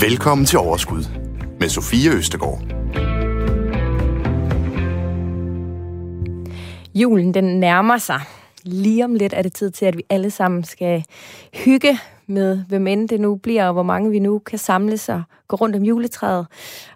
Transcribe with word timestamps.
Velkommen 0.00 0.46
til 0.46 0.58
Overskud 0.58 1.04
med 1.60 1.68
Sofie 1.68 2.10
Østegård. 2.10 2.62
Julen 6.94 7.34
den 7.34 7.60
nærmer 7.60 7.98
sig. 7.98 8.20
Lige 8.62 9.04
om 9.04 9.14
lidt 9.14 9.32
er 9.32 9.42
det 9.42 9.52
tid 9.52 9.70
til, 9.70 9.86
at 9.86 9.96
vi 9.96 10.02
alle 10.10 10.30
sammen 10.30 10.64
skal 10.64 11.04
hygge 11.64 11.98
med, 12.26 12.64
hvem 12.68 12.86
end 12.86 13.08
det 13.08 13.20
nu 13.20 13.36
bliver, 13.36 13.66
og 13.66 13.72
hvor 13.72 13.82
mange 13.82 14.10
vi 14.10 14.18
nu 14.18 14.38
kan 14.38 14.58
samles 14.58 15.08
og 15.08 15.22
gå 15.48 15.56
rundt 15.56 15.76
om 15.76 15.82
juletræet 15.82 16.46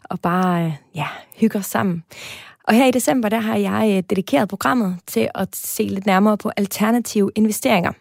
og 0.05 0.21
bare 0.21 0.65
øh, 0.65 0.73
ja, 0.95 1.07
hygge 1.37 1.59
os 1.59 1.67
sammen. 1.67 2.05
Og 2.65 2.75
her 2.75 2.87
i 2.87 2.91
december, 2.91 3.29
der 3.29 3.41
har 3.41 3.57
jeg 3.57 3.97
øh, 3.97 4.03
dedikeret 4.11 4.49
programmet 4.49 4.97
til 5.07 5.29
at 5.35 5.57
se 5.57 5.83
lidt 5.83 6.07
nærmere 6.07 6.39
på 6.39 6.51
alternative 6.57 7.31
investeringer. 7.35 7.93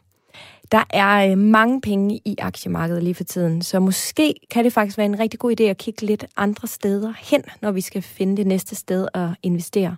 Der 0.72 0.84
er 0.90 1.32
øh, 1.32 1.38
mange 1.38 1.82
penge 1.82 2.22
i 2.26 2.36
aktiemarkedet 2.40 3.04
lige 3.04 3.16
for 3.16 3.24
tiden, 3.24 3.62
så 3.62 3.79
måske 3.79 4.34
kan 4.52 4.64
det 4.64 4.74
faktisk 4.74 4.98
være 4.98 5.06
en 5.06 5.20
rigtig 5.20 5.39
god 5.39 5.60
idé 5.60 5.64
at 5.64 5.78
kigge 5.78 6.06
lidt 6.06 6.25
andre 6.38 6.68
steder 6.68 7.14
hen, 7.18 7.43
når 7.62 7.71
vi 7.71 7.82
skal 7.82 8.02
finde 8.02 8.38
det 8.38 8.48
næste 8.48 8.76
sted 8.76 9.07
at 9.14 9.29
investere. 9.43 9.96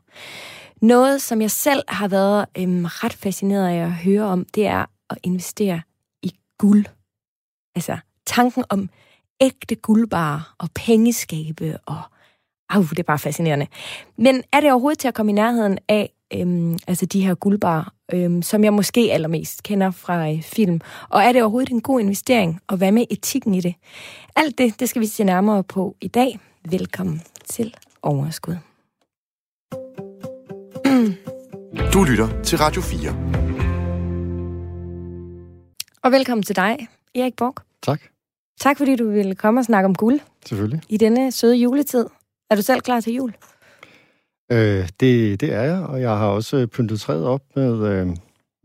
Noget, 0.82 1.22
som 1.22 1.42
jeg 1.42 1.52
selv 1.52 1.84
har 1.88 2.08
været 2.08 2.46
øhm, 2.58 2.86
ret 2.86 3.14
fascineret 3.14 3.68
af 3.68 3.76
at 3.76 3.92
høre 3.92 4.24
om, 4.24 4.46
det 4.56 4.68
er 4.68 4.86
at 5.10 5.18
investere 5.24 5.82
i 6.24 6.34
guld. 6.58 6.86
Altså 7.76 7.98
tanken 8.26 8.64
om 8.70 8.90
ægte 9.42 9.76
guldbarer 9.76 10.56
og 10.60 10.70
pengeskabe 10.76 11.78
og 11.86 12.02
Au, 12.70 12.82
det 12.82 13.00
er 13.00 13.04
bare 13.04 13.20
fascinerende. 13.20 13.68
Men 14.18 14.44
er 14.52 14.60
det 14.60 14.72
overhovedet 14.72 15.00
til 15.00 15.08
at 15.08 15.14
komme 15.14 15.32
i 15.32 15.36
nærheden 15.36 15.80
af 15.90 16.14
øhm, 16.34 16.80
altså 16.88 17.06
de 17.06 17.26
her 17.26 17.36
guldbarer, 17.36 17.94
øhm, 18.14 18.42
som 18.42 18.64
jeg 18.64 18.74
måske 18.74 19.10
allermest 19.12 19.64
kender 19.64 19.92
fra 19.92 20.32
øh, 20.32 20.42
film? 20.42 20.82
Og 21.10 21.22
er 21.22 21.32
det 21.32 21.42
overhovedet 21.42 21.72
en 21.72 21.82
god 21.82 22.00
investering? 22.00 22.60
Og 22.68 22.78
hvad 22.78 22.92
med 22.92 23.06
etikken 23.10 23.54
i 23.54 23.62
det? 23.62 23.76
Alt 24.36 24.58
det, 24.58 24.80
det 24.80 24.90
skal 24.90 25.02
vi 25.02 25.06
se 25.06 25.24
nærmere 25.24 25.64
på 25.64 25.96
i 26.02 26.08
dag. 26.08 26.40
Velkommen 26.70 27.22
til 27.46 27.74
Overskud. 28.02 28.56
Du 31.94 32.04
lytter 32.04 32.42
til 32.44 32.58
Radio 32.58 32.82
4. 32.82 33.10
Og 36.04 36.12
velkommen 36.12 36.44
til 36.44 36.56
dig, 36.56 36.88
Erik 37.16 37.36
Borg. 37.36 37.56
Tak. 37.84 38.02
Tak 38.60 38.78
fordi 38.78 38.96
du 38.96 39.10
ville 39.10 39.36
komme 39.36 39.60
og 39.60 39.66
snakke 39.66 39.86
om 39.86 39.96
guld 39.96 40.20
Selvfølgelig. 40.46 40.82
i 40.90 40.98
denne 40.98 41.32
søde 41.32 41.56
juletid. 41.56 42.06
Er 42.50 42.56
du 42.56 42.62
selv 42.62 42.82
klar 42.82 43.00
til 43.00 43.14
jul? 43.14 43.34
Øh, 44.52 44.90
det, 45.00 45.42
det 45.42 45.54
er 45.54 45.62
jeg, 45.62 45.80
og 45.80 46.02
jeg 46.02 46.10
har 46.10 46.28
også 46.28 46.68
pyntet 46.68 47.00
træet 47.00 47.26
op 47.26 47.42
med, 47.56 47.88
øh, 47.88 48.08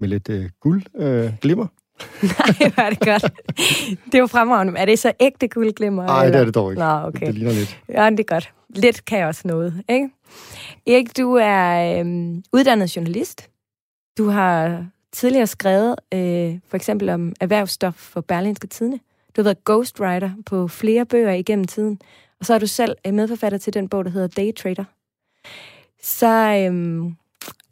med 0.01 0.09
lidt 0.09 0.29
øh, 0.29 0.51
guld 0.61 0.83
øh, 0.97 1.33
glimmer. 1.41 1.67
Nej, 2.23 2.71
hvor 2.75 2.83
er 2.83 2.91
det 2.91 3.01
godt. 3.01 3.33
Det 4.05 4.15
er 4.15 4.19
jo 4.19 4.27
fremragende. 4.27 4.79
Er 4.79 4.85
det 4.85 4.99
så 4.99 5.13
ægte 5.21 5.49
guldglimmer? 5.49 6.07
Nej, 6.07 6.27
det 6.27 6.37
er 6.37 6.45
det 6.45 6.55
dog 6.55 6.73
ikke. 6.73 6.81
Nå, 6.81 6.91
okay. 6.91 7.27
Det 7.27 7.35
ligner 7.35 7.53
lidt. 7.53 7.81
Ja, 7.89 8.11
det 8.11 8.21
er 8.21 8.25
godt. 8.25 8.53
Lidt 8.69 9.05
kan 9.05 9.27
også 9.27 9.43
noget, 9.45 9.83
ikke? 9.89 10.09
Erik, 10.87 11.17
du 11.17 11.35
er 11.35 11.99
øhm, 12.01 12.43
uddannet 12.53 12.97
journalist. 12.97 13.51
Du 14.19 14.29
har 14.29 14.87
tidligere 15.13 15.47
skrevet 15.47 15.97
øh, 16.15 16.59
for 16.69 16.77
eksempel 16.77 17.09
om 17.09 17.33
erhvervsstof 17.41 17.95
for 17.95 18.21
Berlinske 18.21 18.67
Tidene. 18.67 18.99
Du 19.37 19.41
har 19.41 19.45
været 19.45 19.65
ghostwriter 19.65 20.31
på 20.47 20.69
flere 20.69 21.07
bøger 21.07 21.33
igennem 21.33 21.65
tiden. 21.65 22.01
Og 22.41 22.47
så 22.47 22.55
er 22.55 22.59
du 22.59 22.67
selv 22.67 22.97
øh, 23.07 23.15
medforfatter 23.15 23.59
til 23.59 23.75
den 23.75 23.89
bog, 23.89 24.05
der 24.05 24.11
hedder 24.11 24.27
Daytrader. 24.29 24.85
Så 26.03 26.67
øhm, 26.67 27.17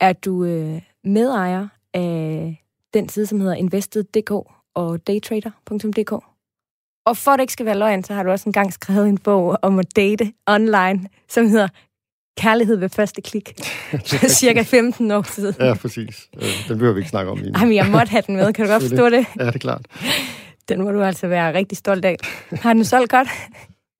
er 0.01 0.13
du 0.13 0.45
øh, 0.45 0.83
medejer 1.05 1.69
af 1.95 2.63
den 2.95 3.09
side, 3.09 3.27
som 3.27 3.41
hedder 3.41 3.55
Invested.dk 3.55 4.31
og 4.75 5.07
daytrader.dk. 5.07 6.13
Og 7.07 7.17
for 7.17 7.31
at 7.31 7.39
det 7.39 7.43
ikke 7.43 7.53
skal 7.53 7.67
være 7.67 7.79
løgn, 7.79 8.05
så 8.05 8.15
har 8.15 8.23
du 8.23 8.31
også 8.31 8.49
engang 8.49 8.73
skrevet 8.73 9.09
en 9.09 9.19
bog 9.19 9.59
om 9.63 9.79
at 9.79 9.97
date 9.97 10.33
online, 10.47 11.09
som 11.29 11.49
hedder 11.49 11.69
Kærlighed 12.37 12.77
ved 12.77 12.89
første 12.89 13.23
klik. 13.23 13.53
For 14.21 14.29
cirka 14.29 14.63
15 14.63 15.11
år 15.11 15.23
siden. 15.23 15.55
Ja, 15.61 15.75
præcis. 15.75 16.29
Øh, 16.37 16.43
den 16.69 16.79
behøver 16.79 16.95
vi 16.95 17.01
ikke 17.01 17.11
snakke 17.11 17.31
om 17.31 17.39
lige 17.39 17.53
nu. 17.53 17.59
Ej, 17.59 17.65
men 17.65 17.75
jeg 17.75 17.87
måtte 17.87 18.11
have 18.11 18.23
den 18.27 18.37
med. 18.37 18.53
Kan 18.53 18.67
du 18.67 18.73
godt 18.73 18.83
forstå 18.83 19.09
det? 19.09 19.27
Ja, 19.39 19.47
det 19.47 19.55
er 19.55 19.59
klart. 19.59 19.87
Den 20.69 20.83
må 20.83 20.91
du 20.91 21.03
altså 21.03 21.27
være 21.27 21.55
rigtig 21.55 21.79
stolt 21.79 22.05
af. 22.05 22.17
Har 22.51 22.73
den 22.73 22.85
solgt 22.85 23.11
godt? 23.11 23.29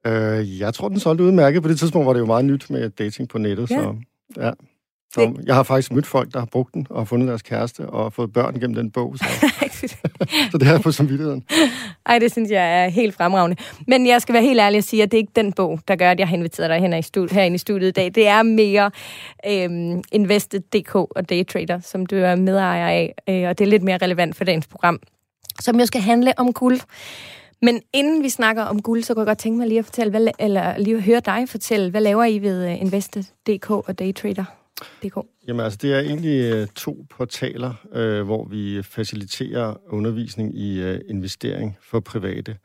Øh, 0.07 0.61
jeg 0.61 0.75
tror, 0.75 0.89
den 0.89 1.01
solgte 1.01 1.25
udmærket. 1.25 1.63
På 1.63 1.69
det 1.69 1.79
tidspunkt 1.79 2.07
var 2.07 2.13
det 2.13 2.21
jo 2.21 2.27
meget 2.27 2.45
nyt 2.45 2.71
med 2.71 2.91
dating 2.91 3.29
på 3.29 3.39
nettet. 3.39 3.71
Ja. 3.71 3.77
Så, 3.77 3.95
ja. 4.37 4.51
Så 5.13 5.33
jeg 5.47 5.55
har 5.55 5.63
faktisk 5.63 5.93
mødt 5.93 6.07
folk, 6.07 6.33
der 6.33 6.39
har 6.39 6.47
brugt 6.47 6.75
den 6.75 6.87
og 6.91 7.01
har 7.01 7.05
fundet 7.05 7.29
deres 7.29 7.43
kæreste 7.43 7.87
og 7.87 8.13
fået 8.13 8.33
børn 8.33 8.55
gennem 8.55 8.75
den 8.75 8.91
bog. 8.91 9.19
Så, 9.19 9.25
så 10.51 10.59
det 10.59 10.67
jeg 10.67 10.81
på 10.81 10.93
samvittigheden. 10.93 11.45
Ej, 12.07 12.19
det 12.19 12.33
synes 12.33 12.51
jeg 12.51 12.85
er 12.85 12.89
helt 12.89 13.15
fremragende. 13.15 13.57
Men 13.87 14.07
jeg 14.07 14.23
skal 14.23 14.33
være 14.33 14.43
helt 14.43 14.61
ærlig 14.61 14.79
og 14.79 14.85
sige, 14.85 15.03
at 15.03 15.11
det 15.11 15.17
er 15.17 15.21
ikke 15.21 15.33
den 15.37 15.53
bog, 15.53 15.81
der 15.89 15.97
gør, 15.97 16.11
at 16.11 16.19
jeg 16.21 16.29
har 16.29 16.37
inviteret 16.37 16.71
dig 16.71 16.79
hen 16.81 16.93
i 16.93 17.03
studiet, 17.03 17.33
herinde 17.33 17.55
i 17.55 17.59
studiet 17.59 17.89
i 17.89 17.93
dag. 17.93 18.15
Det 18.15 18.27
er 18.27 18.43
mere 18.43 18.91
øhm, 19.47 20.03
Invested.dk 20.13 20.95
og 20.95 21.29
Daytrader, 21.29 21.81
som 21.81 22.07
du 22.07 22.17
er 22.17 22.35
medejer 22.35 22.89
af, 22.89 23.15
øh, 23.29 23.49
og 23.49 23.59
det 23.59 23.65
er 23.65 23.69
lidt 23.69 23.83
mere 23.83 23.99
relevant 24.03 24.37
for 24.37 24.45
dagens 24.45 24.67
program, 24.67 25.01
som 25.61 25.81
jo 25.81 25.87
skal 25.87 26.01
handle 26.01 26.39
om 26.39 26.53
guld. 26.53 26.81
Men 27.63 27.83
inden 27.93 28.23
vi 28.23 28.29
snakker 28.29 28.63
om 28.63 28.83
guld, 28.83 29.03
så 29.03 29.15
kunne 29.15 29.21
jeg 29.21 29.27
godt 29.27 29.39
tænke 29.39 29.59
mig 29.59 29.69
lige 29.69 29.79
at 29.79 29.85
fortælle, 29.85 30.11
hvad, 30.11 30.29
eller 30.39 30.79
lige 30.79 30.97
at 30.97 31.03
høre 31.03 31.21
dig 31.21 31.49
fortælle, 31.49 31.91
hvad 31.91 32.01
laver 32.01 32.25
I 32.25 32.39
ved 32.39 32.67
øh, 32.67 32.81
Invest.dk 32.81 33.37
Invested.dk 33.47 33.71
og 33.71 33.99
Daytrader.dk? 33.99 35.17
Jamen 35.49 35.65
altså, 35.65 35.79
det 35.83 35.95
er 35.95 36.01
egentlig 36.01 36.53
øh, 36.53 36.67
to 36.67 37.07
portaler, 37.11 37.75
øh, 37.93 38.23
hvor 38.23 38.45
vi 38.45 38.83
faciliterer 38.83 39.75
undervisning 39.89 40.59
i 40.59 40.83
øh, 40.83 41.01
investering 41.09 41.77
for 41.83 42.01
private. 42.01 42.57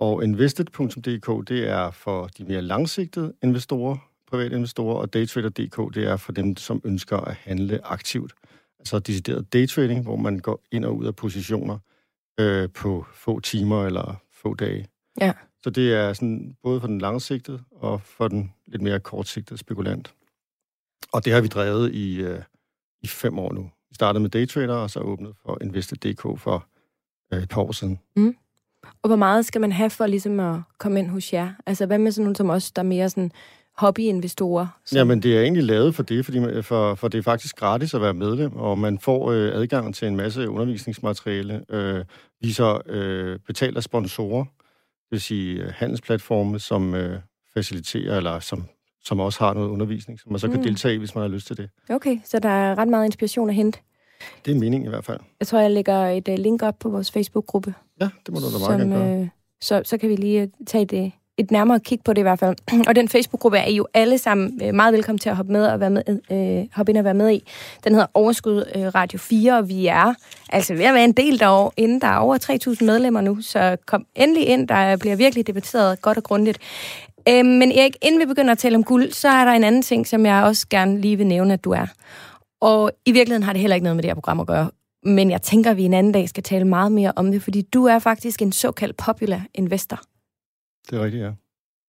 Og 0.00 0.24
invested.dk, 0.24 1.48
det 1.48 1.68
er 1.68 1.90
for 1.90 2.26
de 2.38 2.44
mere 2.44 2.62
langsigtede 2.62 3.32
investorer, 3.42 3.96
private 4.30 4.56
investorer, 4.56 4.96
og 4.96 5.14
daytrader.dk, 5.14 5.94
det 5.94 6.08
er 6.08 6.16
for 6.16 6.32
dem, 6.32 6.56
som 6.56 6.80
ønsker 6.84 7.16
at 7.16 7.34
handle 7.34 7.80
aktivt. 7.84 8.32
Altså 8.78 8.98
decideret 8.98 9.52
daytrading, 9.52 10.02
hvor 10.02 10.16
man 10.16 10.38
går 10.38 10.60
ind 10.72 10.84
og 10.84 10.96
ud 10.96 11.06
af 11.06 11.16
positioner 11.16 11.78
øh, 12.40 12.68
på 12.74 13.06
få 13.14 13.40
timer 13.40 13.86
eller 13.86 14.23
få 14.44 14.54
dage. 14.54 14.86
Ja. 15.20 15.32
Så 15.62 15.70
det 15.70 15.94
er 15.94 16.12
sådan 16.12 16.56
både 16.62 16.80
for 16.80 16.86
den 16.86 16.98
langsigtede 16.98 17.60
og 17.70 18.00
for 18.02 18.28
den 18.28 18.52
lidt 18.66 18.82
mere 18.82 19.00
kortsigtede 19.00 19.58
spekulant. 19.58 20.14
Og 21.12 21.24
det 21.24 21.32
har 21.32 21.40
vi 21.40 21.48
drevet 21.48 21.92
i, 21.94 22.22
øh, 22.22 22.42
i 23.02 23.06
fem 23.06 23.38
år 23.38 23.52
nu. 23.52 23.62
Vi 23.62 23.94
startede 23.94 24.22
med 24.22 24.30
Daytrader, 24.30 24.76
og 24.76 24.90
så 24.90 25.00
åbnet 25.00 25.34
for 25.42 25.58
Invested.dk 25.62 26.40
for 26.40 26.66
øh, 27.32 27.42
et 27.42 27.48
par 27.48 27.60
år 27.60 27.72
siden. 27.72 28.00
Og 29.02 29.08
hvor 29.08 29.16
meget 29.16 29.46
skal 29.46 29.60
man 29.60 29.72
have 29.72 29.90
for 29.90 30.06
ligesom 30.06 30.40
at 30.40 30.60
komme 30.78 30.98
ind 30.98 31.08
hos 31.08 31.32
jer? 31.32 31.52
Altså, 31.66 31.86
hvad 31.86 31.98
med 31.98 32.12
sådan 32.12 32.24
nogle 32.24 32.36
som 32.36 32.50
os, 32.50 32.72
der 32.72 32.82
er 32.82 32.86
mere 32.86 33.10
sådan 33.10 33.32
hobbyinvestorer? 33.76 34.66
Som... 34.84 34.96
Jamen, 34.96 35.22
det 35.22 35.36
er 35.36 35.42
egentlig 35.42 35.62
lavet 35.64 35.94
for 35.94 36.02
det, 36.02 36.24
fordi 36.24 36.62
for, 36.62 36.94
for 36.94 37.08
det 37.08 37.18
er 37.18 37.22
faktisk 37.22 37.56
gratis 37.56 37.94
at 37.94 38.00
være 38.00 38.14
medlem, 38.14 38.56
og 38.56 38.78
man 38.78 38.98
får 38.98 39.30
øh, 39.30 39.50
adgang 39.54 39.94
til 39.94 40.08
en 40.08 40.16
masse 40.16 40.48
undervisningsmateriale, 40.48 41.64
øh, 41.70 42.04
viser 42.40 42.80
øh, 42.86 43.38
betalt 43.46 43.76
af 43.76 43.82
sponsorer, 43.82 44.44
det 44.44 45.10
vil 45.10 45.20
sige 45.20 45.62
øh, 45.62 45.72
handelsplatforme, 45.76 46.58
som 46.58 46.94
øh, 46.94 47.18
faciliterer, 47.54 48.16
eller 48.16 48.40
som, 48.40 48.64
som 49.04 49.20
også 49.20 49.44
har 49.44 49.54
noget 49.54 49.68
undervisning, 49.68 50.20
som 50.20 50.32
man 50.32 50.38
så 50.38 50.48
kan 50.48 50.56
Mm. 50.56 50.62
deltage 50.62 50.94
i, 50.94 50.98
hvis 50.98 51.14
man 51.14 51.22
har 51.22 51.28
lyst 51.28 51.46
til 51.46 51.56
det. 51.56 51.70
Okay, 51.90 52.18
så 52.24 52.38
der 52.38 52.48
er 52.48 52.78
ret 52.78 52.88
meget 52.88 53.04
inspiration 53.06 53.48
at 53.48 53.54
hente. 53.54 53.78
Det 54.44 54.50
er 54.56 54.60
meningen 54.60 54.86
i 54.86 54.88
hvert 54.88 55.04
fald. 55.04 55.20
Jeg 55.40 55.46
tror, 55.46 55.58
jeg 55.60 55.70
lægger 55.70 56.08
et 56.08 56.28
uh, 56.28 56.34
link 56.34 56.62
op 56.62 56.78
på 56.78 56.88
vores 56.88 57.10
Facebook-gruppe. 57.10 57.74
Ja, 58.00 58.08
det 58.26 58.34
må 58.34 58.40
du 58.40 58.46
da 58.46 58.58
meget 58.68 58.80
gerne 58.80 58.96
gøre. 58.96 59.20
øh, 59.20 59.28
så, 59.60 59.82
så 59.84 59.98
kan 59.98 60.08
vi 60.08 60.16
lige 60.16 60.42
øh, 60.42 60.48
tage 60.66 60.84
det, 60.84 61.12
et 61.38 61.50
nærmere 61.50 61.80
kig 61.80 61.98
på 62.04 62.12
det 62.12 62.18
i 62.18 62.22
hvert 62.22 62.38
fald. 62.38 62.56
og 62.88 62.96
den 62.96 63.08
Facebook-gruppe 63.08 63.58
er 63.58 63.66
I 63.66 63.76
jo 63.76 63.86
alle 63.94 64.18
sammen 64.18 64.60
øh, 64.62 64.74
meget 64.74 64.94
velkommen 64.94 65.18
til 65.18 65.28
at 65.28 65.36
hoppe 65.36 65.52
med 65.52 65.66
og 65.66 65.80
være 65.80 65.90
med, 65.90 66.02
øh, 66.30 66.66
hoppe 66.74 66.92
ind 66.92 66.98
og 66.98 67.04
være 67.04 67.14
med 67.14 67.32
i. 67.32 67.50
Den 67.84 67.92
hedder 67.92 68.06
Overskud 68.14 68.64
øh, 68.74 68.86
Radio 68.94 69.18
4, 69.18 69.58
og 69.58 69.68
vi 69.68 69.86
er 69.86 70.14
altså 70.48 70.74
ved 70.74 70.84
at 70.84 70.94
være 70.94 71.04
en 71.04 71.12
del 71.12 71.40
derovre, 71.40 71.70
inden 71.76 72.00
der 72.00 72.06
er 72.06 72.16
over 72.16 72.38
3.000 72.78 72.84
medlemmer 72.84 73.20
nu, 73.20 73.40
så 73.40 73.76
kom 73.86 74.06
endelig 74.14 74.48
ind, 74.48 74.68
der 74.68 74.96
bliver 74.96 75.16
virkelig 75.16 75.46
debatteret 75.46 76.02
godt 76.02 76.18
og 76.18 76.24
grundigt. 76.24 76.58
Øh, 77.28 77.44
men 77.44 77.72
Erik, 77.72 77.96
inden 78.02 78.20
vi 78.20 78.26
begynder 78.26 78.52
at 78.52 78.58
tale 78.58 78.76
om 78.76 78.84
guld, 78.84 79.12
så 79.12 79.28
er 79.28 79.44
der 79.44 79.52
en 79.52 79.64
anden 79.64 79.82
ting, 79.82 80.06
som 80.06 80.26
jeg 80.26 80.44
også 80.44 80.66
gerne 80.70 81.00
lige 81.00 81.16
vil 81.16 81.26
nævne, 81.26 81.52
at 81.52 81.64
du 81.64 81.70
er. 81.70 81.86
Og 82.60 82.90
i 83.06 83.12
virkeligheden 83.12 83.42
har 83.42 83.52
det 83.52 83.60
heller 83.60 83.74
ikke 83.74 83.84
noget 83.84 83.96
med 83.96 84.02
det 84.02 84.08
her 84.08 84.14
program 84.14 84.40
at 84.40 84.46
gøre. 84.46 84.70
Men 85.04 85.30
jeg 85.30 85.42
tænker, 85.42 85.70
at 85.70 85.76
vi 85.76 85.84
en 85.84 85.94
anden 85.94 86.12
dag 86.12 86.28
skal 86.28 86.42
tale 86.42 86.64
meget 86.64 86.92
mere 86.92 87.12
om 87.16 87.32
det, 87.32 87.42
fordi 87.42 87.62
du 87.62 87.84
er 87.84 87.98
faktisk 87.98 88.42
en 88.42 88.52
såkaldt 88.52 88.96
popular 88.96 89.40
investor. 89.54 90.00
Det 90.90 90.98
er 90.98 91.04
rigtigt, 91.04 91.24
ja. 91.24 91.30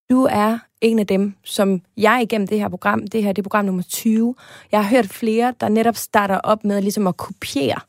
Du 0.09 0.27
er 0.31 0.59
en 0.81 0.99
af 0.99 1.07
dem, 1.07 1.33
som 1.43 1.81
jeg 1.97 2.19
igennem 2.21 2.47
det 2.47 2.59
her 2.59 2.69
program, 2.69 3.07
det 3.07 3.23
her 3.23 3.33
det 3.33 3.41
er 3.41 3.43
program 3.43 3.65
nummer 3.65 3.83
20, 3.83 4.35
jeg 4.71 4.83
har 4.83 4.89
hørt 4.89 5.05
flere, 5.05 5.53
der 5.59 5.69
netop 5.69 5.95
starter 5.95 6.37
op 6.37 6.63
med 6.63 6.81
ligesom 6.81 7.07
at 7.07 7.17
kopiere 7.17 7.79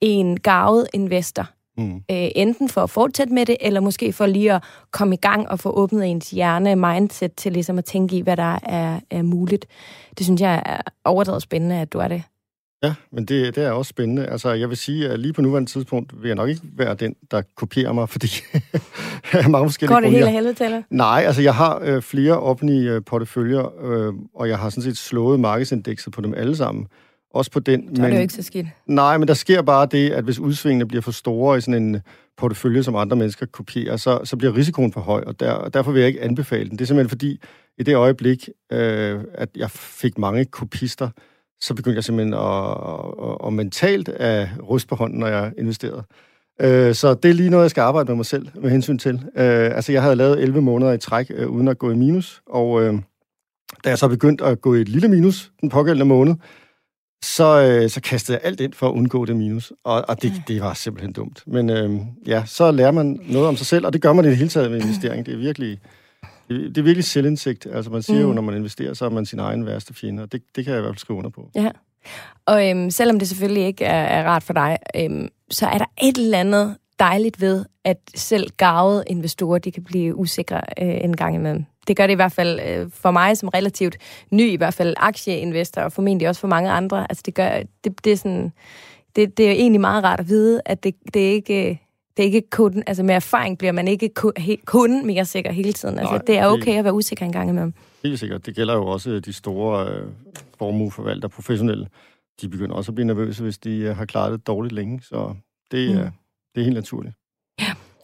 en 0.00 0.40
gavet 0.40 0.88
investor. 0.94 1.46
Mm. 1.78 1.96
Øh, 1.96 2.28
enten 2.36 2.68
for 2.68 2.82
at 2.82 2.90
fortsætte 2.90 3.34
med 3.34 3.46
det, 3.46 3.56
eller 3.60 3.80
måske 3.80 4.12
for 4.12 4.26
lige 4.26 4.52
at 4.52 4.64
komme 4.90 5.14
i 5.14 5.18
gang 5.18 5.48
og 5.48 5.60
få 5.60 5.70
åbnet 5.70 6.06
ens 6.06 6.30
hjerne, 6.30 6.76
mindset 6.76 7.34
til 7.34 7.52
ligesom 7.52 7.78
at 7.78 7.84
tænke 7.84 8.16
i, 8.16 8.20
hvad 8.20 8.36
der 8.36 8.58
er, 8.62 9.00
er 9.10 9.22
muligt. 9.22 9.66
Det 10.18 10.26
synes 10.26 10.40
jeg 10.40 10.62
er 10.66 10.80
overdrevet 11.04 11.42
spændende, 11.42 11.76
at 11.76 11.92
du 11.92 11.98
er 11.98 12.08
det. 12.08 12.22
Ja, 12.82 12.94
men 13.12 13.24
det, 13.24 13.54
det 13.54 13.64
er 13.64 13.70
også 13.70 13.88
spændende. 13.88 14.26
Altså, 14.26 14.52
jeg 14.52 14.68
vil 14.68 14.76
sige, 14.76 15.08
at 15.08 15.20
lige 15.20 15.32
på 15.32 15.42
nuværende 15.42 15.70
tidspunkt 15.70 16.22
vil 16.22 16.28
jeg 16.28 16.36
nok 16.36 16.48
ikke 16.48 16.60
være 16.76 16.94
den, 16.94 17.14
der 17.30 17.42
kopierer 17.56 17.92
mig, 17.92 18.08
fordi 18.14 18.28
jeg 19.32 19.42
har 19.42 19.48
mange 19.48 19.68
forskellige 19.68 19.94
Går 19.94 20.00
det 20.00 20.10
hele 20.10 20.30
helvede 20.30 20.54
til? 20.54 20.84
Nej, 20.90 21.22
altså 21.26 21.42
jeg 21.42 21.54
har 21.54 21.80
øh, 21.84 22.02
flere 22.02 22.40
offentlige 22.40 22.90
øh, 22.90 23.02
porteføljer, 23.06 23.84
øh, 23.84 24.14
og 24.34 24.48
jeg 24.48 24.58
har 24.58 24.70
sådan 24.70 24.82
set 24.82 24.96
slået 24.96 25.40
markedsindekset 25.40 26.12
på 26.12 26.20
dem 26.20 26.34
alle 26.34 26.56
sammen. 26.56 26.86
Også 27.34 27.50
på 27.50 27.60
den. 27.60 27.96
Så 27.96 28.02
er 28.02 28.06
det 28.06 28.16
jo 28.16 28.20
ikke 28.20 28.34
så 28.34 28.42
skidt. 28.42 28.66
Nej, 28.86 29.18
men 29.18 29.28
der 29.28 29.34
sker 29.34 29.62
bare 29.62 29.86
det, 29.86 30.10
at 30.10 30.24
hvis 30.24 30.38
udsvingene 30.38 30.88
bliver 30.88 31.02
for 31.02 31.10
store 31.12 31.58
i 31.58 31.60
sådan 31.60 31.82
en 31.82 32.00
portefølje, 32.36 32.82
som 32.82 32.96
andre 32.96 33.16
mennesker 33.16 33.46
kopierer, 33.46 33.96
så, 33.96 34.20
så 34.24 34.36
bliver 34.36 34.56
risikoen 34.56 34.92
for 34.92 35.00
høj, 35.00 35.24
og, 35.26 35.40
der, 35.40 35.52
og 35.52 35.74
derfor 35.74 35.92
vil 35.92 36.00
jeg 36.00 36.08
ikke 36.08 36.22
anbefale 36.22 36.68
den. 36.68 36.78
Det 36.78 36.84
er 36.84 36.86
simpelthen 36.86 37.08
fordi, 37.08 37.40
i 37.78 37.82
det 37.82 37.94
øjeblik, 37.94 38.48
øh, 38.72 39.20
at 39.34 39.48
jeg 39.56 39.70
fik 39.70 40.18
mange 40.18 40.44
kopister, 40.44 41.08
så 41.60 41.74
begyndte 41.74 41.96
jeg 41.96 42.04
simpelthen 42.04 42.34
at, 42.34 42.70
at, 43.22 43.46
at, 43.46 43.52
mentalt 43.52 44.08
at 44.08 44.48
ryste 44.70 44.88
på 44.88 44.94
hånden, 44.94 45.18
når 45.18 45.26
jeg 45.26 45.52
investerede. 45.58 46.02
Øh, 46.60 46.94
så 46.94 47.14
det 47.14 47.28
er 47.28 47.34
lige 47.34 47.50
noget, 47.50 47.62
jeg 47.62 47.70
skal 47.70 47.80
arbejde 47.80 48.08
med 48.08 48.16
mig 48.16 48.26
selv 48.26 48.48
med 48.54 48.70
hensyn 48.70 48.98
til. 48.98 49.14
Øh, 49.14 49.76
altså, 49.76 49.92
jeg 49.92 50.02
havde 50.02 50.16
lavet 50.16 50.42
11 50.42 50.62
måneder 50.62 50.92
i 50.92 50.98
træk, 50.98 51.30
øh, 51.34 51.48
uden 51.48 51.68
at 51.68 51.78
gå 51.78 51.90
i 51.90 51.94
minus, 51.94 52.42
og 52.46 52.82
øh, 52.82 52.94
da 53.84 53.88
jeg 53.88 53.98
så 53.98 54.08
begyndte 54.08 54.44
at 54.44 54.60
gå 54.60 54.74
i 54.74 54.80
et 54.80 54.88
lille 54.88 55.08
minus 55.08 55.52
den 55.60 55.68
pågældende 55.68 56.06
måned, 56.06 56.34
så, 57.24 57.60
øh, 57.62 57.90
så 57.90 58.00
kastede 58.00 58.38
jeg 58.38 58.46
alt 58.46 58.60
ind 58.60 58.72
for 58.72 58.88
at 58.88 58.92
undgå 58.92 59.24
det 59.24 59.36
minus. 59.36 59.72
Og, 59.84 60.04
og 60.08 60.22
det, 60.22 60.32
det 60.48 60.60
var 60.60 60.74
simpelthen 60.74 61.12
dumt. 61.12 61.42
Men 61.46 61.70
øh, 61.70 62.00
ja, 62.26 62.42
så 62.46 62.70
lærer 62.70 62.90
man 62.90 63.20
noget 63.28 63.48
om 63.48 63.56
sig 63.56 63.66
selv, 63.66 63.86
og 63.86 63.92
det 63.92 64.02
gør 64.02 64.12
man 64.12 64.24
i 64.24 64.28
det 64.28 64.36
hele 64.36 64.48
taget 64.48 64.70
med 64.70 64.80
investering. 64.80 65.26
Det 65.26 65.34
er 65.34 65.38
virkelig, 65.38 65.78
det, 66.48 66.68
det 66.68 66.78
er 66.78 66.82
virkelig 66.82 67.04
selvindsigt. 67.04 67.66
Altså 67.72 67.90
man 67.90 68.02
siger 68.02 68.20
mm. 68.20 68.26
jo, 68.26 68.32
når 68.32 68.42
man 68.42 68.56
investerer, 68.56 68.94
så 68.94 69.04
er 69.04 69.10
man 69.10 69.26
sin 69.26 69.38
egen 69.38 69.66
værste 69.66 69.94
fjende, 69.94 70.22
og 70.22 70.32
det, 70.32 70.42
det 70.56 70.64
kan 70.64 70.72
jeg 70.72 70.80
i 70.80 70.82
hvert 70.82 70.92
fald 70.92 70.98
skrive 70.98 71.18
under 71.18 71.30
på. 71.30 71.50
Ja. 71.54 71.70
Og 72.46 72.70
øhm, 72.70 72.90
selvom 72.90 73.18
det 73.18 73.28
selvfølgelig 73.28 73.64
ikke 73.64 73.84
er, 73.84 74.04
er 74.04 74.24
rart 74.24 74.42
for 74.42 74.52
dig, 74.52 74.78
øhm, 74.96 75.28
så 75.50 75.66
er 75.66 75.78
der 75.78 75.84
et 76.02 76.18
eller 76.18 76.38
andet 76.38 76.76
dejligt 76.98 77.40
ved, 77.40 77.64
at 77.84 77.98
selv 78.14 78.50
gavede 78.56 79.04
investorer, 79.06 79.58
de 79.58 79.72
kan 79.72 79.84
blive 79.84 80.16
usikre 80.16 80.60
øh, 80.82 81.04
en 81.04 81.16
gang 81.16 81.34
imellem. 81.34 81.64
Det 81.88 81.96
gør 81.96 82.06
det 82.06 82.12
i 82.12 82.16
hvert 82.16 82.32
fald 82.32 82.60
øh, 82.68 82.90
for 82.90 83.10
mig 83.10 83.36
som 83.36 83.48
relativt 83.48 83.96
ny, 84.30 84.52
i 84.52 84.56
hvert 84.56 84.74
fald 84.74 84.94
aktieinvestor, 84.96 85.82
og 85.82 85.92
formentlig 85.92 86.28
også 86.28 86.40
for 86.40 86.48
mange 86.48 86.70
andre. 86.70 87.06
Altså 87.10 87.22
det 87.26 87.34
gør, 87.34 87.62
det, 87.84 88.04
det 88.04 88.12
er 88.12 88.16
sådan, 88.16 88.52
det, 89.16 89.38
det 89.38 89.48
er 89.48 89.52
egentlig 89.52 89.80
meget 89.80 90.04
rart 90.04 90.20
at 90.20 90.28
vide, 90.28 90.60
at 90.66 90.84
det, 90.84 90.94
det 91.14 91.28
er 91.28 91.32
ikke... 91.32 91.80
Det 92.18 92.24
er 92.24 92.26
ikke 92.34 92.50
kun, 92.50 92.82
altså 92.86 93.02
med 93.02 93.14
erfaring 93.14 93.58
bliver 93.58 93.72
man 93.72 93.88
ikke 93.88 94.08
kun, 94.08 94.32
he, 94.36 94.56
kun 94.64 95.06
mere 95.06 95.24
sikker 95.24 95.52
hele 95.52 95.72
tiden. 95.72 95.98
Altså, 95.98 96.12
Nej, 96.14 96.22
det 96.26 96.38
er 96.38 96.44
det- 96.50 96.52
okay 96.62 96.78
at 96.78 96.84
være 96.84 96.94
usikker 96.94 97.26
en 97.26 97.32
gang 97.32 97.50
imellem. 97.50 97.74
Helt 98.04 98.18
sikkert. 98.18 98.46
Det 98.46 98.54
gælder 98.54 98.74
jo 98.74 98.86
også 98.86 99.20
de 99.20 99.32
store 99.32 99.88
øh, 99.92 100.06
formueforvaltere, 100.58 101.28
professionelle. 101.30 101.88
De 102.40 102.48
begynder 102.48 102.74
også 102.76 102.90
at 102.90 102.94
blive 102.94 103.06
nervøse, 103.06 103.42
hvis 103.42 103.58
de 103.58 103.76
øh, 103.78 103.96
har 103.96 104.04
klaret 104.04 104.32
det 104.32 104.46
dårligt 104.46 104.74
længe. 104.74 105.00
Så 105.02 105.34
det, 105.70 105.90
Mm. 105.90 105.96
mm. 106.02 106.10
det 106.54 106.60
er 106.60 106.64
helt 106.64 106.74
naturligt. 106.74 107.14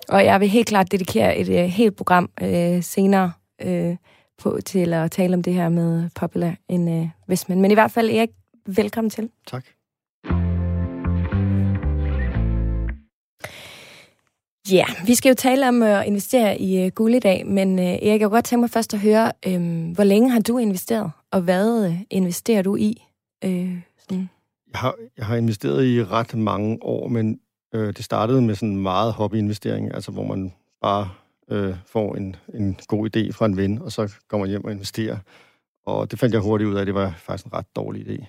Og 0.08 0.25
jeg 0.25 0.40
vil 0.40 0.49
helt 0.49 0.67
klart 0.69 0.93
dedikere 0.93 1.38
et 1.38 1.49
øh, 1.49 1.64
helt 1.64 1.96
program 1.96 2.31
øh, 2.43 2.82
senere 2.82 3.32
øh, 3.62 3.96
på, 4.43 4.58
til 4.67 4.93
at 4.93 5.10
tale 5.10 5.34
om 5.34 5.43
det 5.43 5.55
her 5.55 5.69
med 5.69 6.10
Popular 6.14 6.55
Investment. 6.69 7.60
Men 7.60 7.70
i 7.70 7.75
hvert 7.75 7.90
fald, 7.90 8.10
Erik, 8.10 8.31
velkommen 8.67 9.10
til. 9.10 9.28
Tak. 9.46 9.64
Ja, 14.70 14.75
yeah, 14.76 15.06
vi 15.06 15.14
skal 15.14 15.28
jo 15.28 15.34
tale 15.34 15.69
om 15.69 15.82
at 15.82 16.06
investere 16.06 16.61
i 16.61 16.84
øh, 16.84 16.93
guld 16.93 17.14
i 17.14 17.19
dag, 17.19 17.46
men 17.46 17.78
øh, 17.78 17.84
Erik, 17.84 18.02
jeg 18.02 18.20
kunne 18.20 18.31
godt 18.31 18.44
tænke 18.44 18.61
mig 18.61 18.70
først 18.70 18.94
at 18.94 19.00
høre, 19.00 19.32
øh, 19.46 19.90
hvor 19.94 20.05
længe 20.05 20.31
har 20.31 20.40
du 20.40 20.58
investeret, 20.58 21.11
og 21.31 21.40
hvad 21.40 21.87
øh, 21.87 22.00
investerer 22.11 22.62
du 22.62 22.76
i? 22.76 23.05
Øh, 23.44 23.78
sådan. 23.99 24.31
Jeg 24.72 24.81
har, 24.81 24.94
jeg 25.16 25.26
har 25.26 25.37
investeret 25.37 25.84
i 25.84 26.05
ret 26.05 26.34
mange 26.34 26.78
år, 26.82 27.08
men 27.08 27.40
øh, 27.75 27.87
det 27.96 28.05
startede 28.05 28.43
med 28.43 28.55
sådan 28.55 28.76
meget 28.76 29.12
hobbyinvestering, 29.12 29.94
altså 29.94 30.11
hvor 30.11 30.25
man 30.25 30.52
bare 30.82 31.08
øh, 31.50 31.75
får 31.87 32.14
en, 32.14 32.37
en 32.55 32.78
god 32.88 33.17
idé 33.17 33.32
fra 33.32 33.46
en 33.46 33.56
ven, 33.56 33.82
og 33.82 33.93
så 33.93 34.12
går 34.28 34.38
man 34.38 34.49
hjem 34.49 34.64
og 34.64 34.72
investerer. 34.72 35.17
Og 35.87 36.10
det 36.10 36.19
fandt 36.19 36.34
jeg 36.34 36.43
hurtigt 36.43 36.69
ud 36.69 36.75
af, 36.75 36.81
at 36.81 36.87
det 36.87 36.94
var 36.94 37.14
faktisk 37.19 37.46
en 37.46 37.52
ret 37.52 37.76
dårlig 37.76 38.06
idé. 38.06 38.25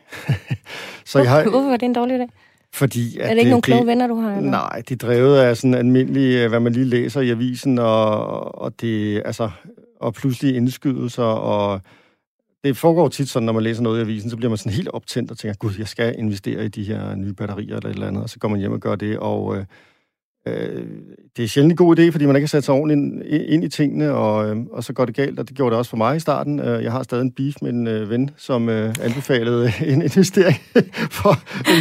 så 1.05 1.19
jeg 1.19 1.29
har, 1.29 1.43
Hvorfor 1.43 1.69
var 1.69 1.77
det 1.77 1.85
en 1.85 1.93
dårlig 1.93 2.21
idé? 2.21 2.27
Fordi, 2.75 3.17
Er 3.19 3.29
det 3.29 3.37
ikke 3.37 3.49
nogen 3.49 3.61
kloge 3.61 3.87
venner, 3.87 4.07
du 4.07 4.15
har? 4.15 4.37
eller? 4.37 4.51
Nej, 4.51 4.81
de 4.89 4.93
er 4.93 4.97
drevet 4.97 5.37
af 5.37 5.57
sådan 5.57 5.73
almindelig, 5.73 6.35
øh, 6.35 6.49
hvad 6.49 6.59
man 6.59 6.73
lige 6.73 6.85
læser 6.85 7.21
i 7.21 7.29
avisen, 7.29 7.79
og, 7.79 8.61
og 8.61 8.81
det, 8.81 9.21
altså, 9.25 9.49
og 9.99 10.13
pludselig 10.13 10.55
indskydelser, 10.55 11.23
og 11.23 11.81
det 12.63 12.77
foregår 12.77 13.07
tit 13.07 13.29
sådan, 13.29 13.45
når 13.45 13.53
man 13.53 13.63
læser 13.63 13.83
noget 13.83 13.99
i 13.99 14.01
avisen, 14.01 14.29
så 14.29 14.37
bliver 14.37 14.49
man 14.49 14.57
sådan 14.57 14.71
helt 14.71 14.87
optændt 14.89 15.31
og 15.31 15.37
tænker, 15.37 15.55
gud, 15.57 15.71
jeg 15.79 15.87
skal 15.87 16.15
investere 16.17 16.65
i 16.65 16.67
de 16.67 16.83
her 16.83 17.15
nye 17.15 17.33
batterier 17.33 17.75
eller 17.75 17.89
et 17.89 17.93
eller 17.93 18.07
andet, 18.07 18.23
og 18.23 18.29
så 18.29 18.39
går 18.39 18.47
man 18.47 18.59
hjem 18.59 18.71
og 18.71 18.79
gør 18.79 18.95
det, 18.95 19.17
og 19.19 19.57
øh, 19.57 19.65
øh, 20.47 20.85
det 21.37 21.43
er 21.43 21.47
sjældent 21.47 21.71
en 21.71 21.77
god 21.77 21.99
idé, 21.99 22.09
fordi 22.09 22.25
man 22.25 22.35
ikke 22.35 22.43
kan 22.43 22.47
sætte 22.47 22.65
sig 22.65 22.73
ordentligt 22.75 22.99
ind, 23.33 23.43
ind 23.45 23.63
i 23.63 23.69
tingene, 23.69 24.11
og, 24.11 24.49
øh, 24.49 24.57
og 24.71 24.83
så 24.83 24.93
går 24.93 25.05
det 25.05 25.15
galt, 25.15 25.39
og 25.39 25.47
det 25.47 25.57
gjorde 25.57 25.71
det 25.71 25.77
også 25.77 25.89
for 25.89 25.97
mig 25.97 26.15
i 26.15 26.19
starten. 26.19 26.59
Øh, 26.59 26.83
Jeg 26.83 26.91
har 26.91 27.03
stadig 27.03 27.21
en 27.21 27.31
beef 27.31 27.55
med 27.61 27.69
en 27.69 27.87
øh, 27.87 28.09
ven, 28.09 28.29
som 28.37 28.69
øh, 28.69 28.95
anbefalede 29.01 29.71
en 29.93 30.01
investering 30.01 30.57
for 31.19 31.29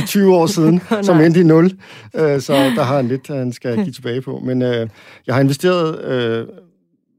øh, 0.00 0.06
20 0.06 0.34
år 0.34 0.46
siden, 0.46 0.74
Åh, 0.90 1.02
som 1.02 1.20
endte 1.20 1.40
i 1.40 1.44
nul. 1.44 1.64
Øh, 2.14 2.40
så 2.40 2.52
der 2.52 2.82
har 2.82 2.96
han 2.96 3.08
lidt, 3.08 3.28
han 3.28 3.52
skal 3.52 3.76
give 3.76 3.92
tilbage 3.92 4.20
på. 4.20 4.38
Men 4.38 4.62
øh, 4.62 4.88
jeg 5.26 5.34
har 5.34 5.40
investeret 5.42 6.04
øh, 6.04 6.46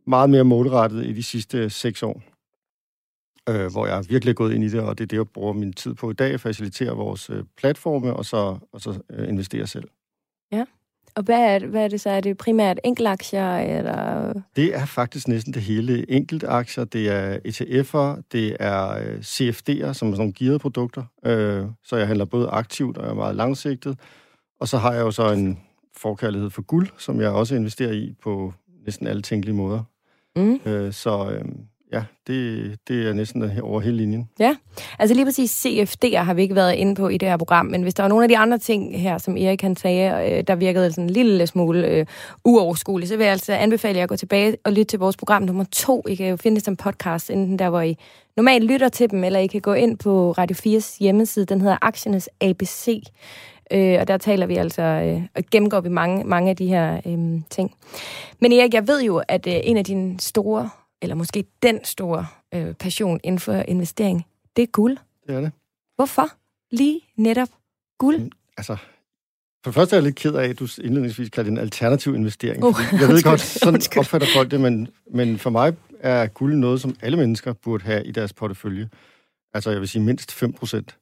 meget 0.08 0.30
mere 0.30 0.44
målrettet 0.44 1.06
i 1.06 1.14
de 1.14 1.24
sidste 1.24 1.70
seks 1.70 2.04
år, 2.04 2.22
øh, 3.50 3.72
hvor 3.72 3.88
jeg 3.88 4.06
virkelig 4.10 4.32
er 4.32 4.36
gået 4.36 4.54
ind 4.54 4.64
i 4.64 4.70
det, 4.70 4.80
og 4.82 4.98
det 4.98 5.04
er 5.04 5.08
det, 5.08 5.18
jeg 5.18 5.28
bruger 5.34 5.54
min 5.54 5.74
tid 5.74 5.94
på 5.94 6.12
i 6.12 6.14
dag, 6.14 6.40
facilitere 6.40 6.92
vores 6.96 7.30
øh, 7.30 7.44
platforme, 7.58 8.14
og 8.14 8.26
så, 8.26 8.58
og 8.74 8.82
så 8.82 9.00
øh, 9.14 9.30
investere 9.30 9.68
selv. 9.68 9.88
Og 11.16 11.24
hvad 11.24 11.40
er, 11.40 11.68
hvad 11.68 11.84
er 11.84 11.88
det 11.88 12.02
så? 12.02 12.10
Er 12.10 12.20
det 12.20 12.38
primært 12.38 12.80
enkeltaktier, 12.84 13.58
eller... 13.58 14.34
Det 14.56 14.76
er 14.76 14.86
faktisk 14.86 15.28
næsten 15.28 15.54
det 15.54 15.62
hele. 15.62 16.12
Enkeltaktier, 16.12 16.84
det 16.84 17.10
er 17.10 17.38
ETF'er, 17.48 18.22
det 18.32 18.58
er 18.60 18.90
øh, 18.90 19.20
CFD'er, 19.20 19.94
som 19.94 20.08
er 20.08 20.12
sådan 20.12 20.18
nogle 20.18 20.34
gearede 20.34 20.60
produkter. 20.60 21.04
Øh, 21.26 21.66
så 21.84 21.96
jeg 21.96 22.08
handler 22.08 22.26
både 22.26 22.48
aktivt 22.48 22.98
og 22.98 23.10
er 23.10 23.14
meget 23.14 23.36
langsigtet. 23.36 24.00
Og 24.60 24.68
så 24.68 24.78
har 24.78 24.94
jeg 24.94 25.02
jo 25.02 25.12
så 25.12 25.32
en 25.32 25.60
forkærlighed 25.98 26.50
for 26.50 26.62
guld, 26.62 26.88
som 26.98 27.22
jeg 27.22 27.30
også 27.30 27.56
investerer 27.56 27.92
i 27.92 28.14
på 28.24 28.54
næsten 28.86 29.08
alle 29.08 29.22
tænkelige 29.22 29.56
måder. 29.56 29.84
Mm. 30.36 30.60
Øh, 30.66 30.94
så 30.94 31.40
ja, 31.96 32.04
det, 32.28 32.76
det 32.88 33.08
er 33.08 33.14
næsten 33.14 33.60
over 33.62 33.82
hele 33.82 33.98
linjen. 33.98 34.30
Ja, 34.40 34.56
Altså 35.00 35.16
lige 35.16 35.26
præcis 35.26 35.66
CFD'er 35.66 36.18
har 36.18 36.34
vi 36.34 36.42
ikke 36.42 36.56
været 36.56 36.74
inde 36.74 36.96
på 36.96 37.08
i 37.10 37.18
det 37.18 37.30
her 37.30 37.38
program, 37.38 37.66
men 37.66 37.82
hvis 37.82 37.94
der 37.94 38.04
var 38.04 38.08
nogle 38.08 38.24
af 38.24 38.30
de 38.30 38.38
andre 38.38 38.58
ting 38.58 39.02
her, 39.02 39.18
som 39.18 39.38
Erik 39.38 39.62
han 39.62 39.76
sagde, 39.76 40.32
øh, 40.32 40.44
der 40.48 40.56
virkede 40.56 40.92
sådan 40.92 41.04
en 41.04 41.10
lille 41.10 41.48
smule 41.48 41.88
øh, 41.88 42.06
uoverskueligt, 42.46 43.10
så 43.10 43.18
vil 43.18 43.24
jeg 43.24 43.32
altså 43.32 43.54
anbefale 43.54 43.98
jer 43.98 44.04
at 44.04 44.10
gå 44.10 44.16
tilbage 44.16 44.58
og 44.64 44.72
lytte 44.72 44.84
til 44.84 45.00
vores 45.00 45.18
program 45.18 45.44
nummer 45.44 45.64
to. 45.72 46.04
I 46.08 46.16
kan 46.16 46.28
jo 46.28 46.38
finde 46.38 46.56
det 46.56 46.66
som 46.66 46.76
podcast, 46.76 47.30
enten 47.30 47.60
der, 47.60 47.70
hvor 47.70 47.82
I 47.82 47.98
normalt 48.38 48.64
lytter 48.64 48.90
til 48.90 49.12
dem, 49.12 49.24
eller 49.24 49.40
I 49.40 49.48
kan 49.48 49.62
gå 49.62 49.74
ind 49.74 49.98
på 49.98 50.32
Radio 50.32 50.78
4's 50.78 50.98
hjemmeside, 51.00 51.46
den 51.46 51.62
hedder 51.62 51.78
Aktiernes 51.82 52.30
ABC. 52.42 53.04
Øh, 53.72 53.98
og 54.00 54.08
der 54.08 54.18
taler 54.18 54.46
vi 54.46 54.56
altså, 54.56 54.82
øh, 54.82 55.22
og 55.36 55.44
gennemgår 55.52 55.80
vi 55.80 55.90
mange, 55.90 56.24
mange 56.24 56.50
af 56.50 56.56
de 56.56 56.68
her 56.68 57.02
øh, 57.06 57.42
ting. 57.50 57.72
Men 58.40 58.52
Erik, 58.52 58.74
jeg 58.74 58.88
ved 58.88 59.04
jo, 59.04 59.22
at 59.28 59.48
øh, 59.48 59.54
en 59.64 59.78
af 59.78 59.86
dine 59.86 60.20
store, 60.20 60.70
eller 61.06 61.16
måske 61.16 61.46
den 61.64 61.86
store 61.86 62.26
øh, 62.54 62.74
passion 62.74 63.20
inden 63.24 63.40
for 63.40 63.54
investering, 63.54 64.26
det 64.56 64.62
er 64.62 64.68
guld. 64.68 64.98
Det 65.28 65.36
er 65.36 65.42
det. 65.42 65.52
Hvorfor 65.96 66.30
lige 66.72 67.02
netop 67.18 67.50
guld? 67.98 68.32
Altså, 68.58 68.76
for 69.64 69.72
det 69.72 69.74
første 69.74 69.96
er 69.96 69.98
jeg 69.98 70.04
lidt 70.04 70.16
ked 70.16 70.34
af, 70.34 70.48
at 70.50 70.60
du 70.60 70.68
indledningsvis 70.84 71.30
kalder 71.30 71.44
det 71.50 71.52
en 71.52 71.64
alternativ 71.64 72.16
investering. 72.16 72.64
Uh, 72.64 72.76
jeg 72.92 73.00
ved 73.00 73.10
undskyld, 73.10 73.24
godt, 73.32 73.42
sådan 73.42 73.74
undskyld. 73.74 74.00
opfatter 74.00 74.28
folk 74.36 74.52
det, 74.52 74.62
men, 74.62 74.88
men 75.14 75.38
for 75.40 75.50
mig 75.50 75.74
er 76.00 76.28
guld 76.28 76.56
noget, 76.56 76.82
som 76.82 76.96
alle 77.02 77.18
mennesker 77.18 77.54
burde 77.54 77.84
have 77.84 78.06
i 78.06 78.12
deres 78.12 78.34
portefølje. 78.34 78.90
Altså, 79.54 79.72
jeg 79.72 79.80
vil 79.80 79.88
sige 79.90 80.02
mindst 80.02 80.32
5 80.32 80.54
procent. 80.54 80.98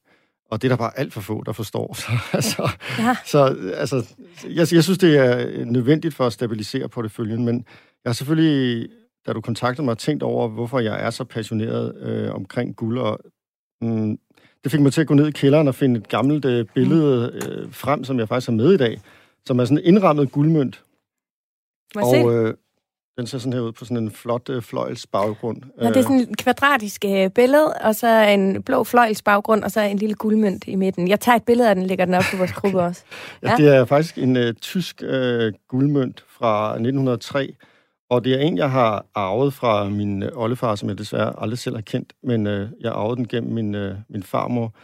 Og 0.50 0.62
det 0.62 0.68
er 0.68 0.72
der 0.72 0.76
bare 0.76 0.98
alt 0.98 1.12
for 1.12 1.20
få, 1.20 1.42
der 1.46 1.52
forstår. 1.52 1.94
Så, 2.00 2.06
altså, 2.32 2.70
Ja. 2.98 3.16
så 3.24 3.56
altså, 3.74 4.06
jeg, 4.44 4.72
jeg 4.72 4.84
synes, 4.84 4.98
det 4.98 5.18
er 5.18 5.64
nødvendigt 5.64 6.14
for 6.14 6.26
at 6.26 6.32
stabilisere 6.32 6.88
porteføljen, 6.88 7.44
men 7.44 7.54
jeg 8.04 8.08
har 8.10 8.14
selvfølgelig, 8.14 8.88
da 9.26 9.32
du 9.32 9.40
kontaktede 9.40 9.84
mig, 9.84 9.98
tænkt 9.98 10.22
over, 10.22 10.48
hvorfor 10.48 10.78
jeg 10.80 11.06
er 11.06 11.10
så 11.10 11.24
passioneret 11.24 11.96
øh, 11.96 12.34
omkring 12.34 12.76
guld, 12.76 12.98
og 12.98 13.18
mm, 13.80 14.18
det 14.64 14.72
fik 14.72 14.80
mig 14.80 14.92
til 14.92 15.00
at 15.00 15.06
gå 15.06 15.14
ned 15.14 15.26
i 15.28 15.30
kælderen 15.30 15.68
og 15.68 15.74
finde 15.74 16.00
et 16.00 16.08
gammelt 16.08 16.44
øh, 16.44 16.66
billede 16.74 17.32
øh, 17.34 17.72
frem, 17.72 18.04
som 18.04 18.18
jeg 18.18 18.28
faktisk 18.28 18.48
har 18.48 18.54
med 18.56 18.72
i 18.72 18.76
dag, 18.76 19.00
som 19.46 19.58
er 19.58 19.64
sådan 19.64 19.78
en 19.78 19.84
indrammet 19.84 20.32
guldmønt. 20.32 20.82
Og 21.96 22.34
øh, 22.34 22.54
den 23.18 23.26
ser 23.26 23.38
sådan 23.38 23.52
her 23.52 23.60
ud 23.60 23.72
på 23.72 23.84
sådan 23.84 23.96
en 23.96 24.10
flot 24.10 24.48
øh, 24.48 24.62
fløjls 24.62 25.06
baggrund. 25.06 25.62
Nå, 25.82 25.88
det 25.88 25.96
er 25.96 26.02
sådan 26.02 26.20
et 26.20 26.36
kvadratisk 26.38 27.04
øh, 27.04 27.30
billede, 27.30 27.74
og 27.74 27.94
så 27.94 28.08
en 28.08 28.62
blå 28.62 28.84
fløjls 28.84 29.22
baggrund, 29.22 29.64
og 29.64 29.70
så 29.70 29.80
en 29.80 29.96
lille 29.98 30.14
guldmønt 30.14 30.64
i 30.66 30.74
midten. 30.74 31.08
Jeg 31.08 31.20
tager 31.20 31.36
et 31.36 31.42
billede 31.42 31.68
af 31.68 31.74
den, 31.74 31.86
lægger 31.86 32.04
den 32.04 32.14
op 32.14 32.22
på 32.30 32.36
vores 32.36 32.52
gruppe 32.60 32.80
også. 32.80 33.04
Ja, 33.42 33.50
Ja. 33.50 33.56
det 33.56 33.76
er 33.76 33.84
faktisk 33.84 34.18
en 34.18 34.36
øh, 34.36 34.54
tysk 34.54 35.02
øh, 35.04 35.52
guldmønt 35.68 36.24
fra 36.28 36.70
1903, 36.70 37.54
og 38.14 38.24
det 38.24 38.34
er 38.34 38.38
en, 38.38 38.58
jeg 38.58 38.70
har 38.70 39.06
arvet 39.14 39.54
fra 39.54 39.88
min 39.88 40.22
øh, 40.22 40.30
oldefar, 40.34 40.74
som 40.74 40.88
jeg 40.88 40.98
desværre 40.98 41.42
aldrig 41.42 41.58
selv 41.58 41.74
har 41.74 41.82
kendt, 41.82 42.12
men 42.22 42.46
øh, 42.46 42.68
jeg 42.80 42.92
arvede 42.92 43.16
den 43.16 43.28
gennem 43.28 43.52
min, 43.52 43.74
øh, 43.74 43.96
min 44.08 44.22
farmor. 44.22 44.74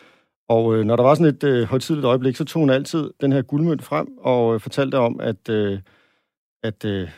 Og 0.49 0.75
øh, 0.75 0.85
når 0.85 0.97
der 0.97 1.03
var 1.03 1.15
sådan 1.15 1.35
et 1.35 1.45
øh, 1.45 1.69
højtidligt 1.69 2.07
øjeblik, 2.07 2.37
så 2.37 2.45
tog 2.45 2.61
hun 2.61 2.71
altid 2.71 3.11
den 3.21 3.33
her 3.33 3.43
guldmønt 3.43 3.83
frem 3.83 4.09
og 4.19 4.55
øh, 4.55 4.61
fortalte 4.61 4.99
om, 4.99 5.21
at, 5.21 5.49
øh, 5.49 5.79
at 6.63 6.85
øh, 6.85 7.09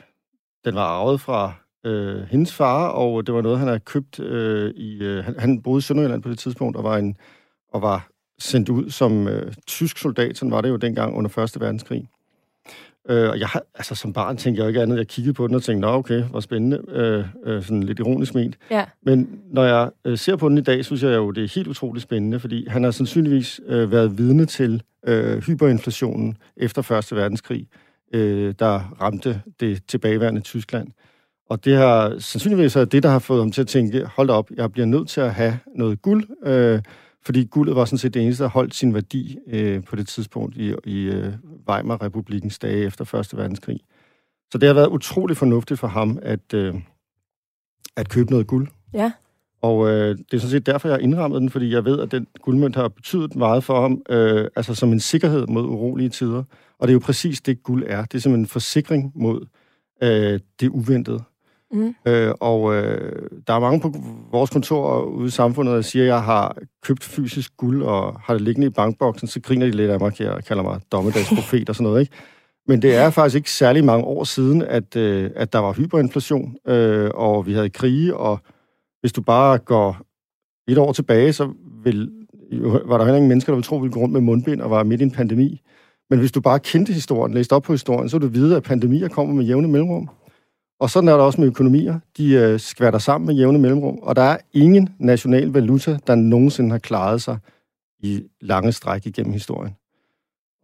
den 0.64 0.75
var 0.75 0.85
arvet 0.85 1.21
fra 1.21 1.52
øh, 1.87 2.23
hendes 2.23 2.54
far, 2.54 2.88
og 2.88 3.26
det 3.26 3.35
var 3.35 3.42
noget, 3.42 3.59
han 3.59 3.69
havde 3.69 3.81
købt 3.81 4.21
øh, 4.21 4.71
i... 4.71 5.02
Øh, 5.02 5.25
han, 5.25 5.35
han 5.38 5.62
boede 5.62 5.78
i 5.78 5.83
Sønderjylland 5.83 6.23
på 6.23 6.28
det 6.28 6.38
tidspunkt, 6.38 6.76
og 6.76 6.85
var, 6.85 6.97
en, 6.97 7.16
og 7.73 7.83
var 7.83 8.09
sendt 8.38 8.69
ud 8.69 8.90
som 8.90 9.28
øh, 9.28 9.52
tysk 9.66 9.99
soldat, 9.99 10.37
sådan 10.37 10.52
var 10.52 10.61
det 10.61 10.69
jo 10.69 10.76
dengang 10.76 11.16
under 11.16 11.28
Første 11.28 11.61
Verdenskrig. 11.61 12.09
Øh, 13.09 13.30
og 13.30 13.38
jeg 13.38 13.49
har, 13.49 13.62
altså 13.75 13.94
som 13.94 14.12
barn 14.12 14.37
tænkte 14.37 14.59
jeg 14.61 14.64
jo 14.64 14.68
ikke 14.68 14.82
andet, 14.82 14.97
jeg 14.97 15.06
kiggede 15.09 15.35
på 15.35 15.47
den 15.47 15.54
og 15.54 15.62
tænkte, 15.62 15.80
nå 15.80 15.92
okay, 15.92 16.23
hvor 16.23 16.40
spændende, 16.40 16.80
øh, 16.88 17.25
øh, 17.44 17.62
sådan 17.62 17.82
lidt 17.82 17.99
ironisk 17.99 18.35
ment. 18.35 18.59
Ja. 18.71 18.85
Men 19.02 19.40
når 19.50 19.64
jeg 19.64 19.90
øh, 20.04 20.18
ser 20.18 20.37
på 20.37 20.49
den 20.49 20.59
i 20.59 20.61
dag, 20.61 20.85
synes 20.85 21.02
jeg 21.02 21.16
jo, 21.16 21.30
det 21.30 21.44
er 21.44 21.52
helt 21.54 21.68
utroligt 21.68 22.02
spændende, 22.02 22.40
fordi 22.40 22.68
han 22.68 22.85
har 22.85 22.90
sandsynligvis 22.90 23.61
øh, 23.66 23.92
været 23.92 24.18
vidne 24.18 24.47
til 24.47 24.82
øh, 25.06 25.38
hyperinflationen 25.38 26.37
efter 26.56 26.82
Første 26.82 27.16
Verdenskrig, 27.16 27.68
øh, 28.14 28.54
der 28.59 28.97
ramte 29.00 29.40
det 29.61 29.82
tilbageværende 29.88 30.40
Tyskland. 30.40 30.88
Og 31.50 31.64
det 31.64 31.76
har 31.76 32.18
sandsynligvis 32.18 32.76
er 32.76 32.85
det, 32.85 33.02
der 33.02 33.09
har 33.09 33.18
fået 33.18 33.40
ham 33.40 33.52
til 33.52 33.61
at 33.61 33.66
tænke, 33.66 34.04
hold 34.16 34.30
op, 34.30 34.50
jeg 34.56 34.73
bliver 34.73 34.87
nødt 34.87 35.09
til 35.09 35.21
at 35.21 35.35
have 35.35 35.59
noget 35.75 36.02
guld, 36.02 36.25
øh, 36.47 36.80
fordi 37.25 37.45
guldet 37.45 37.76
var 37.76 37.85
sådan 37.85 37.99
set 37.99 38.14
det 38.14 38.23
eneste, 38.23 38.43
der 38.45 38.50
holdt 38.50 38.75
sin 38.75 38.95
værdi 38.95 39.38
øh, 39.47 39.85
på 39.85 39.97
det 39.97 40.09
tidspunkt 40.09 40.57
i, 40.57 40.75
i 40.85 41.02
øh, 41.02 41.33
Weimar-republikens 41.69 42.59
dage 42.59 42.85
efter 42.85 43.05
Første 43.05 43.37
Verdenskrig. 43.37 43.81
Så 44.52 44.59
det 44.59 44.67
har 44.67 44.75
været 44.75 44.88
utrolig 44.88 45.37
fornuftigt 45.37 45.81
for 45.81 45.87
ham 45.87 46.19
at, 46.23 46.55
øh, 46.55 46.75
at 47.97 48.09
købe 48.09 48.31
noget 48.31 48.47
guld. 48.47 48.69
Ja. 48.95 49.12
Og 49.62 49.88
øh, 49.88 50.19
det 50.19 50.35
er 50.35 50.38
sådan 50.38 50.50
set 50.50 50.67
derfor, 50.67 50.88
jeg 50.88 50.95
har 50.95 51.00
indrammet 51.00 51.41
den, 51.41 51.50
fordi 51.50 51.73
jeg 51.73 51.85
ved, 51.85 52.00
at 52.00 52.12
den 52.12 52.26
guldmønt 52.43 52.76
har 52.76 52.88
betydet 52.88 53.37
meget 53.37 53.64
for 53.64 53.81
ham, 53.81 54.02
øh, 54.09 54.49
altså 54.57 54.75
som 54.75 54.93
en 54.93 55.00
sikkerhed 55.00 55.47
mod 55.47 55.64
urolige 55.64 56.09
tider. 56.09 56.43
Og 56.79 56.88
det 56.88 56.93
er 56.93 56.93
jo 56.93 56.99
præcis 57.05 57.41
det, 57.41 57.62
guld 57.62 57.85
er. 57.87 58.05
Det 58.05 58.14
er 58.14 58.19
simpelthen 58.19 58.45
en 58.45 58.47
forsikring 58.47 59.12
mod 59.14 59.47
øh, 60.02 60.41
det 60.61 60.69
uventede. 60.69 61.23
Mm. 61.73 61.95
Øh, 62.07 62.35
og 62.41 62.75
øh, 62.75 63.29
der 63.47 63.55
er 63.55 63.61
mange 63.61 63.81
på 63.81 63.95
vores 64.33 64.50
kontor 64.50 65.00
ude 65.00 65.26
i 65.26 65.31
samfundet, 65.31 65.75
der 65.75 65.81
siger, 65.81 66.02
at 66.02 66.09
jeg 66.09 66.23
har 66.23 66.57
købt 66.83 67.05
fysisk 67.05 67.57
guld 67.57 67.83
og 67.83 68.21
har 68.21 68.35
det 68.35 68.43
liggende 68.43 68.67
i 68.67 68.71
bankboksen, 68.71 69.29
så 69.29 69.41
griner 69.41 69.67
de 69.67 69.73
lidt 69.73 69.91
af 69.91 70.00
mig, 70.00 70.29
og 70.31 70.45
kalder 70.45 70.62
mig 70.62 70.81
dommedagsprofet 70.93 71.69
og 71.69 71.75
sådan 71.75 71.85
noget, 71.85 72.00
ikke? 72.00 72.12
Men 72.69 72.83
det 72.83 72.95
er 72.95 73.11
faktisk 73.11 73.37
ikke 73.37 73.50
særlig 73.50 73.85
mange 73.85 74.05
år 74.05 74.25
siden, 74.25 74.62
at, 74.62 74.97
øh, 74.97 75.31
at 75.37 75.52
der 75.52 75.59
var 75.59 75.73
hyperinflation, 75.73 76.57
øh, 76.67 77.11
og 77.14 77.47
vi 77.47 77.52
havde 77.52 77.71
krige, 77.71 78.17
og 78.17 78.38
hvis 79.00 79.12
du 79.12 79.23
bare 79.23 79.59
går 79.59 79.97
et 80.69 80.79
år 80.79 80.93
tilbage, 80.93 81.33
så 81.33 81.49
vil, 81.85 82.11
var 82.85 82.99
der 82.99 83.05
heller 83.05 83.17
ingen 83.17 83.29
mennesker, 83.29 83.52
der 83.52 83.57
ville 83.57 83.64
tro, 83.64 83.76
at 83.76 83.85
vi 83.85 83.88
gå 83.88 84.00
rundt 84.00 84.12
med 84.12 84.21
mundbind 84.21 84.61
og 84.61 84.71
var 84.71 84.83
midt 84.83 85.00
i 85.00 85.05
en 85.05 85.11
pandemi. 85.11 85.61
Men 86.11 86.19
hvis 86.19 86.33
du 86.33 86.41
bare 86.41 86.59
kendte 86.59 86.93
historien, 86.93 87.35
læste 87.35 87.52
op 87.52 87.62
på 87.62 87.73
historien, 87.73 88.09
så 88.09 88.19
ville 88.19 88.29
du 88.29 88.33
vide, 88.41 88.57
at 88.57 88.62
pandemier 88.62 89.09
kommer 89.09 89.35
med 89.35 89.45
jævne 89.45 89.69
mellemrum. 89.69 90.09
Og 90.82 90.90
sådan 90.90 91.08
er 91.08 91.12
det 91.12 91.20
også 91.20 91.40
med 91.40 91.48
økonomier. 91.48 91.98
De 92.16 92.32
øh, 92.32 92.60
skvatter 92.60 92.98
sammen 92.98 93.26
med 93.26 93.34
jævne 93.34 93.58
mellemrum, 93.58 93.98
og 93.98 94.16
der 94.16 94.22
er 94.22 94.38
ingen 94.52 94.88
national 94.98 95.48
valuta, 95.48 95.98
der 96.06 96.14
nogensinde 96.14 96.70
har 96.70 96.78
klaret 96.78 97.22
sig 97.22 97.38
i 97.98 98.22
lange 98.40 98.72
stræk 98.72 99.06
igennem 99.06 99.32
historien. 99.32 99.76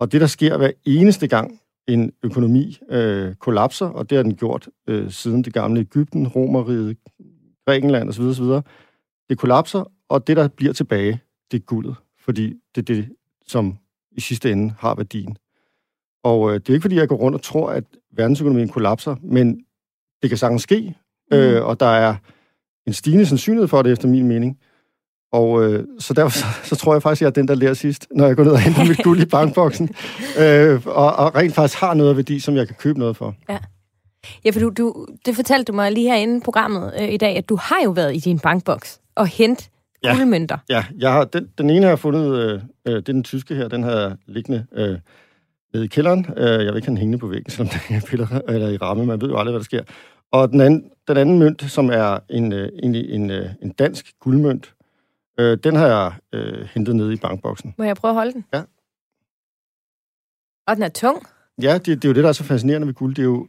Og 0.01 0.13
det, 0.13 0.21
der 0.21 0.27
sker 0.27 0.57
hver 0.57 0.71
eneste 0.85 1.29
gang, 1.29 1.61
en 1.89 2.13
økonomi 2.23 2.79
øh, 2.89 3.35
kollapser, 3.35 3.87
og 3.87 4.11
det 4.11 4.17
har 4.17 4.23
den 4.23 4.35
gjort 4.35 4.69
øh, 4.87 5.11
siden 5.11 5.45
det 5.45 5.53
gamle 5.53 5.81
Ægypten, 5.81 6.29
Romeriet, 6.29 6.97
Grækenland 7.67 8.09
osv., 8.09 8.23
osv., 8.23 8.45
det 9.29 9.39
kollapser, 9.39 9.85
og 10.09 10.27
det, 10.27 10.37
der 10.37 10.49
bliver 10.49 10.73
tilbage, 10.73 11.21
det 11.51 11.57
er 11.57 11.65
guldet, 11.65 11.95
fordi 12.25 12.55
det 12.75 12.91
er 12.91 12.95
det, 12.95 13.09
som 13.47 13.79
i 14.13 14.21
sidste 14.21 14.53
ende 14.53 14.75
har 14.79 14.95
værdien. 14.95 15.37
Og 16.23 16.51
øh, 16.51 16.55
det 16.55 16.69
er 16.69 16.75
ikke, 16.75 16.85
fordi 16.85 16.97
jeg 16.97 17.09
går 17.09 17.17
rundt 17.17 17.35
og 17.35 17.43
tror, 17.43 17.71
at 17.71 17.85
verdensøkonomien 18.13 18.69
kollapser, 18.69 19.17
men 19.23 19.65
det 20.23 20.31
kan 20.31 20.39
sagtens 20.39 20.63
ske, 20.63 20.95
mm. 21.31 21.37
øh, 21.37 21.65
og 21.65 21.81
der 21.81 21.87
er 21.87 22.15
en 22.87 22.93
stigende 22.93 23.27
sandsynlighed 23.27 23.69
for 23.69 23.83
det, 23.83 23.93
efter 23.93 24.09
min 24.09 24.29
mening. 24.29 24.59
Og 25.33 25.65
øh, 25.65 25.85
så 25.99 26.15
derfor 26.15 26.31
så, 26.31 26.45
så 26.65 26.77
tror 26.77 26.95
jeg 26.95 27.03
faktisk, 27.03 27.23
at 27.23 27.25
jeg 27.25 27.29
er 27.29 27.33
den, 27.33 27.49
der 27.49 27.55
lærer 27.55 27.75
sidst, 27.75 28.07
når 28.11 28.27
jeg 28.27 28.37
går 28.37 28.45
ned 28.45 28.53
og 28.53 28.61
henter 28.61 28.85
mit 28.85 29.03
guld 29.05 29.21
i 29.21 29.27
bankboksen, 29.27 29.89
øh, 30.43 30.87
og, 30.87 31.17
og 31.17 31.35
rent 31.35 31.55
faktisk 31.55 31.81
har 31.81 31.95
noget 31.95 32.11
af 32.11 32.17
værdi, 32.17 32.41
som 32.41 32.57
jeg 32.57 32.67
kan 32.67 32.77
købe 32.79 32.99
noget 32.99 33.17
for. 33.17 33.35
Ja. 33.49 33.59
Ja, 34.45 34.51
for 34.51 34.61
du, 34.61 34.71
du, 34.71 35.07
det 35.27 35.37
fortalte 35.37 35.73
du 35.73 35.77
mig 35.77 35.93
lige 35.93 36.09
herinde 36.09 36.37
i 36.37 36.41
programmet 36.41 36.93
øh, 37.01 37.09
i 37.09 37.17
dag, 37.17 37.37
at 37.37 37.49
du 37.49 37.57
har 37.57 37.79
jo 37.85 37.91
været 37.91 38.17
i 38.17 38.19
din 38.19 38.39
bankboks 38.39 39.01
og 39.17 39.27
hent 39.27 39.71
ja. 40.05 40.15
guldmønter. 40.15 40.59
Ja, 40.69 40.85
jeg 40.99 41.13
har, 41.13 41.25
den, 41.25 41.49
den 41.59 41.71
ene 41.71 41.83
har 41.83 41.89
jeg 41.89 41.99
fundet, 41.99 42.35
øh, 42.35 42.61
øh, 42.87 42.93
det 42.97 43.09
er 43.09 43.13
den 43.13 43.25
tyske 43.25 43.55
her, 43.55 43.69
den 43.69 43.83
har 43.83 44.17
liggende 44.27 44.67
øh, 44.73 44.99
nede 45.79 45.85
i 45.85 45.89
kælderen. 45.89 46.27
Øh, 46.37 46.45
jeg 46.45 46.59
vil 46.59 46.77
ikke 46.77 46.87
have 46.87 46.87
den 46.87 46.97
hængende 46.97 47.19
på 47.19 47.27
væggen, 47.27 47.51
selvom 47.51 47.69
den 47.69 47.97
er 47.97 48.01
piller, 48.07 48.41
eller 48.49 48.69
i 48.69 48.77
ramme, 48.77 49.07
man 49.07 49.21
ved 49.21 49.29
jo 49.29 49.39
aldrig, 49.39 49.53
hvad 49.53 49.61
der 49.61 49.65
sker. 49.65 49.83
Og 50.33 50.51
den 50.51 50.61
anden, 50.61 50.91
den 51.09 51.17
anden 51.17 51.39
mønt, 51.39 51.71
som 51.71 51.91
er 51.91 52.19
en, 52.31 52.53
øh, 52.53 52.69
en, 52.83 52.95
en, 52.95 53.31
øh, 53.31 53.51
en 53.63 53.71
dansk 53.71 54.15
guldmønt, 54.21 54.75
øh, 55.41 55.59
den 55.65 55.77
har 55.77 55.87
jeg 55.87 56.13
øh, 56.33 56.69
hentet 56.75 56.97
nede 56.97 57.13
i 57.13 57.17
bankboksen. 57.17 57.75
Må 57.79 57.85
jeg 57.85 57.97
prøve 57.97 58.11
at 58.11 58.15
holde 58.15 58.33
den? 58.33 58.45
Ja. 58.55 58.63
Og 60.67 60.77
den 60.77 60.83
er 60.83 60.89
tung? 60.89 61.27
Ja, 61.63 61.75
det, 61.75 61.87
det 61.87 62.05
er 62.05 62.09
jo 62.09 62.15
det, 62.15 62.23
der 62.23 62.29
er 62.29 62.33
så 62.33 62.45
fascinerende 62.45 62.87
ved 62.87 62.95
guld. 62.95 63.15
Det 63.15 63.23
er 63.23 63.27
jo, 63.27 63.49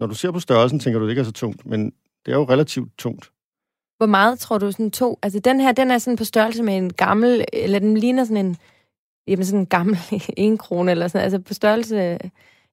når 0.00 0.06
du 0.06 0.14
ser 0.14 0.30
på 0.30 0.40
størrelsen, 0.40 0.80
tænker 0.80 0.98
du, 1.00 1.04
det 1.04 1.10
ikke 1.10 1.20
er 1.20 1.24
så 1.24 1.32
tungt, 1.32 1.66
men 1.66 1.84
det 2.26 2.32
er 2.32 2.36
jo 2.36 2.44
relativt 2.44 2.98
tungt. 2.98 3.30
Hvor 3.96 4.06
meget 4.06 4.38
tror 4.38 4.58
du 4.58 4.72
sådan 4.72 4.90
to? 4.90 5.18
Altså 5.22 5.38
den 5.38 5.60
her, 5.60 5.72
den 5.72 5.90
er 5.90 5.98
sådan 5.98 6.16
på 6.16 6.24
størrelse 6.24 6.62
med 6.62 6.76
en 6.76 6.92
gammel, 6.92 7.44
eller 7.52 7.78
den 7.78 7.96
ligner 7.96 8.24
sådan 8.24 8.46
en, 8.46 8.56
jamen 9.26 9.44
sådan 9.44 9.60
en 9.60 9.66
gammel 9.66 9.98
en 10.36 10.58
krone 10.58 10.90
eller 10.90 11.08
sådan, 11.08 11.24
altså 11.24 11.38
på 11.38 11.54
størrelse, 11.54 12.18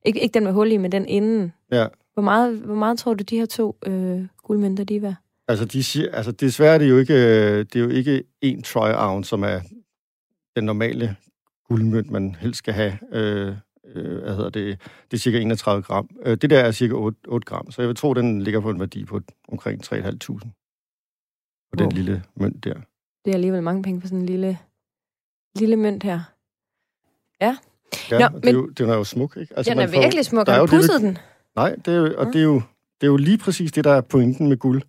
ikke, 0.05 0.21
ikke 0.21 0.33
den 0.33 0.43
med 0.43 0.51
hul 0.51 0.71
i, 0.71 0.77
men 0.77 0.91
den 0.91 1.07
inden. 1.07 1.53
Ja. 1.71 1.87
Hvor 2.13 2.23
meget, 2.23 2.57
hvor 2.57 2.75
meget 2.75 2.97
tror 2.97 3.13
du, 3.13 3.23
de 3.23 3.37
her 3.37 3.45
to 3.45 3.77
øh, 3.85 4.27
guldmønter, 4.43 4.83
de 4.83 4.95
er 4.95 4.99
værd? 4.99 5.15
Altså, 5.47 5.65
de 5.65 5.83
siger, 5.83 6.11
altså 6.11 6.31
desværre 6.31 6.73
er 6.73 6.77
det 6.77 6.89
jo 6.89 6.97
ikke, 6.97 7.13
øh, 7.13 7.59
det 7.59 7.75
er 7.75 7.79
jo 7.79 7.89
ikke 7.89 8.23
en 8.41 8.63
troy 8.63 8.89
ounce, 8.89 9.29
som 9.29 9.43
er 9.43 9.59
den 10.55 10.63
normale 10.63 11.15
guldmønt, 11.67 12.11
man 12.11 12.35
helst 12.35 12.57
skal 12.57 12.73
have. 12.73 12.99
Øh, 13.11 13.55
øh, 13.95 14.21
hvad 14.21 14.35
hedder 14.35 14.49
det? 14.49 14.81
Det 15.11 15.17
er 15.17 15.21
cirka 15.21 15.39
31 15.39 15.83
gram. 15.83 16.09
Øh, 16.25 16.37
det 16.37 16.49
der 16.49 16.59
er 16.59 16.71
cirka 16.71 16.93
8, 16.93 17.19
8 17.27 17.45
gram, 17.45 17.71
så 17.71 17.81
jeg 17.81 17.87
vil 17.87 17.95
tro, 17.95 18.13
den 18.13 18.41
ligger 18.41 18.59
på 18.59 18.69
en 18.69 18.79
værdi 18.79 19.05
på 19.05 19.21
omkring 19.47 19.93
3.500. 19.93 21.69
Og 21.71 21.79
den 21.79 21.91
lille 21.91 22.23
mønt 22.35 22.63
der. 22.63 22.73
Det 23.25 23.31
er 23.31 23.33
alligevel 23.33 23.63
mange 23.63 23.83
penge 23.83 24.01
for 24.01 24.07
sådan 24.07 24.19
en 24.19 24.25
lille, 24.25 24.57
lille 25.55 25.75
mønt 25.75 26.03
her. 26.03 26.19
Ja. 27.41 27.57
Ja, 28.11 28.19
Nå, 28.19 28.29
men, 28.29 28.41
det 28.41 28.49
er 28.49 28.53
jo, 28.53 28.67
den 28.67 28.89
er 28.89 28.95
jo 28.95 29.03
smuk, 29.03 29.37
ikke? 29.37 29.57
Altså, 29.57 29.73
den 29.73 29.79
er 29.79 29.87
får, 29.87 30.01
virkelig 30.01 30.25
smuk. 30.25 30.47
Har 30.47 30.59
du 30.59 30.67
pudset 30.67 31.01
den? 31.01 31.17
Nej, 31.55 31.75
det 31.85 31.93
er, 31.93 32.17
og 32.17 32.25
det 32.25 32.35
er, 32.35 32.43
jo, 32.43 32.61
det 33.01 33.07
er 33.07 33.07
jo 33.07 33.17
lige 33.17 33.37
præcis 33.37 33.71
det, 33.71 33.83
der 33.83 33.91
er 33.91 34.01
pointen 34.01 34.49
med 34.49 34.57
guld. 34.57 34.81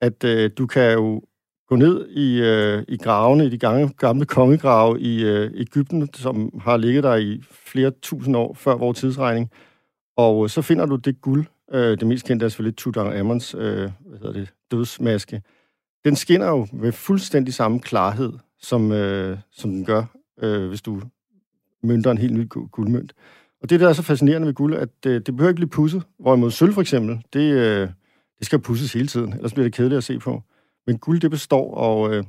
At 0.00 0.24
øh, 0.24 0.50
du 0.58 0.66
kan 0.66 0.92
jo 0.92 1.22
gå 1.68 1.76
ned 1.76 2.08
i, 2.08 2.40
øh, 2.40 2.84
i 2.88 2.96
gravene, 2.96 3.46
i 3.46 3.48
de 3.48 3.58
gamle, 3.58 3.88
gamle 3.88 4.26
kongegrave 4.26 5.00
i 5.00 5.24
øh, 5.24 5.50
Ægypten, 5.54 6.08
som 6.14 6.60
har 6.62 6.76
ligget 6.76 7.04
der 7.04 7.14
i 7.14 7.42
flere 7.50 7.90
tusind 8.02 8.36
år 8.36 8.54
før 8.54 8.74
vores 8.76 8.98
tidsregning. 8.98 9.50
Og 10.16 10.50
så 10.50 10.62
finder 10.62 10.86
du 10.86 10.96
det 10.96 11.20
guld. 11.20 11.46
Øh, 11.72 11.98
det 11.98 12.06
mest 12.06 12.26
kendte 12.26 12.44
er 12.44 12.48
selvfølgelig 12.48 12.76
Tutankhamons 12.76 13.54
øh, 13.54 13.60
hvad 13.60 14.18
hedder 14.18 14.32
det, 14.32 14.52
dødsmaske. 14.70 15.42
Den 16.04 16.16
skinner 16.16 16.46
jo 16.46 16.66
med 16.72 16.92
fuldstændig 16.92 17.54
samme 17.54 17.80
klarhed, 17.80 18.32
som, 18.60 18.92
øh, 18.92 19.38
som 19.52 19.70
den 19.70 19.84
gør, 19.84 20.04
øh, 20.42 20.68
hvis 20.68 20.82
du 20.82 21.02
mønter 21.84 22.10
en 22.10 22.18
helt 22.18 22.34
ny 22.34 22.48
guldmønt. 22.48 23.12
Og 23.62 23.70
det, 23.70 23.80
der 23.80 23.88
er 23.88 23.92
så 23.92 24.02
fascinerende 24.02 24.46
ved 24.46 24.54
guld, 24.54 24.74
at 24.74 24.88
øh, 25.06 25.14
det 25.26 25.36
behøver 25.36 25.48
ikke 25.48 25.56
blive 25.56 25.68
pudset. 25.68 26.02
Hvorimod 26.18 26.50
sølv 26.50 26.72
for 26.72 26.80
eksempel, 26.80 27.22
det, 27.32 27.52
øh, 27.52 27.88
det 28.38 28.46
skal 28.46 28.58
pudses 28.58 28.92
hele 28.92 29.06
tiden, 29.06 29.32
ellers 29.32 29.52
bliver 29.52 29.64
det 29.64 29.74
kedeligt 29.74 29.98
at 29.98 30.04
se 30.04 30.18
på. 30.18 30.42
Men 30.86 30.98
guld, 30.98 31.20
det 31.20 31.30
består, 31.30 31.74
og 31.74 32.14
øh, 32.14 32.24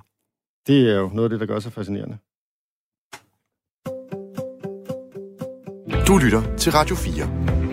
det 0.68 0.90
er 0.90 0.96
jo 0.96 1.10
noget 1.14 1.24
af 1.24 1.30
det, 1.30 1.40
der 1.40 1.46
gør 1.46 1.60
sig 1.60 1.74
fascinerende. 1.74 2.18
Du 6.08 6.18
lytter 6.18 6.56
til 6.58 6.72
Radio 6.72 6.96
4. 6.96 7.65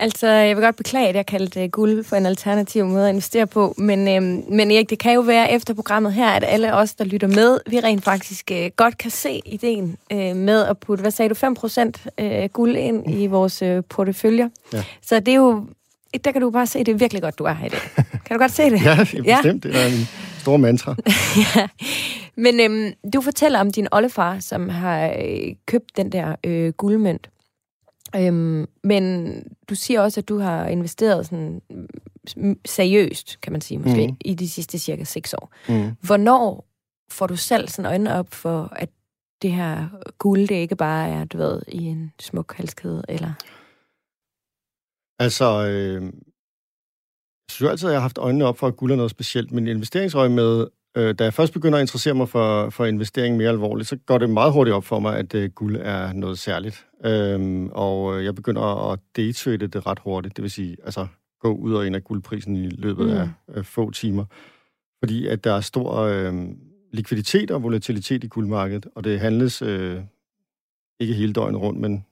Altså, 0.00 0.26
jeg 0.26 0.56
vil 0.56 0.64
godt 0.64 0.76
beklage, 0.76 1.08
at 1.08 1.16
jeg 1.16 1.26
kaldte 1.26 1.68
guld 1.68 2.04
for 2.04 2.16
en 2.16 2.26
alternativ 2.26 2.86
måde 2.86 3.04
at 3.04 3.10
investere 3.10 3.46
på, 3.46 3.74
men, 3.78 4.08
øhm, 4.08 4.44
men 4.48 4.70
Erik, 4.70 4.90
det 4.90 4.98
kan 4.98 5.14
jo 5.14 5.20
være 5.20 5.52
efter 5.52 5.74
programmet 5.74 6.12
her, 6.12 6.28
at 6.28 6.44
alle 6.46 6.74
os, 6.74 6.94
der 6.94 7.04
lytter 7.04 7.28
med, 7.28 7.58
vi 7.66 7.80
rent 7.80 8.04
faktisk 8.04 8.50
øh, 8.52 8.70
godt 8.76 8.98
kan 8.98 9.10
se 9.10 9.40
ideen 9.46 9.96
øh, 10.12 10.36
med 10.36 10.66
at 10.66 10.78
putte, 10.78 11.02
hvad 11.02 11.10
sagde 11.10 11.34
du, 11.34 11.46
5% 12.18 12.24
øh, 12.24 12.48
guld 12.48 12.76
ind 12.76 13.10
i 13.10 13.26
vores 13.26 13.62
øh, 13.62 13.82
porteføljer. 13.88 14.48
Ja. 14.72 14.84
Så 15.02 15.20
det 15.20 15.28
er 15.28 15.36
jo, 15.36 15.66
der 16.24 16.32
kan 16.32 16.40
du 16.40 16.50
bare 16.50 16.66
se, 16.66 16.78
det 16.78 16.88
er 16.88 16.96
virkelig 16.96 17.22
godt, 17.22 17.38
du 17.38 17.44
er 17.44 17.52
her 17.52 17.66
i 17.66 17.68
dag. 17.68 17.80
Kan 18.26 18.36
du 18.36 18.38
godt 18.38 18.52
se 18.52 18.70
det? 18.70 18.84
ja, 18.84 18.96
bestemt. 19.00 19.26
Ja. 19.26 19.38
Det 19.44 19.76
er 19.76 19.86
en 19.86 20.08
stor 20.38 20.56
mantra. 20.56 20.94
ja. 21.56 21.68
Men 22.36 22.60
øhm, 22.60 22.92
du 23.12 23.20
fortæller 23.20 23.60
om 23.60 23.70
din 23.70 23.88
oldefar, 23.92 24.40
som 24.40 24.68
har 24.68 25.06
øh, 25.06 25.54
købt 25.66 25.96
den 25.96 26.12
der 26.12 26.36
øh, 26.44 26.72
guldmønt. 26.72 27.28
Øhm, 28.16 28.66
men 28.84 29.34
du 29.68 29.74
siger 29.74 30.00
også, 30.00 30.20
at 30.20 30.28
du 30.28 30.38
har 30.38 30.66
investeret 30.66 31.26
sådan 31.26 31.62
seriøst, 32.66 33.40
kan 33.40 33.52
man 33.52 33.60
sige 33.60 33.78
måske, 33.78 34.06
mm. 34.06 34.16
i 34.24 34.34
de 34.34 34.48
sidste 34.48 34.78
cirka 34.78 35.04
seks 35.04 35.34
år. 35.34 35.52
Mm. 35.68 35.96
Hvornår 36.00 36.68
får 37.10 37.26
du 37.26 37.36
selv 37.36 37.68
sådan 37.68 37.90
øjnene 37.90 38.14
op 38.14 38.34
for, 38.34 38.72
at 38.76 38.88
det 39.42 39.52
her 39.52 39.88
guld, 40.18 40.48
det 40.48 40.54
ikke 40.54 40.76
bare 40.76 41.08
er, 41.08 41.24
du 41.24 41.38
ved, 41.38 41.62
i 41.68 41.84
en 41.84 42.12
smuk 42.20 42.54
halskæde, 42.54 43.04
eller? 43.08 43.32
Altså, 45.18 45.66
øh, 45.66 46.02
jeg 46.02 46.12
synes 47.50 47.70
altid, 47.70 47.88
at 47.88 47.92
jeg 47.92 48.00
har 48.00 48.08
haft 48.08 48.18
øjnene 48.18 48.44
op 48.44 48.58
for, 48.58 48.66
at 48.66 48.76
guld 48.76 48.92
er 48.92 48.96
noget 48.96 49.10
specielt, 49.10 49.52
men 49.52 49.68
investeringsøje 49.68 50.28
med, 50.28 50.66
øh, 50.96 51.14
da 51.14 51.24
jeg 51.24 51.34
først 51.34 51.52
begynder 51.52 51.78
at 51.78 51.82
interessere 51.82 52.14
mig 52.14 52.28
for, 52.28 52.70
for 52.70 52.84
investering 52.84 53.36
mere 53.36 53.48
alvorligt, 53.48 53.88
så 53.88 53.96
går 53.96 54.18
det 54.18 54.30
meget 54.30 54.52
hurtigt 54.52 54.74
op 54.74 54.84
for 54.84 54.98
mig, 54.98 55.18
at 55.18 55.34
øh, 55.34 55.50
guld 55.50 55.76
er 55.80 56.12
noget 56.12 56.38
særligt. 56.38 56.86
Øh, 57.04 57.68
og 57.72 58.24
jeg 58.24 58.34
begynder 58.34 58.92
at 58.92 58.98
daytrade 59.16 59.66
det 59.66 59.86
ret 59.86 59.98
hurtigt, 59.98 60.36
det 60.36 60.42
vil 60.42 60.50
sige, 60.50 60.76
altså 60.84 61.06
gå 61.40 61.52
ud 61.54 61.74
og 61.74 61.86
ind 61.86 61.96
af 61.96 62.04
guldprisen 62.04 62.56
i 62.56 62.68
løbet 62.68 63.06
mm. 63.06 63.12
af 63.12 63.28
øh, 63.54 63.64
få 63.64 63.90
timer. 63.90 64.24
Fordi 64.98 65.26
at 65.26 65.44
der 65.44 65.52
er 65.52 65.60
stor 65.60 65.96
øh, 65.96 66.34
likviditet 66.92 67.50
og 67.50 67.62
volatilitet 67.62 68.24
i 68.24 68.26
guldmarkedet, 68.26 68.86
og 68.94 69.04
det 69.04 69.20
handles 69.20 69.62
øh, 69.62 70.00
ikke 71.00 71.14
hele 71.14 71.32
døgnet 71.32 71.60
rundt, 71.60 71.80
men 71.80 72.04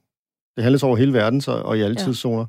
det 0.55 0.63
handles 0.63 0.83
over 0.83 0.97
hele 0.97 1.13
verden 1.13 1.41
så, 1.41 1.51
og 1.51 1.77
i 1.77 1.81
alle 1.81 1.95
ja. 1.99 2.05
tidszoner. 2.05 2.45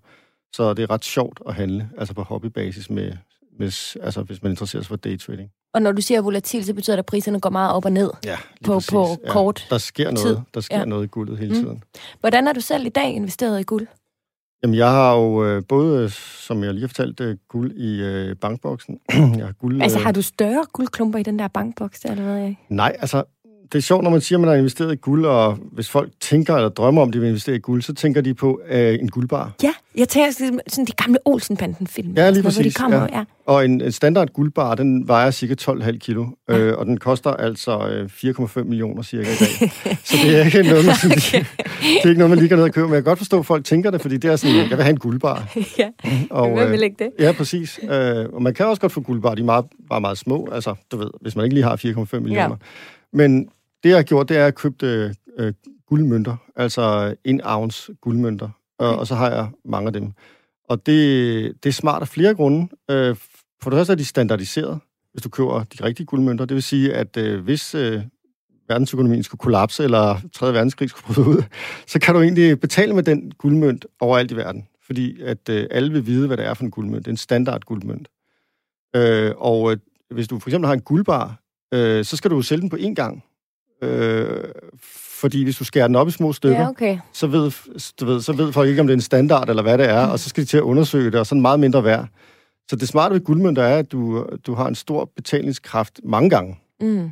Så 0.53 0.75
det 0.75 0.83
er 0.83 0.91
ret 0.91 1.05
sjovt 1.05 1.41
at 1.47 1.55
handle, 1.55 1.91
altså 1.99 2.15
på 2.15 2.23
hobbybasis, 2.23 2.91
med, 2.91 3.13
med, 3.59 3.97
altså 4.03 4.23
hvis 4.23 4.43
man 4.43 4.53
interesserer 4.53 4.83
sig 4.83 4.89
for 4.89 4.97
daytrading. 4.97 5.51
Og 5.75 5.83
når 5.83 5.93
du 5.93 6.03
siger 6.03 6.21
volatil, 6.21 6.65
så 6.65 6.75
betyder 6.75 6.97
det, 6.97 6.99
at 6.99 7.07
priserne 7.07 7.41
går 7.41 7.51
meget 7.51 7.73
op 7.73 7.85
og 7.85 7.93
ned 7.93 8.11
ja, 8.25 8.37
på, 8.65 8.81
på 8.91 9.07
ja, 9.09 9.33
kort 9.33 9.67
Der 9.71 9.79
sker 9.79 10.15
tid. 10.15 10.25
noget, 10.25 10.43
der 10.55 10.61
sker 10.61 10.79
ja. 10.79 10.85
noget 10.85 11.05
i 11.05 11.07
guldet 11.07 11.39
hele 11.39 11.55
mm. 11.55 11.61
tiden. 11.61 11.83
Hvordan 12.21 12.49
er 12.49 12.53
du 12.53 12.61
selv 12.61 12.87
i 12.87 12.89
dag 12.89 13.15
investeret 13.15 13.61
i 13.61 13.63
guld? 13.63 13.87
Jamen, 14.63 14.77
jeg 14.77 14.91
har 14.91 15.15
jo 15.15 15.45
øh, 15.45 15.63
både, 15.69 16.11
som 16.11 16.65
jeg 16.65 16.75
lige 16.75 16.83
har 16.83 16.89
fortalt, 16.89 17.21
øh, 17.21 17.37
guld 17.49 17.73
i 17.73 18.03
øh, 18.03 18.37
bankboksen. 18.37 19.01
jeg 19.39 19.47
har 19.47 19.53
guld, 19.53 19.83
altså, 19.83 19.99
har 19.99 20.13
du 20.13 20.23
større 20.23 20.65
guldklumper 20.73 21.19
i 21.19 21.23
den 21.23 21.39
der 21.39 21.49
bankboks, 21.49 22.05
eller 22.05 22.25
hvad? 22.25 22.37
Jeg? 22.37 22.57
Nej, 22.69 22.97
altså, 22.99 23.25
det 23.73 23.79
er 23.79 23.83
sjovt, 23.83 24.05
når 24.05 24.11
man 24.11 24.21
siger, 24.21 24.37
at 24.39 24.41
man 24.41 24.49
har 24.49 24.57
investeret 24.57 24.93
i 24.93 24.97
guld, 24.97 25.27
og 25.27 25.59
hvis 25.73 25.91
folk 25.91 26.11
tænker 26.21 26.55
eller 26.55 26.69
drømmer 26.69 27.03
om, 27.03 27.09
at 27.09 27.15
de 27.15 27.21
vil 27.21 27.29
investere 27.29 27.57
i 27.57 27.59
guld, 27.59 27.83
så 27.83 27.95
tænker 27.95 28.21
de 28.21 28.35
på 28.35 28.61
øh, 28.69 28.95
en 28.95 29.09
guldbar. 29.09 29.53
Ja, 29.63 29.73
jeg 29.97 30.09
tænker 30.09 30.33
sådan 30.67 30.87
de 30.87 30.93
gamle 30.93 31.19
Olsenbanden-film. 31.25 32.13
Ja, 32.17 32.31
lige 32.31 32.43
præcis. 32.43 32.57
Hvor 32.57 32.65
de 32.65 32.71
kommer, 32.71 33.09
ja. 33.13 33.19
ja. 33.19 33.25
Og 33.47 33.65
en, 33.65 33.81
en 33.81 33.93
standard 33.93 34.29
guldbar, 34.33 34.75
den 34.75 35.09
vejer 35.09 35.31
cirka 35.31 35.55
12,5 35.61 35.99
kilo, 35.99 36.27
ja. 36.49 36.59
øh, 36.59 36.79
og 36.79 36.87
den 36.87 36.99
koster 36.99 37.31
altså 37.31 37.89
øh, 37.89 38.11
4,5 38.57 38.63
millioner 38.63 39.03
cirka 39.03 39.31
i 39.31 39.35
dag. 39.35 39.71
så 40.05 40.17
det 40.25 40.41
er 40.41 40.45
ikke 40.45 40.63
noget, 40.63 40.87
man, 40.87 40.95
sådan, 41.03 41.17
okay. 41.17 41.45
det 41.81 42.05
er 42.05 42.09
ikke 42.09 42.19
noget, 42.19 42.31
man 42.31 42.39
lige 42.39 42.49
kan 42.49 42.59
ned 42.59 42.65
og 42.65 42.73
købe, 42.73 42.87
men 42.87 42.95
jeg 42.95 43.03
kan 43.03 43.11
godt 43.11 43.19
forstå, 43.19 43.39
at 43.39 43.47
folk 43.47 43.65
tænker 43.65 43.91
det, 43.91 44.01
fordi 44.01 44.17
det 44.17 44.31
er 44.31 44.37
sådan, 44.37 44.57
jeg 44.57 44.71
vil 44.71 44.83
have 44.83 44.91
en 44.91 44.99
guldbar. 44.99 45.53
ja, 45.79 45.89
og, 46.31 46.51
hvem 46.51 46.71
vil 46.71 46.83
ikke 46.83 46.97
det? 46.99 47.11
Ja, 47.19 47.33
præcis. 47.33 47.81
Øh, 47.83 48.27
og 48.33 48.43
man 48.43 48.55
kan 48.55 48.67
også 48.67 48.81
godt 48.81 48.93
få 48.93 49.01
guldbar, 49.01 49.35
de 49.35 49.41
er 49.41 49.45
meget, 49.45 49.65
bare 49.91 50.01
meget 50.01 50.19
små, 50.19 50.49
altså, 50.53 50.75
du 50.93 50.97
ved, 50.97 51.11
hvis 51.21 51.37
man 51.37 51.45
ikke 51.45 51.55
lige 51.55 51.65
har 51.65 51.77
4,5 51.77 52.19
millioner. 52.19 52.49
Ja. 52.49 52.55
Men 53.13 53.49
det, 53.83 53.89
jeg 53.89 53.99
har 53.99 54.03
gjort, 54.03 54.29
det 54.29 54.37
er 54.37 54.47
at 54.47 54.55
købe 54.55 55.15
øh, 55.39 55.53
guldmønter, 55.87 56.37
altså 56.57 57.15
en 57.25 57.41
ounce 57.45 57.95
guldmønter, 58.01 58.49
okay. 58.79 58.89
og, 58.91 58.99
og 58.99 59.07
så 59.07 59.15
har 59.15 59.31
jeg 59.31 59.49
mange 59.65 59.87
af 59.87 59.93
dem. 59.93 60.13
Og 60.69 60.87
det, 60.87 61.65
det 61.65 61.69
er 61.69 61.73
smart 61.73 62.03
af 62.03 62.09
flere 62.09 62.35
grunde. 62.35 62.69
Øh, 62.91 63.17
for 63.63 63.71
det 63.71 63.77
første 63.77 63.93
er 63.93 63.97
de 63.97 64.05
standardiseret, 64.05 64.81
hvis 65.13 65.23
du 65.23 65.29
køber 65.29 65.65
de 65.65 65.85
rigtige 65.85 66.07
guldmønter. 66.07 66.45
Det 66.45 66.55
vil 66.55 66.63
sige, 66.63 66.95
at 66.95 67.17
øh, 67.17 67.45
hvis 67.45 67.75
øh, 67.75 68.03
verdensøkonomien 68.69 69.23
skulle 69.23 69.39
kollapse, 69.39 69.85
eller 69.85 70.21
3. 70.33 70.53
verdenskrig 70.53 70.91
skulle 70.91 71.15
bryde 71.15 71.29
ud, 71.29 71.43
så 71.87 72.01
kan 72.01 72.15
du 72.15 72.21
egentlig 72.21 72.61
betale 72.61 72.95
med 72.95 73.03
den 73.03 73.33
guldmønt 73.39 73.87
overalt 74.01 74.31
i 74.31 74.37
verden. 74.37 74.69
Fordi 74.87 75.23
at 75.23 75.49
øh, 75.49 75.67
alle 75.71 75.93
vil 75.93 76.07
vide, 76.07 76.27
hvad 76.27 76.37
det 76.37 76.47
er 76.47 76.55
for 76.55 76.65
en 76.65 76.71
guldmønt. 76.71 77.05
Det 77.05 77.11
er 77.11 77.13
en 77.13 77.17
standard 77.17 77.65
guldmønt. 77.65 78.09
Øh, 78.97 79.33
og 79.37 79.73
øh, 79.73 79.79
hvis 80.11 80.29
du 80.29 80.39
for 80.39 80.49
eksempel 80.49 80.67
har 80.67 80.75
en 80.75 80.81
guldbar, 80.81 81.43
øh, 81.75 82.05
så 82.05 82.17
skal 82.17 82.31
du 82.31 82.37
jo 82.37 82.43
sælge 82.43 82.61
den 82.61 82.71
på 82.71 82.77
én 82.77 82.95
gang. 82.95 83.25
Øh, 83.83 84.45
fordi 85.21 85.45
hvis 85.45 85.57
du 85.57 85.65
skærer 85.65 85.87
den 85.87 85.97
op 85.97 86.09
i 86.09 86.11
små 86.11 86.33
stykker, 86.33 86.61
ja, 86.61 86.69
okay. 86.69 86.99
så, 87.13 87.27
ved, 87.27 87.53
du 88.01 88.07
ved, 88.07 88.21
så 88.21 88.33
ved 88.33 88.53
folk 88.53 88.69
ikke, 88.69 88.81
om 88.81 88.87
det 88.87 88.95
er 88.95 88.97
en 88.97 89.01
standard 89.01 89.49
eller 89.49 89.63
hvad 89.63 89.79
det 89.79 89.89
er, 89.89 90.07
mm. 90.07 90.13
og 90.13 90.19
så 90.19 90.29
skal 90.29 90.45
de 90.45 90.49
til 90.49 90.57
at 90.57 90.63
undersøge 90.63 91.11
det, 91.11 91.21
og 91.21 91.27
sådan 91.27 91.43
meget 91.43 91.61
mindre 91.61 91.85
værd. 91.85 92.09
Så 92.71 92.77
det 92.77 92.89
smarte 92.89 93.15
ved 93.15 93.21
guldmønter 93.21 93.63
er, 93.63 93.79
at 93.79 93.93
du, 93.93 94.27
du 94.47 94.55
har 94.55 94.69
en 94.69 94.75
stor 94.75 95.11
betalingskraft 95.17 96.01
mange 96.05 96.31
gange. 96.31 96.59
Mm. 96.81 97.11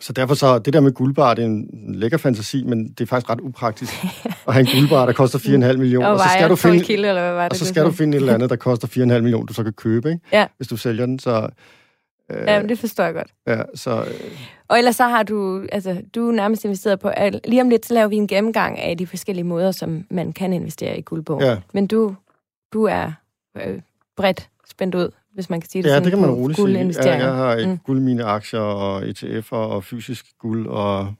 Så 0.00 0.12
derfor 0.12 0.34
så, 0.34 0.58
det 0.58 0.72
der 0.72 0.80
med 0.80 0.92
guldbar, 0.92 1.34
det 1.34 1.42
er 1.42 1.46
en 1.46 1.94
lækker 1.94 2.18
fantasi, 2.18 2.64
men 2.64 2.88
det 2.88 3.00
er 3.00 3.06
faktisk 3.06 3.30
ret 3.30 3.40
upraktisk 3.40 3.92
at 4.48 4.54
have 4.54 4.60
en 4.60 4.80
guldbar, 4.80 5.06
der 5.06 5.12
koster 5.12 5.38
4,5 5.38 5.76
millioner. 5.76 6.06
Og, 6.06 6.12
og 6.12 6.18
så 6.18 6.28
skal 6.34 6.50
du 6.50 6.56
finde, 6.56 6.80
kilo, 6.84 7.08
eller 7.08 7.22
hvad 7.22 7.32
var 7.32 7.42
det, 7.42 7.50
og 7.50 7.56
så 7.56 7.66
skal 7.66 7.84
du 7.84 7.90
finde 7.90 8.16
et 8.16 8.20
eller 8.20 8.34
andet, 8.34 8.50
der 8.50 8.56
koster 8.56 8.88
4,5 8.88 9.02
millioner, 9.02 9.46
du 9.46 9.54
så 9.54 9.62
kan 9.62 9.72
købe, 9.72 10.08
ikke? 10.08 10.20
Ja. 10.32 10.46
hvis 10.56 10.68
du 10.68 10.76
sælger 10.76 11.06
den. 11.06 11.18
Så, 11.18 11.48
Øh, 12.32 12.44
ja, 12.46 12.62
det 12.62 12.78
forstår 12.78 13.04
jeg 13.04 13.14
godt. 13.14 13.34
Ja, 13.46 13.62
så... 13.74 14.04
Øh... 14.04 14.38
Og 14.68 14.78
ellers 14.78 14.96
så 14.96 15.04
har 15.04 15.22
du, 15.22 15.66
altså, 15.72 16.02
du 16.14 16.28
er 16.28 16.32
nærmest 16.32 16.64
investeret 16.64 17.00
på, 17.00 17.10
at 17.16 17.40
lige 17.44 17.62
om 17.62 17.68
lidt, 17.68 17.86
så 17.86 17.94
laver 17.94 18.08
vi 18.08 18.16
en 18.16 18.26
gennemgang 18.26 18.78
af 18.78 18.98
de 18.98 19.06
forskellige 19.06 19.44
måder, 19.44 19.72
som 19.72 20.04
man 20.10 20.32
kan 20.32 20.52
investere 20.52 20.98
i 20.98 21.02
guld 21.02 21.22
på. 21.22 21.40
Ja. 21.42 21.56
Men 21.72 21.86
du, 21.86 22.14
du 22.72 22.84
er 22.84 23.12
øh, 23.56 23.80
bredt 24.16 24.48
spændt 24.66 24.94
ud, 24.94 25.10
hvis 25.34 25.50
man 25.50 25.60
kan 25.60 25.70
sige 25.70 25.82
det 25.82 25.88
ja, 25.88 25.94
sådan, 25.94 26.04
det 26.04 26.12
kan 26.12 26.20
man 26.20 26.30
roligt 26.30 26.58
sige. 26.58 27.08
Ja, 27.10 27.16
jeg 27.16 27.34
har 27.34 27.66
mm. 27.66 27.78
guld 27.78 28.00
mine 28.00 28.24
aktier 28.24 28.60
og 28.60 29.02
ETF'er 29.02 29.52
og 29.52 29.84
fysisk 29.84 30.26
guld 30.38 30.66
og 30.66 31.14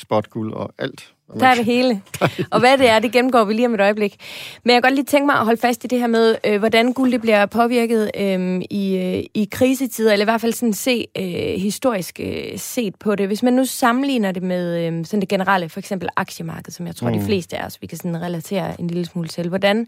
spotguld 0.00 0.52
og 0.52 0.72
alt. 0.78 1.14
Der 1.38 1.46
er 1.46 1.54
det 1.54 1.64
hele. 1.64 2.02
Og 2.52 2.60
hvad 2.60 2.78
det 2.78 2.88
er, 2.88 2.98
det 2.98 3.12
gennemgår 3.12 3.44
vi 3.44 3.52
lige 3.54 3.66
om 3.66 3.74
et 3.74 3.80
øjeblik. 3.80 4.16
Men 4.64 4.70
jeg 4.70 4.82
kan 4.82 4.90
godt 4.90 4.94
lige 4.94 5.04
tænke 5.04 5.26
mig 5.26 5.34
at 5.34 5.44
holde 5.44 5.60
fast 5.60 5.84
i 5.84 5.86
det 5.86 5.98
her 5.98 6.06
med, 6.06 6.36
øh, 6.46 6.58
hvordan 6.58 6.92
guld 6.92 7.12
det 7.12 7.20
bliver 7.20 7.46
påvirket 7.46 8.10
øh, 8.16 8.62
i, 8.70 8.96
øh, 8.96 9.24
i 9.34 9.48
krisetider, 9.52 10.12
eller 10.12 10.24
i 10.24 10.30
hvert 10.30 10.40
fald 10.40 10.52
sådan 10.52 10.72
se 10.72 11.06
øh, 11.18 11.24
historisk 11.60 12.20
øh, 12.22 12.58
set 12.58 12.94
på 12.96 13.14
det. 13.14 13.26
Hvis 13.26 13.42
man 13.42 13.52
nu 13.52 13.64
sammenligner 13.64 14.32
det 14.32 14.42
med 14.42 14.86
øh, 14.86 15.04
sådan 15.04 15.20
det 15.20 15.28
generelle, 15.28 15.68
for 15.68 15.78
eksempel 15.78 16.08
aktiemarked, 16.16 16.72
som 16.72 16.86
jeg 16.86 16.96
tror, 16.96 17.08
mm. 17.08 17.18
de 17.18 17.24
fleste 17.24 17.58
af 17.58 17.66
os, 17.66 17.82
vi 17.82 17.86
kan 17.86 17.98
sådan 17.98 18.22
relatere 18.22 18.80
en 18.80 18.86
lille 18.86 19.04
smule 19.04 19.28
til. 19.28 19.48
Hvordan, 19.48 19.86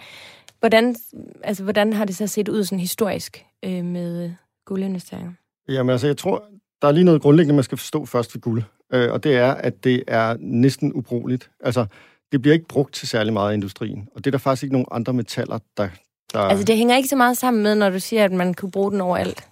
hvordan, 0.61 0.97
altså, 1.45 1.63
hvordan 1.63 1.93
har 1.93 2.05
det 2.05 2.17
så 2.17 2.27
set 2.27 2.49
ud 2.49 2.65
sådan 2.65 2.81
historisk 2.81 3.45
øh, 3.65 3.85
med 3.85 4.31
guldinvesteringer? 4.67 5.33
Jamen 5.69 5.91
altså, 5.91 6.07
jeg 6.07 6.17
tror, 6.17 6.45
der 6.83 6.89
er 6.89 6.93
lige 6.93 7.05
noget 7.05 7.23
grundlæggende, 7.23 7.55
man 7.55 7.65
skal 7.65 7.79
forstå 7.79 8.07
først 8.07 8.35
ved 8.35 8.41
guld 8.41 8.63
øh, 8.93 9.13
og 9.13 9.25
det 9.25 9.37
er, 9.37 9.51
at 9.53 9.85
det 9.85 10.03
er 10.07 10.37
næsten 10.41 10.93
ubrugeligt. 10.93 11.51
Altså, 11.65 11.87
det 12.33 12.43
bliver 12.43 12.55
ikke 12.55 12.69
brugt 12.69 12.95
til 12.95 13.09
særlig 13.09 13.33
meget 13.33 13.53
i 13.53 13.55
industrien, 13.55 14.09
og 14.15 14.25
det 14.25 14.27
er 14.27 14.31
der 14.31 14.39
faktisk 14.39 14.63
ikke 14.63 14.73
nogen 14.73 14.87
andre 14.91 15.13
metaller, 15.13 15.59
der... 15.77 15.89
der... 16.33 16.39
Altså, 16.39 16.65
det 16.65 16.77
hænger 16.77 16.97
ikke 16.97 17.09
så 17.09 17.17
meget 17.17 17.37
sammen 17.37 17.63
med, 17.63 17.75
når 17.75 17.91
du 17.91 18.01
siger, 18.01 18.25
at 18.25 18.33
man 18.33 18.55
kunne 18.55 18.71
bruge 18.71 18.93
den 18.93 19.01
overalt. 19.01 19.45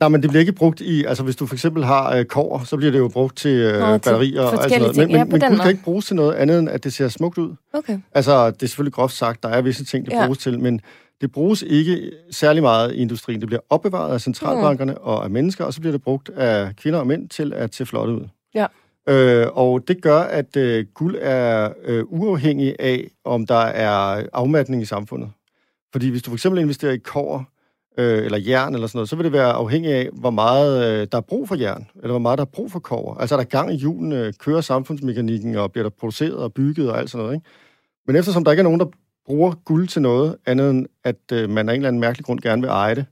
Nej, 0.00 0.08
men 0.08 0.22
det 0.22 0.30
bliver 0.30 0.40
ikke 0.40 0.52
brugt 0.52 0.80
i... 0.80 1.04
Altså, 1.04 1.24
hvis 1.24 1.36
du 1.36 1.46
for 1.46 1.54
eksempel 1.54 1.84
har 1.84 2.16
øh, 2.16 2.24
kover, 2.24 2.64
så 2.64 2.76
bliver 2.76 2.92
det 2.92 2.98
jo 2.98 3.08
brugt 3.08 3.36
til 3.36 3.50
øh, 3.50 3.80
Nå, 3.80 3.86
batterier 3.86 4.42
og 4.42 4.52
alt 4.52 4.62
sådan 4.62 4.80
noget. 4.80 4.96
Men, 4.96 5.10
ja, 5.10 5.24
men, 5.24 5.32
men 5.32 5.40
guld 5.40 5.60
kan 5.60 5.70
ikke 5.70 5.82
bruges 5.82 6.06
til 6.06 6.16
noget 6.16 6.34
andet, 6.34 6.58
end 6.58 6.68
at 6.68 6.84
det 6.84 6.92
ser 6.92 7.08
smukt 7.08 7.38
ud. 7.38 7.54
Okay. 7.72 7.98
Altså, 8.14 8.50
det 8.50 8.62
er 8.62 8.66
selvfølgelig 8.66 8.92
groft 8.92 9.14
sagt, 9.14 9.42
der 9.42 9.48
er 9.48 9.62
visse 9.62 9.84
ting, 9.84 10.04
det 10.06 10.12
ja. 10.12 10.24
bruges 10.24 10.38
til, 10.38 10.60
men 10.60 10.80
det 11.20 11.32
bruges 11.32 11.62
ikke 11.62 12.12
særlig 12.30 12.62
meget 12.62 12.94
i 12.94 12.96
industrien. 12.96 13.40
Det 13.40 13.48
bliver 13.48 13.60
opbevaret 13.70 14.14
af 14.14 14.20
centralbankerne 14.20 14.92
mm. 14.92 14.98
og 15.02 15.24
af 15.24 15.30
mennesker, 15.30 15.64
og 15.64 15.74
så 15.74 15.80
bliver 15.80 15.92
det 15.92 16.02
brugt 16.02 16.28
af 16.28 16.76
kvinder 16.76 16.98
og 16.98 17.06
mænd 17.06 17.28
til 17.28 17.52
at 17.52 17.74
se 17.74 17.86
flot 17.86 18.08
ud. 18.08 18.28
Ja. 18.54 18.66
Øh, 19.08 19.46
og 19.52 19.88
det 19.88 20.02
gør, 20.02 20.18
at 20.18 20.56
øh, 20.56 20.86
guld 20.94 21.16
er 21.20 21.72
øh, 21.84 22.04
uafhængig 22.06 22.76
af, 22.78 23.10
om 23.24 23.46
der 23.46 23.54
er 23.54 24.26
afmatning 24.32 24.82
i 24.82 24.84
samfundet. 24.84 25.30
Fordi 25.92 26.08
hvis 26.10 26.22
du 26.22 26.30
for 26.30 26.36
eksempel 26.36 26.60
investerer 26.60 26.92
i 26.92 26.98
kår, 26.98 27.44
øh, 27.98 28.24
eller 28.24 28.38
jern 28.38 28.74
eller 28.74 28.86
sådan 28.86 28.96
noget, 28.98 29.08
så 29.08 29.16
vil 29.16 29.24
det 29.24 29.32
være 29.32 29.52
afhængig 29.52 29.92
af, 29.92 30.08
hvor 30.12 30.30
meget 30.30 31.00
øh, 31.00 31.06
der 31.12 31.18
er 31.18 31.22
brug 31.22 31.48
for 31.48 31.54
jern, 31.54 31.86
eller 31.96 32.10
hvor 32.12 32.18
meget 32.18 32.38
der 32.38 32.44
er 32.44 32.50
brug 32.52 32.72
for 32.72 32.78
kår. 32.78 33.16
Altså 33.20 33.34
er 33.34 33.36
der 33.36 33.44
gang 33.44 33.72
i 33.72 33.76
julen, 33.76 34.12
øh, 34.12 34.32
kører 34.38 34.60
samfundsmekanikken, 34.60 35.56
og 35.56 35.72
bliver 35.72 35.82
der 35.82 35.90
produceret 36.00 36.36
og 36.36 36.52
bygget 36.52 36.90
og 36.90 36.98
alt 36.98 37.10
sådan 37.10 37.22
noget. 37.24 37.34
Ikke? 37.34 37.46
Men 38.06 38.16
eftersom 38.16 38.44
der 38.44 38.50
ikke 38.50 38.60
er 38.60 38.64
nogen, 38.64 38.80
der 38.80 38.86
bruger 39.26 39.52
guld 39.64 39.88
til 39.88 40.02
noget, 40.02 40.36
andet 40.46 40.70
end 40.70 40.86
at 41.04 41.32
øh, 41.32 41.50
man 41.50 41.68
af 41.68 41.74
en 41.74 41.80
eller 41.80 41.88
anden 41.88 42.00
mærkelig 42.00 42.24
grund 42.24 42.40
gerne 42.40 42.62
vil 42.62 42.68
eje 42.68 42.94
det, 42.94 43.06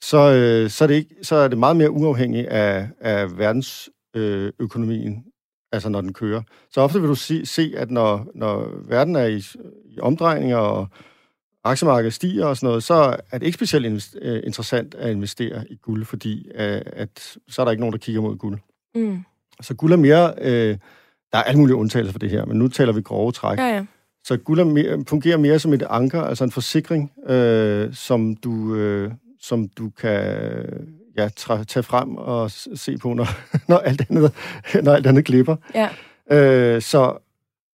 så, 0.00 0.18
øh, 0.18 0.70
så, 0.70 0.84
er, 0.84 0.88
det 0.88 0.94
ikke, 0.94 1.14
så 1.22 1.36
er 1.36 1.48
det 1.48 1.58
meget 1.58 1.76
mere 1.76 1.90
uafhængigt 1.90 2.48
af, 2.48 2.88
af 3.00 3.38
verdens 3.38 3.90
øh, 4.18 4.52
økonomien, 4.58 5.24
altså 5.72 5.88
når 5.88 6.00
den 6.00 6.12
kører. 6.12 6.42
Så 6.70 6.80
ofte 6.80 7.00
vil 7.00 7.08
du 7.08 7.14
se, 7.14 7.46
se 7.46 7.72
at 7.76 7.90
når, 7.90 8.26
når 8.34 8.70
verden 8.88 9.16
er 9.16 9.26
i, 9.26 9.42
i 9.84 10.00
omdrejninger, 10.00 10.56
og 10.56 10.88
aktiemarkedet 11.64 12.14
stiger 12.14 12.46
og 12.46 12.56
sådan 12.56 12.66
noget, 12.66 12.82
så 12.82 13.16
er 13.30 13.38
det 13.38 13.46
ikke 13.46 13.56
specielt 13.56 14.16
øh, 14.22 14.40
interessant 14.44 14.94
at 14.94 15.10
investere 15.10 15.64
i 15.70 15.76
guld, 15.76 16.04
fordi 16.04 16.48
øh, 16.54 16.82
at, 16.86 17.36
så 17.48 17.62
er 17.62 17.64
der 17.64 17.70
ikke 17.70 17.80
nogen, 17.80 17.92
der 17.92 17.98
kigger 17.98 18.22
mod 18.22 18.36
guld. 18.36 18.58
Mm. 18.94 19.24
Så 19.60 19.74
guld 19.74 19.92
er 19.92 19.96
mere... 19.96 20.34
Øh, 20.40 20.76
der 21.32 21.38
er 21.38 21.42
alle 21.42 21.60
mulige 21.60 21.76
undtagelser 21.76 22.12
for 22.12 22.18
det 22.18 22.30
her, 22.30 22.44
men 22.44 22.58
nu 22.58 22.68
taler 22.68 22.92
vi 22.92 23.00
grove 23.00 23.32
træk. 23.32 23.58
Ja, 23.58 23.74
ja. 23.74 23.86
Så 24.24 24.36
guld 24.36 24.60
er 24.60 24.64
mere, 24.64 25.04
fungerer 25.08 25.36
mere 25.36 25.58
som 25.58 25.72
et 25.72 25.82
anker, 25.82 26.22
altså 26.22 26.44
en 26.44 26.50
forsikring, 26.50 27.12
øh, 27.26 27.94
som, 27.94 28.36
du, 28.36 28.74
øh, 28.74 29.12
som 29.40 29.68
du 29.68 29.90
kan 29.90 30.22
ja, 31.18 31.28
tage 31.64 31.82
frem 31.82 32.16
og 32.16 32.50
se 32.50 32.98
på, 32.98 33.14
når, 33.14 33.26
når, 33.70 33.78
alt, 33.78 34.02
andet, 34.10 34.32
når 34.84 34.92
alt 34.92 35.06
andet 35.06 35.24
glipper. 35.24 35.56
Ja. 35.74 35.88
Øh, 36.30 36.82
så, 36.82 37.16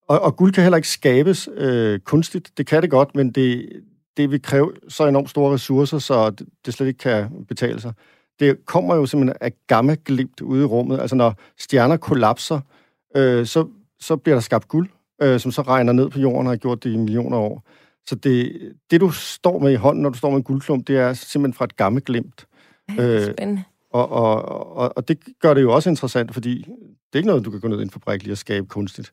og, 0.09 0.21
og 0.21 0.37
guld 0.37 0.53
kan 0.53 0.63
heller 0.63 0.77
ikke 0.77 0.89
skabes 0.89 1.49
øh, 1.57 2.01
kunstigt. 2.01 2.51
Det 2.57 2.67
kan 2.67 2.83
det 2.83 2.91
godt, 2.91 3.15
men 3.15 3.31
det, 3.31 3.69
det 4.17 4.31
vil 4.31 4.43
kræve 4.43 4.73
så 4.89 5.07
enormt 5.07 5.31
store 5.31 5.55
ressourcer, 5.55 5.99
så 5.99 6.31
det, 6.31 6.47
det 6.67 6.75
slet 6.75 6.87
ikke 6.87 6.99
kan 6.99 7.45
betale 7.49 7.81
sig. 7.81 7.93
det 8.41 8.67
kommer 8.67 8.95
jo 8.95 9.07
simpelthen 9.07 9.37
af 9.41 9.53
gamma 9.67 9.97
glimt 10.05 10.41
ude 10.41 10.63
i 10.63 10.65
rummet. 10.65 11.01
Altså 11.01 11.17
når 11.17 11.35
stjerner 11.59 11.97
kollapser, 11.97 12.61
øh, 13.17 13.47
så, 13.47 13.69
så 14.01 14.17
bliver 14.17 14.37
der 14.37 14.41
skabt 14.41 14.69
guld, 14.69 14.89
øh, 15.23 15.41
som 15.41 15.53
så 15.53 15.63
regner 15.63 15.93
ned 15.93 16.11
på 16.11 16.21
jorden 16.21 16.47
og 16.47 16.53
har 16.53 16.57
gjort 16.57 16.85
det 16.85 16.93
i 16.93 16.97
millioner 16.97 17.37
år. 17.37 17.63
Så 18.07 18.15
det, 18.15 18.61
det, 18.91 19.01
du 19.01 19.11
står 19.11 19.59
med 19.59 19.73
i 19.73 19.75
hånden, 19.75 20.03
når 20.03 20.11
du 20.11 20.19
står 20.19 20.31
med 20.31 20.37
en 20.37 20.43
guldklump, 20.43 20.87
det 20.87 20.97
er 20.97 21.13
simpelthen 21.13 21.55
fra 21.55 21.65
et 21.65 21.77
gammelt 21.77 22.05
glimt. 22.05 22.47
Øh, 23.01 23.23
Spændende. 23.23 23.65
Og, 23.91 24.13
og, 24.13 24.77
og, 24.77 24.93
og 24.97 25.09
det 25.09 25.19
gør 25.41 25.55
det 25.55 25.63
jo 25.63 25.75
også 25.75 25.91
interessant, 25.91 26.35
fordi 26.35 26.59
det 26.59 27.13
er 27.13 27.17
ikke 27.17 27.29
noget, 27.29 27.45
du 27.45 27.51
kan 27.51 27.61
gå 27.61 27.69
ned 27.69 27.81
i 27.81 27.83
en 27.83 27.91
fabrik 27.91 28.23
lige 28.23 28.33
og 28.33 28.39
skabe 28.39 28.67
kunstigt. 28.67 29.13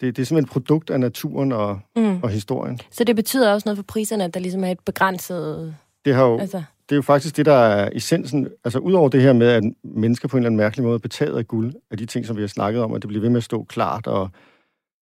Det, 0.00 0.16
det 0.16 0.22
er 0.22 0.26
simpelthen 0.26 0.44
et 0.44 0.52
produkt 0.52 0.90
af 0.90 1.00
naturen 1.00 1.52
og, 1.52 1.80
mm. 1.96 2.22
og 2.22 2.28
historien. 2.30 2.80
Så 2.90 3.04
det 3.04 3.16
betyder 3.16 3.52
også 3.52 3.68
noget 3.68 3.78
for 3.78 3.82
priserne, 3.82 4.24
at 4.24 4.34
der 4.34 4.40
ligesom 4.40 4.64
er 4.64 4.70
et 4.70 4.80
begrænset... 4.80 5.74
Det, 6.04 6.14
har 6.14 6.24
jo, 6.24 6.38
altså... 6.38 6.62
det 6.88 6.92
er 6.92 6.96
jo 6.96 7.02
faktisk 7.02 7.36
det, 7.36 7.46
der 7.46 7.52
er 7.52 7.90
essensen. 7.92 8.48
Altså 8.64 8.78
udover 8.78 9.08
det 9.08 9.22
her 9.22 9.32
med, 9.32 9.46
at 9.46 9.64
mennesker 9.84 10.28
på 10.28 10.36
en 10.36 10.40
eller 10.40 10.48
anden 10.48 10.56
mærkelig 10.56 10.84
måde 10.84 10.98
betaget 10.98 11.38
af 11.38 11.46
guld, 11.46 11.74
af 11.90 11.96
de 11.96 12.06
ting, 12.06 12.26
som 12.26 12.36
vi 12.36 12.42
har 12.42 12.48
snakket 12.48 12.82
om, 12.82 12.92
at 12.92 13.02
det 13.02 13.08
bliver 13.08 13.20
ved 13.20 13.30
med 13.30 13.36
at 13.36 13.44
stå 13.44 13.64
klart. 13.64 14.06
Og 14.06 14.30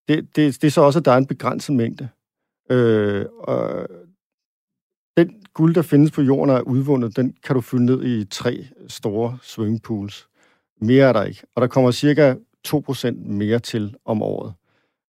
det, 0.08 0.36
det, 0.36 0.62
det 0.62 0.64
er 0.64 0.70
så 0.70 0.80
også, 0.80 0.98
at 0.98 1.04
der 1.04 1.12
er 1.12 1.16
en 1.16 1.26
begrænset 1.26 1.74
mængde. 1.74 2.08
Øh, 2.70 3.24
og 3.40 3.86
den 5.16 5.42
guld, 5.54 5.74
der 5.74 5.82
findes 5.82 6.10
på 6.10 6.22
jorden 6.22 6.50
og 6.50 6.56
er 6.56 6.60
udvundet, 6.60 7.16
den 7.16 7.34
kan 7.44 7.54
du 7.54 7.60
fylde 7.60 7.84
ned 7.84 8.04
i 8.04 8.24
tre 8.24 8.66
store 8.88 9.38
swimmingpools. 9.42 10.28
Mere 10.80 11.08
er 11.08 11.12
der 11.12 11.24
ikke. 11.24 11.42
Og 11.54 11.62
der 11.62 11.68
kommer 11.68 11.90
cirka 11.90 12.34
2% 12.68 13.10
mere 13.12 13.58
til 13.58 13.96
om 14.04 14.22
året. 14.22 14.54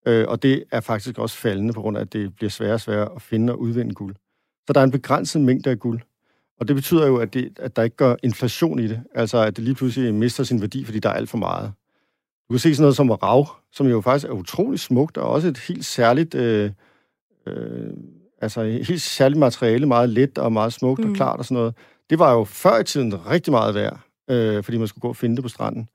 Øh, 0.07 0.25
og 0.27 0.43
det 0.43 0.63
er 0.71 0.79
faktisk 0.79 1.17
også 1.17 1.37
faldende, 1.37 1.73
på 1.73 1.81
grund 1.81 1.97
af, 1.97 2.01
at 2.01 2.13
det 2.13 2.35
bliver 2.35 2.49
sværere 2.49 2.73
og 2.73 2.81
sværere 2.81 3.15
at 3.15 3.21
finde 3.21 3.53
og 3.53 3.59
udvinde 3.59 3.93
guld. 3.93 4.15
Så 4.67 4.73
der 4.73 4.79
er 4.79 4.83
en 4.83 4.91
begrænset 4.91 5.41
mængde 5.41 5.69
af 5.69 5.79
guld. 5.79 6.01
Og 6.59 6.67
det 6.67 6.75
betyder 6.75 7.07
jo, 7.07 7.17
at, 7.17 7.33
det, 7.33 7.59
at 7.59 7.75
der 7.75 7.83
ikke 7.83 7.95
går 7.95 8.17
inflation 8.23 8.79
i 8.79 8.87
det. 8.87 9.03
Altså, 9.15 9.37
at 9.37 9.55
det 9.55 9.63
lige 9.63 9.75
pludselig 9.75 10.13
mister 10.13 10.43
sin 10.43 10.61
værdi, 10.61 10.85
fordi 10.85 10.99
der 10.99 11.09
er 11.09 11.13
alt 11.13 11.29
for 11.29 11.37
meget. 11.37 11.73
Du 12.49 12.53
kan 12.53 12.59
se 12.59 12.75
sådan 12.75 12.83
noget 12.83 12.95
som 12.95 13.09
rav, 13.09 13.47
som 13.71 13.87
jo 13.87 14.01
faktisk 14.01 14.29
er 14.29 14.33
utrolig 14.33 14.79
smukt, 14.79 15.17
og 15.17 15.29
også 15.29 15.47
et 15.47 15.57
helt 15.57 15.85
særligt, 15.85 16.35
øh, 16.35 16.71
øh, 17.45 17.93
altså 18.45 18.63
helt 18.63 19.01
særligt 19.01 19.39
materiale, 19.39 19.85
meget 19.85 20.09
let 20.09 20.37
og 20.37 20.51
meget 20.51 20.73
smukt 20.73 21.03
mm. 21.03 21.09
og 21.09 21.15
klart 21.15 21.39
og 21.39 21.45
sådan 21.45 21.55
noget. 21.55 21.75
Det 22.09 22.19
var 22.19 22.33
jo 22.33 22.43
før 22.43 22.79
i 22.79 22.83
tiden 22.83 23.29
rigtig 23.29 23.51
meget 23.51 23.75
værd, 23.75 23.99
øh, 24.29 24.63
fordi 24.63 24.77
man 24.77 24.87
skulle 24.87 25.01
gå 25.01 25.07
og 25.07 25.15
finde 25.15 25.35
det 25.35 25.43
på 25.43 25.49
stranden 25.49 25.89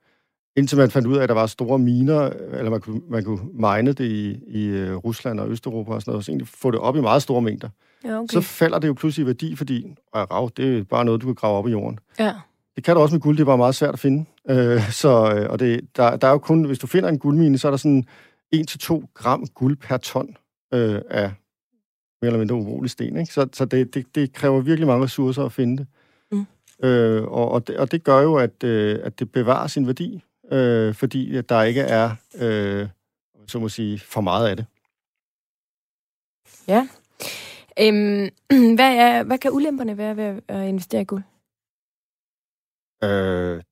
indtil 0.55 0.77
man 0.77 0.91
fandt 0.91 1.07
ud 1.07 1.17
af, 1.17 1.23
at 1.23 1.29
der 1.29 1.35
var 1.35 1.45
store 1.45 1.79
miner, 1.79 2.29
eller 2.53 2.69
man 2.69 2.81
kunne, 2.81 3.01
man 3.09 3.23
kunne 3.23 3.39
mine 3.53 3.93
det 3.93 4.05
i, 4.05 4.39
i 4.47 4.65
øh, 4.65 4.95
Rusland 4.95 5.39
og 5.39 5.49
Østeuropa 5.49 5.91
og 5.91 6.01
sådan 6.01 6.11
noget, 6.11 6.25
så 6.25 6.31
egentlig 6.31 6.47
få 6.47 6.71
det 6.71 6.79
op 6.79 6.95
i 6.95 7.01
meget 7.01 7.21
store 7.21 7.41
mængder. 7.41 7.69
Ja, 8.03 8.17
okay. 8.17 8.33
Så 8.33 8.41
falder 8.41 8.79
det 8.79 8.87
jo 8.87 8.93
pludselig 8.93 9.23
i 9.23 9.27
værdi, 9.27 9.55
fordi 9.55 9.95
rav, 10.15 10.49
det 10.57 10.77
er 10.77 10.83
bare 10.83 11.05
noget, 11.05 11.21
du 11.21 11.25
kan 11.25 11.35
grave 11.35 11.57
op 11.57 11.67
i 11.67 11.71
jorden. 11.71 11.99
Ja. 12.19 12.33
Det 12.75 12.83
kan 12.83 12.95
du 12.95 13.01
også 13.01 13.15
med 13.15 13.21
guld, 13.21 13.37
det 13.37 13.41
er 13.41 13.45
bare 13.45 13.57
meget 13.57 13.75
svært 13.75 13.93
at 13.93 13.99
finde. 13.99 14.25
Øh, 14.49 14.91
så, 14.91 15.33
øh, 15.35 15.49
og 15.49 15.59
det, 15.59 15.81
der, 15.95 16.15
der 16.15 16.27
er 16.27 16.31
jo 16.31 16.37
kun, 16.37 16.63
hvis 16.63 16.79
du 16.79 16.87
finder 16.87 17.09
en 17.09 17.19
guldmine, 17.19 17.57
så 17.57 17.67
er 17.67 17.69
der 17.69 17.77
sådan 17.77 18.05
1-2 18.55 19.13
gram 19.13 19.45
guld 19.55 19.77
per 19.77 19.97
ton 19.97 20.35
øh, 20.73 21.01
af 21.09 21.31
mere 22.21 22.27
eller 22.27 22.39
mindre 22.39 22.55
urolig 22.55 22.91
sten. 22.91 23.17
Ikke? 23.17 23.33
Så, 23.33 23.47
så 23.53 23.65
det, 23.65 23.93
det, 23.93 24.15
det 24.15 24.33
kræver 24.33 24.61
virkelig 24.61 24.87
mange 24.87 25.03
ressourcer 25.03 25.43
at 25.43 25.51
finde 25.51 25.77
det. 25.77 25.87
Mm. 26.31 26.45
Øh, 26.87 27.23
og, 27.23 27.51
og, 27.51 27.67
det 27.67 27.77
og 27.77 27.91
det 27.91 28.03
gør 28.03 28.21
jo, 28.21 28.35
at, 28.35 28.63
øh, 28.63 28.99
at 29.03 29.19
det 29.19 29.31
bevarer 29.31 29.67
sin 29.67 29.87
værdi 29.87 30.23
øh, 30.51 30.95
fordi 30.95 31.41
der 31.41 31.61
ikke 31.61 31.81
er, 31.81 32.15
øh, 32.35 32.89
så 33.47 33.59
må 33.59 33.69
sige, 33.69 33.99
for 33.99 34.21
meget 34.21 34.49
af 34.49 34.55
det. 34.55 34.65
Ja. 36.67 36.87
Øhm, 37.79 38.29
hvad, 38.77 38.95
er, 38.95 39.23
hvad 39.23 39.37
kan 39.37 39.51
ulemperne 39.51 39.97
være 39.97 40.17
ved 40.17 40.41
at 40.47 40.67
investere 40.67 41.01
i 41.01 41.05
guld? 41.05 41.23
Øh, 43.03 43.63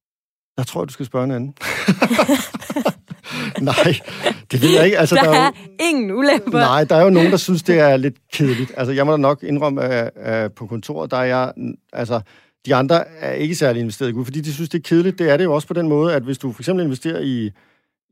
der 0.57 0.63
tror 0.63 0.81
jeg, 0.81 0.87
du 0.87 0.93
skal 0.93 1.05
spørge 1.05 1.25
en 1.25 1.31
anden. 1.31 1.55
nej, 3.61 3.99
det 4.51 4.61
ved 4.61 4.69
jeg 4.69 4.85
ikke. 4.85 4.97
Altså, 4.97 5.15
der, 5.15 5.23
der 5.23 5.31
er, 5.31 5.45
jo, 5.45 5.71
ingen 5.79 6.11
ulemper. 6.11 6.59
Nej, 6.59 6.83
der 6.83 6.95
er 6.95 7.03
jo 7.03 7.09
nogen, 7.09 7.31
der 7.31 7.37
synes, 7.37 7.63
det 7.63 7.79
er 7.79 7.97
lidt 7.97 8.15
kedeligt. 8.33 8.71
Altså, 8.77 8.93
jeg 8.93 9.05
må 9.05 9.11
da 9.11 9.17
nok 9.17 9.43
indrømme, 9.43 9.81
at, 9.81 10.11
at 10.15 10.53
på 10.53 10.67
kontoret, 10.67 11.11
der 11.11 11.17
er 11.17 11.23
jeg... 11.23 11.53
Altså, 11.93 12.21
de 12.65 12.75
andre 12.75 13.07
er 13.07 13.31
ikke 13.31 13.55
særlig 13.55 13.79
investeret 13.79 14.09
i 14.09 14.11
guld, 14.11 14.25
fordi 14.25 14.41
de 14.41 14.53
synes, 14.53 14.69
det 14.69 14.77
er 14.77 14.87
kedeligt. 14.89 15.19
Det 15.19 15.29
er 15.29 15.37
det 15.37 15.43
jo 15.43 15.53
også 15.53 15.67
på 15.67 15.73
den 15.73 15.87
måde, 15.87 16.15
at 16.15 16.23
hvis 16.23 16.37
du 16.37 16.51
for 16.51 16.61
eksempel 16.61 16.85
investerer 16.85 17.19
i, 17.19 17.51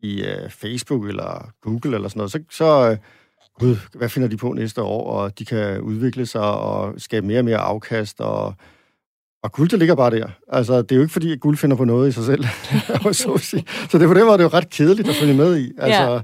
i 0.01 0.21
uh, 0.21 0.49
Facebook 0.49 1.05
eller 1.05 1.49
Google 1.61 1.95
eller 1.95 2.09
sådan 2.09 2.19
noget, 2.19 2.31
så, 2.31 2.39
så 2.51 2.91
uh, 2.91 2.97
gud, 3.59 3.75
hvad 3.93 4.09
finder 4.09 4.29
de 4.29 4.37
på 4.37 4.53
næste 4.53 4.81
år? 4.81 5.11
Og 5.11 5.39
de 5.39 5.45
kan 5.45 5.81
udvikle 5.81 6.25
sig 6.25 6.41
og 6.41 6.93
skabe 6.97 7.27
mere 7.27 7.39
og 7.39 7.45
mere 7.45 7.57
afkast, 7.57 8.21
og, 8.21 8.53
og 9.43 9.51
guld, 9.51 9.69
det 9.69 9.79
ligger 9.79 9.95
bare 9.95 10.11
der. 10.11 10.29
Altså, 10.47 10.81
det 10.81 10.91
er 10.91 10.95
jo 10.95 11.01
ikke 11.01 11.13
fordi, 11.13 11.31
at 11.31 11.39
guld 11.39 11.57
finder 11.57 11.77
på 11.77 11.85
noget 11.85 12.09
i 12.09 12.11
sig 12.11 12.23
selv. 12.23 12.43
så, 13.13 13.63
så 13.89 13.97
det 13.97 14.07
på 14.07 14.13
den 14.13 14.25
måde 14.25 14.37
det 14.37 14.43
jo 14.43 14.47
ret 14.47 14.69
kedeligt 14.69 15.09
at 15.09 15.15
følge 15.15 15.33
med 15.33 15.57
i. 15.57 15.71
Altså, 15.77 16.21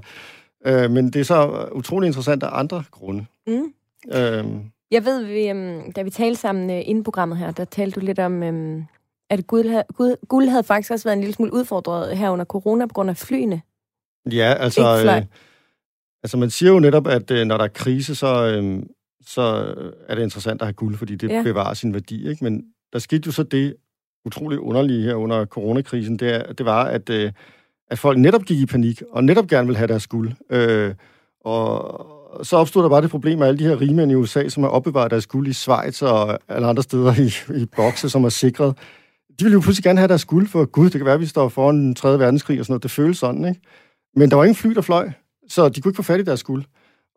ja. 0.66 0.84
uh, 0.84 0.90
men 0.90 1.06
det 1.12 1.20
er 1.20 1.24
så 1.24 1.68
utrolig 1.72 2.06
interessant 2.06 2.42
af 2.42 2.48
andre 2.52 2.84
grunde. 2.90 3.26
Mm. 3.46 3.72
Uh, 4.06 4.60
jeg 4.90 5.04
ved, 5.04 5.24
vi, 5.24 5.50
um, 5.50 5.92
da 5.92 6.02
vi 6.02 6.10
talte 6.10 6.40
sammen 6.40 6.70
uh, 6.70 6.88
inden 6.88 7.04
programmet 7.04 7.38
her, 7.38 7.50
der 7.50 7.64
talte 7.64 8.00
du 8.00 8.06
lidt 8.06 8.18
om, 8.18 8.42
um, 8.42 8.86
at 9.30 9.46
guld, 9.46 9.94
guld, 9.94 10.16
guld 10.28 10.48
havde 10.48 10.64
faktisk 10.64 10.90
også 10.90 11.04
været 11.04 11.16
en 11.16 11.20
lille 11.20 11.34
smule 11.34 11.52
udfordret 11.52 12.16
her 12.16 12.30
under 12.30 12.44
corona 12.44 12.86
på 12.86 12.94
grund 12.94 13.10
af 13.10 13.16
flyene. 13.16 13.62
Ja, 14.32 14.54
altså, 14.54 15.04
øh, 15.06 15.22
altså 16.22 16.36
man 16.36 16.50
siger 16.50 16.72
jo 16.72 16.78
netop, 16.78 17.06
at 17.06 17.30
øh, 17.30 17.44
når 17.46 17.56
der 17.56 17.64
er 17.64 17.68
krise, 17.68 18.14
så, 18.14 18.46
øh, 18.46 18.82
så 19.26 19.74
er 20.08 20.14
det 20.14 20.22
interessant 20.22 20.62
at 20.62 20.66
have 20.66 20.72
guld, 20.72 20.96
fordi 20.96 21.16
det 21.16 21.28
ja. 21.28 21.42
bevarer 21.42 21.74
sin 21.74 21.94
værdi. 21.94 22.28
Ikke? 22.28 22.44
Men 22.44 22.64
der 22.94 23.00
skete 23.00 23.26
jo 23.26 23.32
så 23.32 23.42
det 23.42 23.74
utrolig 24.26 24.60
underlige 24.60 25.02
her 25.02 25.14
under 25.14 25.46
coronakrisen, 25.46 26.16
det, 26.16 26.34
er, 26.34 26.52
det 26.52 26.66
var, 26.66 26.84
at, 26.84 27.10
øh, 27.10 27.32
at 27.90 27.98
folk 27.98 28.18
netop 28.18 28.42
gik 28.42 28.58
i 28.58 28.66
panik, 28.66 29.02
og 29.10 29.24
netop 29.24 29.46
gerne 29.46 29.66
ville 29.66 29.78
have 29.78 29.88
deres 29.88 30.06
guld. 30.06 30.32
Øh, 30.50 30.94
og, 31.40 32.14
så 32.42 32.56
opstod 32.56 32.82
der 32.82 32.88
bare 32.88 33.02
det 33.02 33.10
problem 33.10 33.38
med 33.38 33.46
alle 33.46 33.58
de 33.58 33.64
her 33.64 33.80
rigmænd 33.80 34.12
i 34.12 34.14
USA, 34.14 34.48
som 34.48 34.62
har 34.62 34.70
opbevaret 34.70 35.10
deres 35.10 35.26
guld 35.26 35.48
i 35.48 35.52
Schweiz 35.52 36.02
og 36.02 36.38
alle 36.48 36.66
andre 36.66 36.82
steder 36.82 37.14
i, 37.20 37.60
i 37.62 37.66
bokse, 37.76 38.10
som 38.10 38.24
er 38.24 38.28
sikret. 38.28 38.78
De 39.38 39.44
ville 39.44 39.54
jo 39.54 39.60
pludselig 39.60 39.84
gerne 39.84 39.98
have 39.98 40.08
deres 40.08 40.24
guld, 40.24 40.48
for 40.48 40.64
gud, 40.64 40.84
det 40.84 40.92
kan 40.92 41.04
være, 41.04 41.14
at 41.14 41.20
vi 41.20 41.26
står 41.26 41.48
foran 41.48 41.76
den 41.76 41.94
3. 41.94 42.18
verdenskrig 42.18 42.58
og 42.60 42.64
sådan 42.64 42.72
noget. 42.72 42.82
Det 42.82 42.90
føles 42.90 43.18
sådan, 43.18 43.44
ikke? 43.44 43.60
Men 44.16 44.30
der 44.30 44.36
var 44.36 44.44
ingen 44.44 44.56
fly, 44.56 44.70
der 44.70 44.80
fløj, 44.80 45.10
så 45.48 45.68
de 45.68 45.80
kunne 45.80 45.90
ikke 45.90 45.96
få 45.96 46.02
fat 46.02 46.20
i 46.20 46.24
deres 46.24 46.42
guld. 46.42 46.64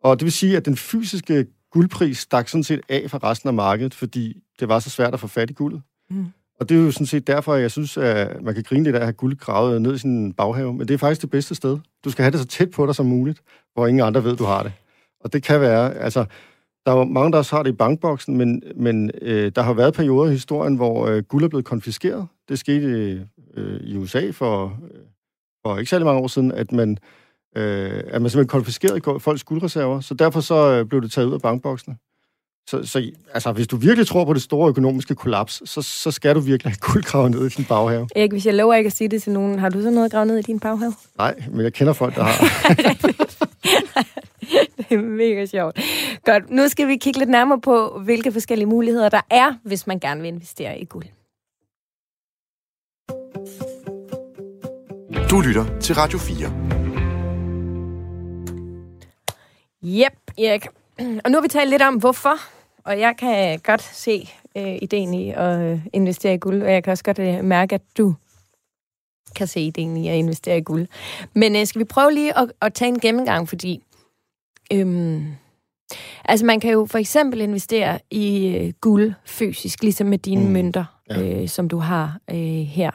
Og 0.02 0.20
det 0.20 0.24
vil 0.24 0.32
sige, 0.32 0.56
at 0.56 0.64
den 0.64 0.76
fysiske 0.76 1.46
guldpris 1.72 2.18
stak 2.18 2.48
sådan 2.48 2.64
set 2.64 2.80
af 2.88 3.10
fra 3.10 3.18
resten 3.22 3.48
af 3.48 3.54
markedet, 3.54 3.94
fordi 3.94 4.42
det 4.60 4.68
var 4.68 4.78
så 4.78 4.90
svært 4.90 5.14
at 5.14 5.20
få 5.20 5.26
fat 5.26 5.50
i 5.50 5.52
guldet. 5.52 5.82
Mm. 6.10 6.26
Og 6.60 6.68
det 6.68 6.76
er 6.76 6.80
jo 6.80 6.90
sådan 6.90 7.06
set 7.06 7.26
derfor, 7.26 7.54
at 7.54 7.62
jeg 7.62 7.70
synes, 7.70 7.96
at 7.96 8.42
man 8.42 8.54
kan 8.54 8.62
grine 8.62 8.84
lidt 8.84 8.96
af 8.96 9.00
at 9.00 9.06
have 9.06 9.12
guld 9.12 9.36
gravet 9.36 9.82
ned 9.82 9.94
i 9.94 9.98
sin 9.98 10.32
baghave. 10.32 10.74
Men 10.74 10.88
det 10.88 10.94
er 10.94 10.98
faktisk 10.98 11.22
det 11.22 11.30
bedste 11.30 11.54
sted. 11.54 11.78
Du 12.04 12.10
skal 12.10 12.22
have 12.22 12.30
det 12.30 12.40
så 12.40 12.46
tæt 12.46 12.70
på 12.70 12.86
dig 12.86 12.94
som 12.94 13.06
muligt, 13.06 13.40
hvor 13.74 13.86
ingen 13.86 14.06
andre 14.06 14.24
ved, 14.24 14.36
du 14.36 14.44
har 14.44 14.62
det. 14.62 14.72
Og 15.20 15.32
det 15.32 15.42
kan 15.42 15.60
være, 15.60 15.94
altså, 15.94 16.24
der 16.86 16.92
er 16.92 16.98
jo 16.98 17.04
mange, 17.04 17.32
der 17.32 17.38
også 17.38 17.56
har 17.56 17.62
det 17.62 17.70
i 17.70 17.76
bankboksen, 17.76 18.36
men, 18.36 18.62
men 18.76 19.10
øh, 19.22 19.52
der 19.56 19.62
har 19.62 19.72
været 19.72 19.94
perioder 19.94 20.28
i 20.28 20.32
historien, 20.32 20.76
hvor 20.76 21.06
øh, 21.06 21.22
guld 21.22 21.44
er 21.44 21.48
blevet 21.48 21.64
konfiskeret. 21.64 22.26
Det 22.48 22.58
skete 22.58 22.86
øh, 23.54 23.80
i 23.80 23.96
USA 23.96 24.30
for, 24.30 24.78
øh, 24.92 25.00
for 25.62 25.78
ikke 25.78 25.90
særlig 25.90 26.06
mange 26.06 26.20
år 26.20 26.26
siden, 26.26 26.52
at 26.52 26.72
man, 26.72 26.98
øh, 27.58 28.02
at 28.06 28.22
man 28.22 28.30
simpelthen 28.30 28.46
konfiskerede 28.46 29.20
folks 29.20 29.44
guldreserver, 29.44 30.00
så 30.00 30.14
derfor 30.14 30.40
så 30.40 30.70
øh, 30.70 30.84
blev 30.86 31.02
det 31.02 31.12
taget 31.12 31.26
ud 31.26 31.34
af 31.34 31.40
bankboksene. 31.40 31.96
Så, 32.68 32.82
så 32.84 33.10
altså, 33.34 33.52
hvis 33.52 33.66
du 33.66 33.76
virkelig 33.76 34.06
tror 34.06 34.24
på 34.24 34.32
det 34.32 34.42
store 34.42 34.68
økonomiske 34.68 35.14
kollaps, 35.14 35.70
så, 35.70 35.82
så 35.82 36.10
skal 36.10 36.34
du 36.34 36.40
virkelig 36.40 36.72
have 36.72 36.92
guldgravet 36.92 37.30
ned 37.30 37.46
i 37.46 37.48
din 37.48 37.64
baghave. 37.64 38.08
Erik, 38.16 38.30
hvis 38.30 38.46
jeg 38.46 38.54
lover 38.54 38.74
ikke 38.74 38.86
at 38.88 38.92
sige 38.92 39.08
det 39.08 39.22
til 39.22 39.32
nogen, 39.32 39.58
har 39.58 39.68
du 39.68 39.82
så 39.82 39.90
noget 39.90 40.10
gravet 40.10 40.26
ned 40.26 40.38
i 40.38 40.42
din 40.42 40.60
baghave? 40.60 40.94
Nej, 41.18 41.34
men 41.50 41.60
jeg 41.60 41.72
kender 41.72 41.92
folk, 41.92 42.14
der 42.14 42.22
har. 42.22 42.32
det 44.78 44.90
er 44.90 45.02
mega 45.02 45.46
sjovt. 45.46 45.80
Godt, 46.24 46.50
nu 46.50 46.68
skal 46.68 46.88
vi 46.88 46.96
kigge 46.96 47.18
lidt 47.18 47.30
nærmere 47.30 47.60
på, 47.60 48.00
hvilke 48.04 48.32
forskellige 48.32 48.66
muligheder 48.66 49.08
der 49.08 49.20
er, 49.30 49.54
hvis 49.64 49.86
man 49.86 49.98
gerne 49.98 50.20
vil 50.20 50.28
investere 50.28 50.80
i 50.80 50.84
guld. 50.84 51.06
Du 55.30 55.40
lytter 55.40 55.78
til 55.80 55.94
Radio 55.94 56.18
4. 56.18 57.07
Yep, 59.84 60.14
Erik. 60.38 60.66
Og 61.24 61.30
nu 61.30 61.36
har 61.36 61.42
vi 61.42 61.48
talt 61.48 61.70
lidt 61.70 61.82
om, 61.82 61.94
hvorfor. 61.94 62.34
Og 62.84 63.00
jeg 63.00 63.14
kan 63.18 63.58
godt 63.58 63.82
se 63.82 64.28
øh, 64.56 64.78
ideen 64.82 65.14
i 65.14 65.30
at 65.30 65.60
øh, 65.60 65.86
investere 65.92 66.34
i 66.34 66.38
guld, 66.38 66.62
og 66.62 66.72
jeg 66.72 66.84
kan 66.84 66.90
også 66.90 67.04
godt 67.04 67.18
øh, 67.18 67.44
mærke, 67.44 67.74
at 67.74 67.82
du 67.98 68.14
kan 69.36 69.46
se 69.46 69.60
ideen 69.60 69.96
i 69.96 70.08
at 70.08 70.16
investere 70.16 70.58
i 70.58 70.62
guld. 70.62 70.86
Men 71.34 71.56
øh, 71.56 71.66
skal 71.66 71.78
vi 71.78 71.84
prøve 71.84 72.12
lige 72.12 72.38
at, 72.38 72.52
at 72.62 72.74
tage 72.74 72.88
en 72.88 73.00
gennemgang, 73.00 73.48
fordi 73.48 73.82
Øhm, 74.72 75.26
altså 76.24 76.46
man 76.46 76.60
kan 76.60 76.72
jo 76.72 76.86
for 76.86 76.98
eksempel 76.98 77.40
investere 77.40 77.98
i 78.10 78.56
øh, 78.56 78.72
guld 78.80 79.12
fysisk, 79.26 79.82
ligesom 79.82 80.06
med 80.06 80.18
dine 80.18 80.44
mm. 80.44 80.50
mønter, 80.50 80.84
ja. 81.10 81.42
øh, 81.42 81.48
som 81.48 81.68
du 81.68 81.78
har 81.78 82.18
øh, 82.30 82.36
her. 82.66 82.90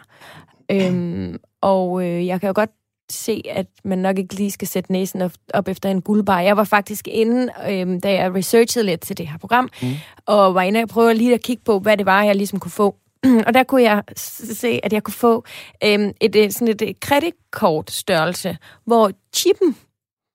Øhm, 0.71 1.39
og 1.61 2.05
øh, 2.05 2.27
jeg 2.27 2.39
kan 2.39 2.47
jo 2.47 2.53
godt 2.55 2.71
se, 3.09 3.41
at 3.49 3.65
man 3.83 3.97
nok 3.97 4.17
ikke 4.17 4.35
lige 4.35 4.51
skal 4.51 4.67
sætte 4.67 4.91
næsen 4.91 5.21
op, 5.53 5.67
efter 5.67 5.89
en 5.89 6.01
guldbar. 6.01 6.39
Jeg 6.39 6.57
var 6.57 6.63
faktisk 6.63 7.07
inde, 7.07 7.53
øh, 7.69 7.99
da 8.03 8.13
jeg 8.13 8.33
researchede 8.33 8.85
lidt 8.85 9.01
til 9.01 9.17
det 9.17 9.27
her 9.27 9.37
program, 9.37 9.69
mm. 9.81 9.87
og 10.25 10.55
var 10.55 10.61
inde 10.61 10.83
og 10.83 10.89
prøvede 10.89 11.13
lige 11.13 11.33
at 11.33 11.41
kigge 11.41 11.63
på, 11.65 11.79
hvad 11.79 11.97
det 11.97 12.05
var, 12.05 12.23
jeg 12.23 12.35
ligesom 12.35 12.59
kunne 12.59 12.71
få 12.71 12.95
og 13.47 13.53
der 13.53 13.63
kunne 13.63 13.81
jeg 13.81 14.03
se, 14.15 14.79
at 14.83 14.93
jeg 14.93 15.03
kunne 15.03 15.13
få 15.13 15.45
øhm, 15.83 16.11
et, 16.21 16.35
et, 16.35 16.53
sådan 16.53 16.75
et 16.81 16.99
kreditkortstørrelse, 16.99 18.57
hvor 18.85 19.11
chippen, 19.35 19.77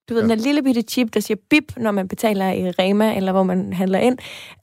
du 0.09 0.15
ved, 0.15 0.23
ja. 0.23 0.29
den 0.29 0.39
lille 0.39 0.63
bitte 0.63 0.83
chip, 0.83 1.15
der 1.15 1.21
siger 1.21 1.39
bip, 1.51 1.73
når 1.77 1.91
man 1.91 2.09
betaler 2.09 2.53
i 2.53 2.71
Rema, 2.71 3.17
eller 3.17 3.33
hvor 3.33 3.43
man 3.43 3.73
handler 3.73 3.99
ind, 3.99 4.19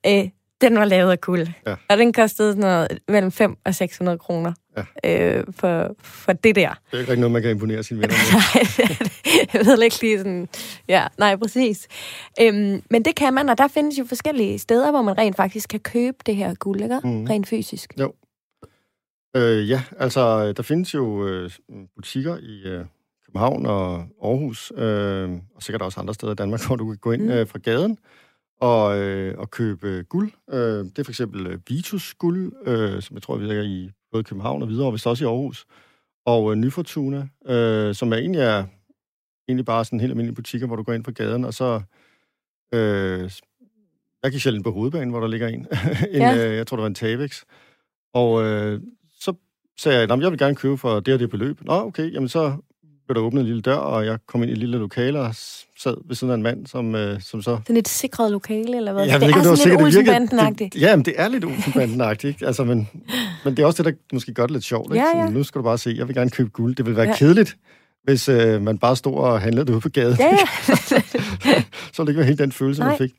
øh, 0.06 0.30
den 0.62 0.76
var 0.76 0.86
lavet 0.86 1.12
af 1.12 1.22
guld. 1.22 1.48
Ja. 1.68 1.76
Og 1.90 1.98
den 1.98 2.14
kostede 2.14 2.52
sådan 2.52 2.62
noget 2.62 3.00
mellem 3.08 3.32
5 3.32 3.58
og 3.66 3.76
600 3.76 4.18
kroner 4.18 4.54
ja. 4.78 5.38
øh, 5.38 5.44
for, 5.52 5.96
for 6.00 6.34
det 6.34 6.56
der. 6.56 6.74
Det 6.92 6.98
er 6.98 7.00
ikke 7.00 7.16
noget, 7.16 7.32
man 7.32 7.42
kan 7.42 7.52
imponere 7.52 7.84
sine 7.84 8.02
venner 8.02 8.16
med. 8.16 9.10
jeg 9.54 9.66
ved 9.66 9.82
ikke 9.82 10.02
lige 10.02 10.18
sådan... 10.18 10.50
Ja, 10.88 11.08
nej, 11.18 11.36
præcis. 11.36 11.88
Øhm, 12.42 12.84
men 12.90 13.06
det 13.06 13.16
kan 13.16 13.34
man, 13.34 13.50
og 13.50 13.58
der 13.58 13.68
findes 13.68 14.00
jo 14.00 14.06
forskellige 14.06 14.60
steder, 14.60 14.92
hvor 14.92 15.02
man 15.02 15.18
rent 15.18 15.36
faktisk 15.36 15.70
kan 15.70 15.80
købe 15.80 16.18
det 16.26 16.36
her 16.36 16.54
guld, 16.54 16.82
ikke? 16.82 17.00
Mm. 17.04 17.24
Rent 17.24 17.48
fysisk. 17.48 17.94
Jo. 18.00 18.14
Øh, 19.36 19.70
ja, 19.70 19.82
altså, 20.00 20.54
der 20.54 20.64
findes 20.64 20.94
jo 20.94 21.28
øh, 21.28 21.52
butikker 21.96 22.38
i 22.38 22.62
øh, 22.66 22.86
København 23.26 23.66
og 23.66 24.06
Aarhus, 24.24 24.72
øh, 24.78 25.30
og 25.56 25.64
sikkert 25.64 25.82
også 25.82 26.00
andre 26.00 26.14
steder 26.14 26.32
i 26.32 26.36
Danmark, 26.36 26.62
hvor 26.68 26.76
du 26.76 26.86
kan 26.86 26.98
gå 26.98 27.12
ind 27.12 27.22
mm. 27.22 27.32
øh, 27.32 27.48
fra 27.48 27.60
gaden 27.60 27.98
og, 28.62 29.00
øh, 29.00 29.38
og 29.38 29.52
købe 29.52 30.06
guld. 30.10 30.32
Øh, 30.50 30.60
det 30.60 31.00
er 31.00 31.04
for 31.04 31.12
eksempel 31.12 31.48
øh, 31.48 31.60
Vitus 31.68 32.14
guld, 32.14 32.54
øh, 32.66 33.02
som 33.02 33.16
jeg 33.16 33.22
tror, 33.22 33.38
vi 33.38 33.50
er 33.50 33.62
i 33.62 33.92
både 34.12 34.24
København 34.24 34.62
og 34.62 34.70
videre, 34.70 34.88
og 34.88 34.94
vist 34.94 35.08
også 35.08 35.24
i 35.24 35.28
Aarhus. 35.28 35.66
Og 36.26 36.52
øh, 36.52 36.58
Nyfortuna, 36.58 37.28
øh, 37.46 37.96
som 37.96 38.14
er 38.14 38.18
egentlig 38.18 38.42
er 38.42 38.66
egentlig 39.48 39.66
bare 39.66 39.86
sådan 39.86 39.98
en 39.98 40.02
helt 40.02 40.12
almindelig 40.12 40.36
butikker, 40.36 40.68
hvor 40.68 40.76
du 40.76 40.84
går 40.84 40.94
ind 40.94 41.04
på 41.04 41.12
gaden, 41.12 41.46
og 41.46 41.54
så... 41.54 41.82
Øh, 42.74 43.32
jeg 44.24 44.32
gik 44.32 44.42
selv 44.42 44.56
ind 44.56 44.64
på 44.64 44.72
hovedbanen, 44.72 45.10
hvor 45.10 45.20
der 45.20 45.28
ligger 45.28 45.48
en. 45.48 45.60
en 46.12 46.22
ja. 46.22 46.48
øh, 46.48 46.56
jeg 46.58 46.68
tror, 46.68 46.78
det 46.78 46.82
var 46.82 46.88
en 46.88 46.96
Tavex. 46.96 47.44
Og 48.14 48.44
øh, 48.44 48.82
så 49.20 49.34
sagde 49.80 50.00
jeg, 50.00 50.12
at 50.12 50.22
jeg 50.22 50.32
vil 50.32 50.40
gerne 50.40 50.56
købe 50.56 50.78
for 50.78 51.00
det 51.00 51.14
og 51.14 51.20
det 51.20 51.30
beløb. 51.30 51.62
Nå, 51.62 51.74
okay, 51.74 52.14
jamen 52.14 52.30
så 52.30 52.58
blev 53.08 53.16
der 53.16 53.22
åbnet 53.22 53.42
en 53.42 53.48
lille 53.48 53.62
dør, 53.62 53.76
og 53.76 54.06
jeg 54.06 54.20
kom 54.28 54.44
ind 54.44 54.50
i 54.50 54.54
et 54.54 54.58
lille 54.58 54.78
lokale 54.78 55.20
og 55.20 55.36
sad 55.80 56.08
ved 56.08 56.16
siden 56.16 56.32
af 56.32 56.36
en 56.36 56.44
mand, 56.44 56.68
som, 56.68 56.96
øh, 56.96 57.22
som 57.22 57.42
så... 57.42 57.60
Det 57.68 57.76
er 57.76 57.80
et 57.80 57.88
sikret 57.88 58.32
lokale, 58.32 58.78
eller 58.78 58.94
hvad? 58.94 59.06
Jeg 59.06 59.20
det 59.20 59.28
ikke, 59.28 59.40
er 59.40 59.44
det 59.44 59.60
sådan 59.60 59.72
lidt 59.72 59.96
Olsenbanden-agtigt. 59.96 60.82
Ja, 60.82 60.96
men 60.96 61.06
det 61.06 61.14
er 61.18 61.28
lidt 61.28 61.46
Olsenbanden-agtigt, 61.46 62.44
Altså, 62.46 62.64
men, 62.64 62.90
men 63.44 63.58
det 63.58 63.64
er 63.64 63.66
også 63.66 63.84
det, 63.84 63.94
der 63.94 64.16
måske 64.16 64.34
gør 64.34 64.44
det 64.44 64.52
lidt 64.52 64.64
sjovt. 64.64 64.94
Ikke? 64.94 65.06
Ja, 65.06 65.20
ja. 65.20 65.28
Så 65.28 65.34
nu 65.34 65.44
skal 65.44 65.60
du 65.60 65.64
bare 65.64 65.78
se, 65.78 65.96
jeg 65.98 66.08
vil 66.08 66.16
gerne 66.16 66.30
købe 66.30 66.50
guld. 66.50 66.76
Det 66.76 66.86
vil 66.86 66.96
være 66.96 67.08
ja. 67.08 67.16
kedeligt, 67.16 67.58
hvis 68.04 68.30
øh, 68.30 68.62
man 68.62 68.78
bare 68.78 68.96
stod 68.96 69.16
og 69.16 69.42
handlede 69.42 69.66
det 69.66 69.74
ude 69.74 69.82
på 69.82 69.90
gaden. 69.90 70.18
Ja, 70.20 70.26
ja. 70.26 70.38
så 71.94 72.04
det 72.04 72.10
ikke 72.10 72.18
være 72.18 72.28
helt 72.28 72.40
den 72.40 72.52
følelse, 72.52 72.82
Nej. 72.82 72.90
man 72.90 72.98
fik. 72.98 73.14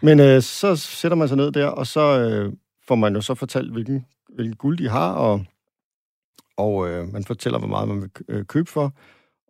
Men 0.00 0.20
øh, 0.20 0.42
så 0.42 0.76
sætter 0.76 1.16
man 1.16 1.28
sig 1.28 1.36
ned 1.36 1.52
der, 1.52 1.66
og 1.66 1.86
så 1.86 2.18
øh, 2.18 2.52
får 2.88 2.94
man 2.94 3.14
jo 3.14 3.20
så 3.20 3.34
fortalt, 3.34 3.72
hvilken, 3.72 4.06
hvilken 4.34 4.56
guld 4.56 4.78
de 4.78 4.88
har, 4.88 5.12
og, 5.12 5.44
og 6.56 6.88
øh, 6.88 7.12
man 7.12 7.24
fortæller, 7.24 7.58
hvor 7.58 7.68
meget 7.68 7.88
man 7.88 8.00
vil 8.00 8.10
øh, 8.28 8.44
købe 8.44 8.70
for. 8.70 8.92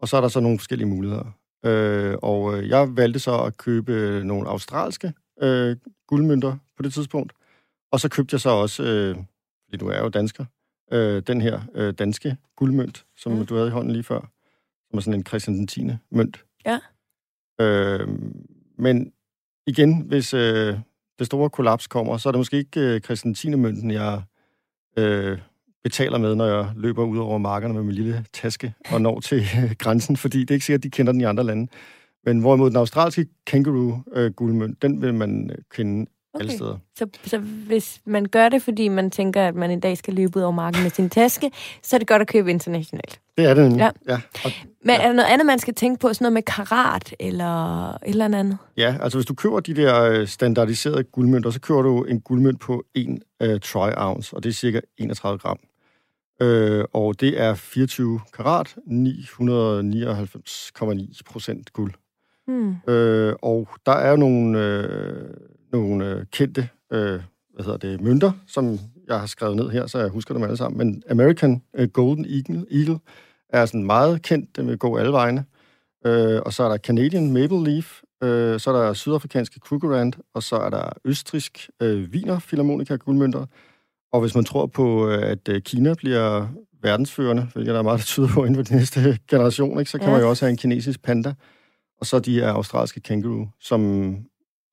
Og 0.02 0.08
så 0.08 0.16
er 0.16 0.20
der 0.20 0.28
så 0.28 0.40
nogle 0.40 0.58
forskellige 0.58 0.88
muligheder. 0.88 1.32
Øh, 1.66 2.16
og 2.22 2.58
øh, 2.58 2.68
jeg 2.68 2.96
valgte 2.96 3.18
så 3.18 3.42
at 3.42 3.56
købe 3.56 4.22
nogle 4.24 4.48
australske 4.48 5.12
øh, 5.42 5.76
guldmønter 6.06 6.56
på 6.76 6.82
det 6.82 6.92
tidspunkt. 6.92 7.32
Og 7.92 8.00
så 8.00 8.08
købte 8.08 8.34
jeg 8.34 8.40
så 8.40 8.50
også, 8.50 8.82
øh, 8.82 9.16
fordi 9.64 9.76
du 9.76 9.88
er 9.88 9.98
jo 9.98 10.08
dansker, 10.08 10.44
øh, 10.92 11.22
den 11.26 11.40
her 11.40 11.60
øh, 11.74 11.94
danske 11.94 12.36
guldmønt, 12.56 13.06
som 13.16 13.32
mm. 13.32 13.46
du 13.46 13.54
havde 13.54 13.68
i 13.68 13.70
hånden 13.70 13.92
lige 13.92 14.02
før. 14.02 14.20
Som 14.90 14.96
er 14.96 15.00
sådan 15.00 15.20
en 15.20 15.26
Christian 15.26 15.66
10. 15.66 15.82
mønt. 16.10 16.44
Ja. 16.66 16.78
Øh, 17.60 18.08
men 18.78 19.12
igen, 19.66 20.00
hvis 20.00 20.34
øh, 20.34 20.78
det 21.18 21.26
store 21.26 21.50
kollaps 21.50 21.86
kommer, 21.86 22.16
så 22.16 22.28
er 22.28 22.32
det 22.32 22.38
måske 22.38 22.56
ikke 22.56 22.80
øh, 22.80 23.00
Christian 23.00 23.34
10. 23.34 23.54
mønten, 23.54 23.90
jeg 23.90 24.22
øh, 24.98 25.38
betaler 25.86 26.18
med, 26.18 26.34
når 26.34 26.46
jeg 26.46 26.66
løber 26.76 27.04
ud 27.04 27.18
over 27.18 27.38
markerne 27.38 27.74
med 27.74 27.82
min 27.82 27.94
lille 27.94 28.24
taske 28.32 28.74
og 28.92 29.00
når 29.00 29.20
til 29.20 29.38
øh, 29.38 29.74
grænsen, 29.82 30.16
fordi 30.16 30.40
det 30.40 30.50
er 30.50 30.54
ikke 30.54 30.66
sikkert, 30.66 30.78
at 30.78 30.82
de 30.82 30.90
kender 30.90 31.12
den 31.12 31.20
i 31.20 31.24
andre 31.24 31.44
lande. 31.44 31.68
Men 32.24 32.40
hvorimod 32.40 32.70
den 32.70 32.76
australske 32.76 33.26
kangaroo-guldmønt, 33.46 34.84
øh, 34.84 34.90
den 34.90 35.02
vil 35.02 35.14
man 35.14 35.50
øh, 35.50 35.58
kende 35.74 36.06
okay. 36.34 36.44
alle 36.44 36.52
steder. 36.52 36.76
Så, 36.98 37.06
så 37.24 37.38
hvis 37.38 38.00
man 38.04 38.26
gør 38.26 38.48
det, 38.48 38.62
fordi 38.62 38.88
man 38.88 39.10
tænker, 39.10 39.48
at 39.48 39.54
man 39.54 39.70
en 39.70 39.80
dag 39.80 39.98
skal 39.98 40.14
løbe 40.14 40.38
ud 40.38 40.42
over 40.42 40.52
marken 40.52 40.82
med 40.82 40.90
sin 40.90 41.10
taske, 41.10 41.50
så 41.82 41.96
er 41.96 41.98
det 41.98 42.08
godt 42.08 42.22
at 42.22 42.28
købe 42.28 42.50
internationalt. 42.50 43.20
Det 43.38 43.44
er 43.44 43.54
det. 43.54 43.76
Ja. 43.76 43.90
ja. 44.08 44.20
Og, 44.44 44.50
Men 44.84 44.94
ja. 44.94 45.02
er 45.02 45.06
der 45.06 45.12
noget 45.12 45.28
andet, 45.28 45.46
man 45.46 45.58
skal 45.58 45.74
tænke 45.74 46.00
på? 46.00 46.12
Sådan 46.12 46.24
noget 46.24 46.32
med 46.32 46.42
karat 46.42 47.14
eller 47.20 47.90
et 47.90 47.98
eller 48.04 48.24
andet? 48.24 48.58
Ja, 48.76 48.96
altså 49.00 49.18
hvis 49.18 49.26
du 49.26 49.34
køber 49.34 49.60
de 49.60 49.74
der 49.74 50.24
standardiserede 50.24 51.04
guldmønter, 51.04 51.50
så 51.50 51.60
køber 51.60 51.82
du 51.82 52.04
en 52.04 52.20
guldmønt 52.20 52.60
på 52.60 52.84
1 52.94 53.18
uh, 53.44 53.48
tri-ounce, 53.64 54.36
og 54.36 54.42
det 54.42 54.48
er 54.48 54.52
cirka 54.52 54.80
31 54.98 55.38
gram. 55.38 55.58
Øh, 56.40 56.84
og 56.92 57.20
det 57.20 57.40
er 57.40 57.54
24 57.54 58.20
karat, 58.34 58.76
999,9 58.76 61.20
procent 61.26 61.72
guld. 61.72 61.92
Mm. 62.48 62.76
Øh, 62.88 63.34
og 63.42 63.68
der 63.86 63.92
er 63.92 64.16
nogle, 64.16 64.60
øh, 64.60 65.34
nogle 65.72 66.06
øh, 66.06 66.24
kendte 66.32 66.68
øh, 66.92 67.20
hvad 67.54 67.64
hedder 67.64 67.78
det, 67.78 68.00
mønter, 68.00 68.32
som 68.46 68.78
jeg 69.08 69.20
har 69.20 69.26
skrevet 69.26 69.56
ned 69.56 69.70
her, 69.70 69.86
så 69.86 69.98
jeg 69.98 70.08
husker 70.08 70.34
dem 70.34 70.42
alle 70.42 70.56
sammen. 70.56 70.78
Men 70.78 71.02
American 71.10 71.62
øh, 71.74 71.88
Golden 71.88 72.24
Eagle, 72.24 72.66
Eagle 72.70 72.98
er 73.48 73.66
sådan 73.66 73.84
meget 73.84 74.22
kendt, 74.22 74.56
den 74.56 74.68
vil 74.68 74.78
gå 74.78 74.96
alle 74.96 75.12
vegne. 75.12 75.44
Øh, 76.06 76.40
og 76.46 76.52
så 76.52 76.62
er 76.62 76.68
der 76.68 76.76
Canadian 76.76 77.32
Maple 77.32 77.64
Leaf, 77.64 78.02
øh, 78.22 78.60
så 78.60 78.70
er 78.70 78.82
der 78.82 78.92
sydafrikanske 78.92 79.60
Krugerrand, 79.60 80.12
og 80.34 80.42
så 80.42 80.56
er 80.56 80.70
der 80.70 80.88
østrisk 81.04 81.70
øh, 81.82 82.08
Wiener 82.10 82.38
Philharmonica 82.38 82.96
guldmønter, 82.96 83.46
og 84.16 84.20
hvis 84.20 84.34
man 84.34 84.44
tror 84.44 84.66
på, 84.66 85.08
at 85.08 85.48
øh, 85.48 85.62
Kina 85.62 85.94
bliver 85.94 86.48
verdensførende, 86.82 87.48
hvilket 87.52 87.72
der 87.72 87.78
er 87.78 87.82
meget, 87.82 87.98
der 87.98 88.04
tyder 88.04 88.28
på 88.28 88.44
inden 88.44 88.56
for 88.56 88.62
de 88.62 88.76
næste 88.76 89.18
generation, 89.30 89.78
ikke, 89.78 89.90
så 89.90 89.98
kan 89.98 90.06
ja. 90.06 90.12
man 90.12 90.20
jo 90.20 90.28
også 90.28 90.44
have 90.44 90.50
en 90.50 90.56
kinesisk 90.56 91.02
panda, 91.02 91.34
og 92.00 92.06
så 92.06 92.18
de 92.18 92.40
her 92.40 92.52
australske 92.52 93.00
kangaroo, 93.00 93.48
som, 93.60 94.10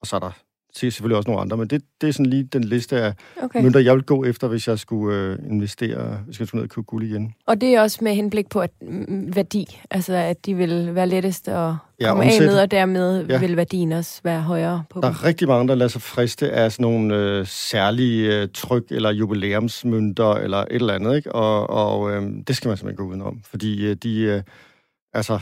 og 0.02 0.08
så 0.08 0.16
er 0.16 0.20
der 0.20 0.32
selvfølgelig 0.76 1.18
også 1.18 1.30
nogle 1.30 1.42
andre, 1.42 1.58
men 1.58 1.68
det, 1.68 1.82
det 2.02 2.10
er 2.10 2.14
sådan 2.14 2.26
lige 2.26 2.44
den 2.44 2.64
liste 2.64 3.02
af 3.02 3.14
okay. 3.44 3.62
mønter, 3.62 3.80
jeg 3.80 3.96
vil 3.96 4.04
gå 4.04 4.24
efter, 4.24 4.48
hvis 4.48 4.68
jeg 4.68 4.80
skulle 4.80 5.18
øh, 5.18 5.38
investere, 5.50 6.20
hvis 6.26 6.40
jeg 6.40 6.48
skulle 6.48 6.60
ned 6.60 6.70
og 6.70 6.76
købe 6.76 6.86
guld 6.86 7.04
igen. 7.04 7.34
Og 7.48 7.62
det 7.62 7.70
er 7.70 7.82
også 7.82 8.00
med 8.02 8.16
henblik 8.16 8.50
på 8.50 8.60
at, 8.60 8.70
mm, 8.82 9.36
værdi, 9.36 9.80
altså 9.92 10.14
at 10.14 10.46
de 10.46 10.54
vil 10.54 10.96
være 10.96 11.08
lettest 11.08 11.48
at 11.48 11.74
ja, 12.00 12.10
komme 12.10 12.24
af 12.24 12.42
med, 12.42 12.60
og 12.60 12.72
dermed 12.72 13.26
ja. 13.26 13.40
vil 13.40 13.58
værdien 13.58 13.92
også 13.92 14.22
være 14.24 14.42
højere 14.42 14.84
på 14.90 15.02
Der 15.02 15.08
dem. 15.08 15.16
er 15.16 15.24
rigtig 15.24 15.48
mange, 15.48 15.68
der 15.68 15.76
lader 15.76 15.90
sig 15.90 16.02
friste 16.02 16.52
af 16.52 16.72
sådan 16.72 16.84
nogle 16.84 17.16
øh, 17.16 17.48
særlige 17.48 18.42
øh, 18.42 18.48
tryk- 18.54 18.92
eller 18.92 19.12
jubilæumsmønter 19.12 20.34
eller 20.34 20.58
et 20.58 20.68
eller 20.72 20.94
andet, 20.94 21.16
ikke? 21.16 21.32
Og, 21.32 21.70
og 21.70 22.12
øh, 22.12 22.24
det 22.48 22.56
skal 22.56 22.68
man 22.68 22.78
simpelthen 22.78 23.06
gå 23.06 23.12
udenom, 23.12 23.42
fordi 23.46 23.86
øh, 23.86 23.96
de... 23.96 24.20
Øh, 24.20 24.42
altså, 25.14 25.40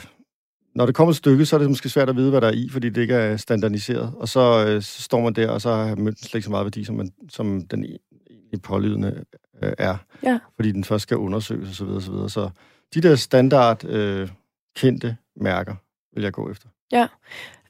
når 0.76 0.86
det 0.86 0.96
kommer 0.96 1.10
et 1.10 1.18
stykke, 1.18 1.46
så 1.46 1.56
er 1.56 1.60
det 1.60 1.70
måske 1.70 1.90
svært 1.90 2.10
at 2.10 2.16
vide, 2.16 2.30
hvad 2.30 2.42
der 2.42 2.48
er 2.48 2.52
i, 2.52 2.70
fordi 2.70 2.90
det 2.90 3.02
ikke 3.02 3.14
er 3.14 3.38
standardiseret. 3.38 4.14
Og 4.18 4.28
så, 4.28 4.66
øh, 4.68 4.82
så 4.82 5.02
står 5.02 5.22
man 5.22 5.34
der, 5.34 5.50
og 5.50 5.62
så 5.62 5.74
har 5.74 5.96
mønten 5.96 6.24
slet 6.24 6.36
ikke 6.36 6.46
så 6.46 6.52
meget 6.52 6.66
værdi, 6.66 6.84
som, 6.84 6.96
man, 6.96 7.12
som 7.30 7.68
den 7.68 7.84
egentlig 7.84 8.62
pålydende 8.64 9.24
øh, 9.64 9.74
er. 9.78 9.98
Ja. 10.24 10.40
Fordi 10.56 10.72
den 10.72 10.84
først 10.84 11.04
skal 11.04 11.18
undersøges 11.18 11.70
osv. 11.70 11.74
Så, 11.76 11.86
videre, 11.86 12.02
så, 12.02 12.12
videre. 12.12 12.30
så 12.30 12.50
de 12.94 13.02
der 13.02 13.16
standard 13.16 13.86
øh, 13.86 14.30
kendte 14.76 15.18
mærker 15.36 15.76
vil 16.14 16.24
jeg 16.24 16.34
gå 16.34 16.52
efter. 16.52 16.68
Ja. 16.92 17.08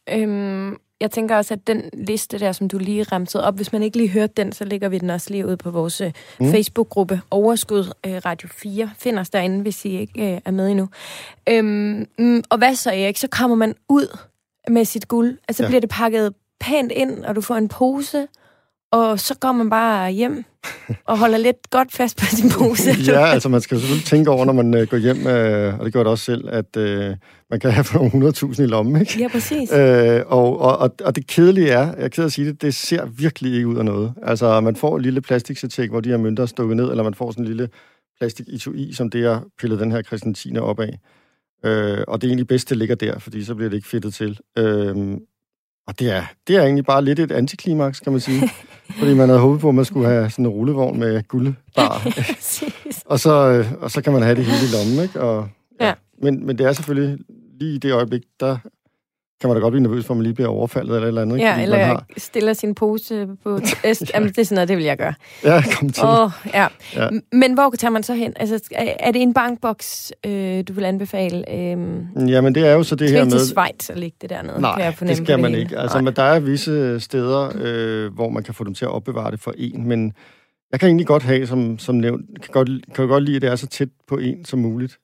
Øhm, 0.09 0.77
jeg 1.01 1.11
tænker 1.11 1.35
også, 1.35 1.53
at 1.53 1.67
den 1.67 1.89
liste 1.93 2.39
der, 2.39 2.51
som 2.51 2.67
du 2.67 2.77
lige 2.77 3.03
remsede 3.03 3.43
op, 3.43 3.55
hvis 3.55 3.73
man 3.73 3.83
ikke 3.83 3.97
lige 3.97 4.09
hørte 4.09 4.33
den, 4.37 4.51
så 4.51 4.65
lægger 4.65 4.89
vi 4.89 4.97
den 4.97 5.09
også 5.09 5.29
lige 5.29 5.47
ud 5.47 5.57
på 5.57 5.71
vores 5.71 6.01
øh, 6.01 6.11
mm. 6.39 6.51
Facebook-gruppe 6.51 7.21
Overskud 7.31 7.93
øh, 8.05 8.21
Radio 8.25 8.49
4. 8.51 8.91
Find 8.97 9.19
os 9.19 9.29
derinde, 9.29 9.61
hvis 9.61 9.85
I 9.85 9.99
ikke 9.99 10.33
øh, 10.33 10.41
er 10.45 10.51
med 10.51 10.69
endnu. 10.69 10.89
Øhm, 11.49 12.07
mm, 12.19 12.43
og 12.49 12.57
hvad 12.57 12.75
så, 12.75 12.89
Erik? 12.89 13.17
Så 13.17 13.27
kommer 13.27 13.55
man 13.55 13.75
ud 13.89 14.17
med 14.69 14.85
sit 14.85 15.07
guld. 15.07 15.37
Altså 15.47 15.63
ja. 15.63 15.69
bliver 15.69 15.81
det 15.81 15.89
pakket 15.89 16.33
pænt 16.59 16.91
ind, 16.91 17.25
og 17.25 17.35
du 17.35 17.41
får 17.41 17.55
en 17.55 17.67
pose, 17.67 18.27
og 18.91 19.19
så 19.19 19.36
går 19.39 19.51
man 19.51 19.69
bare 19.69 20.12
hjem 20.12 20.43
og 21.06 21.17
holder 21.17 21.38
lidt 21.38 21.69
godt 21.69 21.91
fast 21.91 22.17
på 22.17 22.25
sin 22.25 22.49
pose. 22.49 22.91
ja, 23.12 23.25
altså 23.25 23.49
man 23.49 23.62
skal 23.62 23.80
selvfølgelig 23.80 24.06
tænke 24.06 24.30
over, 24.30 24.45
når 24.45 24.54
man 24.54 24.73
øh, 24.73 24.88
går 24.88 24.97
hjem, 24.97 25.27
øh, 25.27 25.80
og 25.80 25.86
det 25.86 25.93
gør 25.93 25.99
det 25.99 26.08
også 26.08 26.25
selv, 26.25 26.49
at 26.49 26.77
øh, 26.77 27.15
man 27.49 27.60
kan 27.60 27.71
have 27.71 27.84
for 27.84 27.99
nogle 27.99 28.27
100.000 28.27 28.62
i 28.62 28.65
lommen, 28.65 29.01
ikke? 29.01 29.19
Ja, 29.19 29.27
præcis. 29.27 29.73
Øh, 29.73 30.21
og, 30.27 30.60
og, 30.60 30.95
og 31.04 31.15
det 31.15 31.27
kedelige 31.27 31.69
er, 31.69 31.86
jeg 31.86 31.95
er 31.97 32.08
ked 32.08 32.23
at 32.23 32.32
sige 32.32 32.47
det, 32.47 32.62
det 32.62 32.75
ser 32.75 33.06
virkelig 33.06 33.54
ikke 33.54 33.67
ud 33.67 33.77
af 33.77 33.86
noget. 33.86 34.13
Altså 34.23 34.62
man 34.62 34.75
får 34.75 34.95
en 34.97 35.01
lille 35.01 35.21
plastiksetek, 35.21 35.89
hvor 35.89 35.99
de 35.99 36.10
her 36.10 36.17
mønter 36.17 36.43
er 36.43 36.47
stukket 36.47 36.77
ned, 36.77 36.89
eller 36.89 37.04
man 37.04 37.13
får 37.13 37.32
sådan 37.32 37.43
en 37.43 37.47
lille 37.47 37.69
plastik 38.19 38.45
i 38.73 38.93
som 38.93 39.10
det 39.10 39.25
er 39.25 39.39
pillet 39.60 39.80
den 39.80 39.91
her 39.91 40.01
Christentine 40.01 40.62
op 40.62 40.80
af. 40.80 40.99
Øh, 41.65 42.04
og 42.08 42.21
det 42.21 42.27
er 42.27 42.30
egentlig 42.30 42.47
bedst, 42.47 42.69
det 42.69 42.77
ligger 42.77 42.95
der, 42.95 43.19
fordi 43.19 43.43
så 43.43 43.56
bliver 43.56 43.69
det 43.69 43.77
ikke 43.77 43.88
fedtet 43.88 44.13
til. 44.13 44.39
Øh, 44.58 45.17
og 45.91 45.99
det 45.99 46.12
er, 46.12 46.23
det 46.47 46.56
er 46.56 46.62
egentlig 46.62 46.86
bare 46.86 47.04
lidt 47.04 47.19
et 47.19 47.32
antiklimaks, 47.32 47.99
kan 47.99 48.12
man 48.12 48.21
sige. 48.21 48.49
fordi 48.99 49.13
man 49.13 49.30
havde 49.30 49.41
håbet 49.41 49.62
på, 49.62 49.69
at 49.69 49.75
man 49.75 49.86
skulle 49.86 50.08
have 50.08 50.30
sådan 50.30 50.45
en 50.45 50.51
rullevogn 50.51 50.99
med 50.99 51.27
guldbar. 51.27 52.08
og, 53.06 53.19
så, 53.19 53.49
øh, 53.49 53.71
og 53.82 53.91
så 53.91 54.01
kan 54.01 54.13
man 54.13 54.21
have 54.21 54.36
det 54.36 54.45
hele 54.45 54.58
i 54.58 54.75
lommen, 54.75 55.04
ikke? 55.04 55.21
Og, 55.21 55.49
ja. 55.80 55.88
Ja. 55.88 55.93
Men, 56.21 56.45
men 56.45 56.58
det 56.58 56.65
er 56.65 56.73
selvfølgelig 56.73 57.19
lige 57.60 57.75
i 57.75 57.77
det 57.77 57.93
øjeblik, 57.93 58.21
der 58.39 58.58
kan 59.41 59.47
man 59.47 59.56
da 59.58 59.62
godt 59.62 59.71
blive 59.71 59.84
nervøs 59.84 60.06
for, 60.06 60.13
at 60.13 60.17
man 60.17 60.23
lige 60.23 60.34
bliver 60.34 60.49
overfaldet 60.49 60.95
eller 60.95 61.01
et 61.04 61.08
eller 61.08 61.21
andet. 61.21 61.36
ikke? 61.36 61.47
Ja, 61.47 61.54
Fordi 61.54 61.63
eller 61.63 61.77
har, 61.77 62.06
stiller 62.17 62.54
sin 62.54 62.75
pose 62.75 63.27
på... 63.43 63.49
Jamen, 64.13 64.30
det 64.30 64.38
er 64.38 64.43
sådan 64.43 64.56
noget, 64.56 64.69
det 64.69 64.77
vil 64.77 64.86
jeg 64.86 64.97
gøre. 64.97 65.13
ja, 65.43 65.63
kom 65.80 65.89
til. 65.89 66.04
Oh, 66.04 66.32
ja. 66.54 66.67
Ja. 66.95 67.10
Men 67.32 67.54
hvor 67.54 67.69
tager 67.80 67.91
man 67.91 68.04
så 68.04 68.13
hen? 68.13 68.34
Altså, 68.36 68.60
er 68.99 69.12
det 69.12 69.21
en 69.21 69.34
bankboks, 69.34 70.13
øh, 70.25 70.63
du 70.67 70.73
vil 70.73 70.86
anbefale? 70.86 71.54
Øhm, 71.54 72.27
Jamen, 72.27 72.56
det 72.56 72.67
er 72.67 72.71
jo 72.71 72.84
så 72.84 72.95
det 72.95 73.10
her 73.10 73.17
ikke 73.17 73.30
til 73.30 73.38
med... 73.38 73.45
Schweiz 73.45 73.89
at 73.89 73.97
ligge 73.99 74.17
det 74.21 74.30
dernede, 74.30 74.62
Nej, 74.62 74.75
kan 74.75 74.86
jeg 74.86 75.10
det 75.10 75.17
skal 75.17 75.39
man 75.39 75.56
ikke. 75.56 75.77
Altså, 75.77 75.97
Nej. 75.97 76.04
men 76.04 76.13
der 76.15 76.23
er 76.23 76.39
visse 76.39 76.99
steder, 76.99 77.51
øh, 77.56 78.13
hvor 78.13 78.30
man 78.30 78.43
kan 78.43 78.54
få 78.54 78.63
dem 78.63 78.73
til 78.73 78.86
at 78.86 78.91
opbevare 78.91 79.32
det 79.32 79.39
for 79.39 79.54
en, 79.58 79.88
men 79.88 80.13
jeg 80.71 80.80
kan 80.80 80.88
egentlig 80.88 81.08
godt 81.08 81.23
have, 81.23 81.47
som, 81.47 81.80
som 81.80 81.95
nævnt, 81.95 82.41
kan 82.41 82.49
godt, 82.51 82.69
kan 82.95 83.08
godt 83.08 83.23
lide, 83.23 83.36
at 83.36 83.41
det 83.41 83.49
er 83.51 83.56
så 83.56 83.67
tæt 83.67 83.89
på 84.08 84.17
en 84.17 84.45
som 84.45 84.60
muligt. 84.60 84.97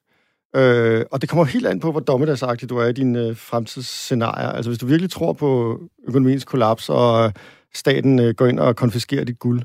Øh, 0.55 1.05
og 1.11 1.21
det 1.21 1.29
kommer 1.29 1.45
helt 1.45 1.67
an 1.67 1.79
på, 1.79 1.91
hvor 1.91 1.99
dommedagsagtig 1.99 2.69
du 2.69 2.77
er 2.77 2.87
i 2.87 2.93
dine 2.93 3.19
øh, 3.19 3.37
fremtidsscenarier. 3.37 4.49
Altså, 4.49 4.69
hvis 4.69 4.79
du 4.79 4.85
virkelig 4.85 5.11
tror 5.11 5.33
på 5.33 5.79
økonomiens 6.07 6.45
kollaps, 6.45 6.89
og 6.89 7.25
øh, 7.25 7.31
staten 7.73 8.19
øh, 8.19 8.33
går 8.33 8.45
ind 8.45 8.59
og 8.59 8.75
konfiskerer 8.75 9.23
dit 9.23 9.39
guld, 9.39 9.61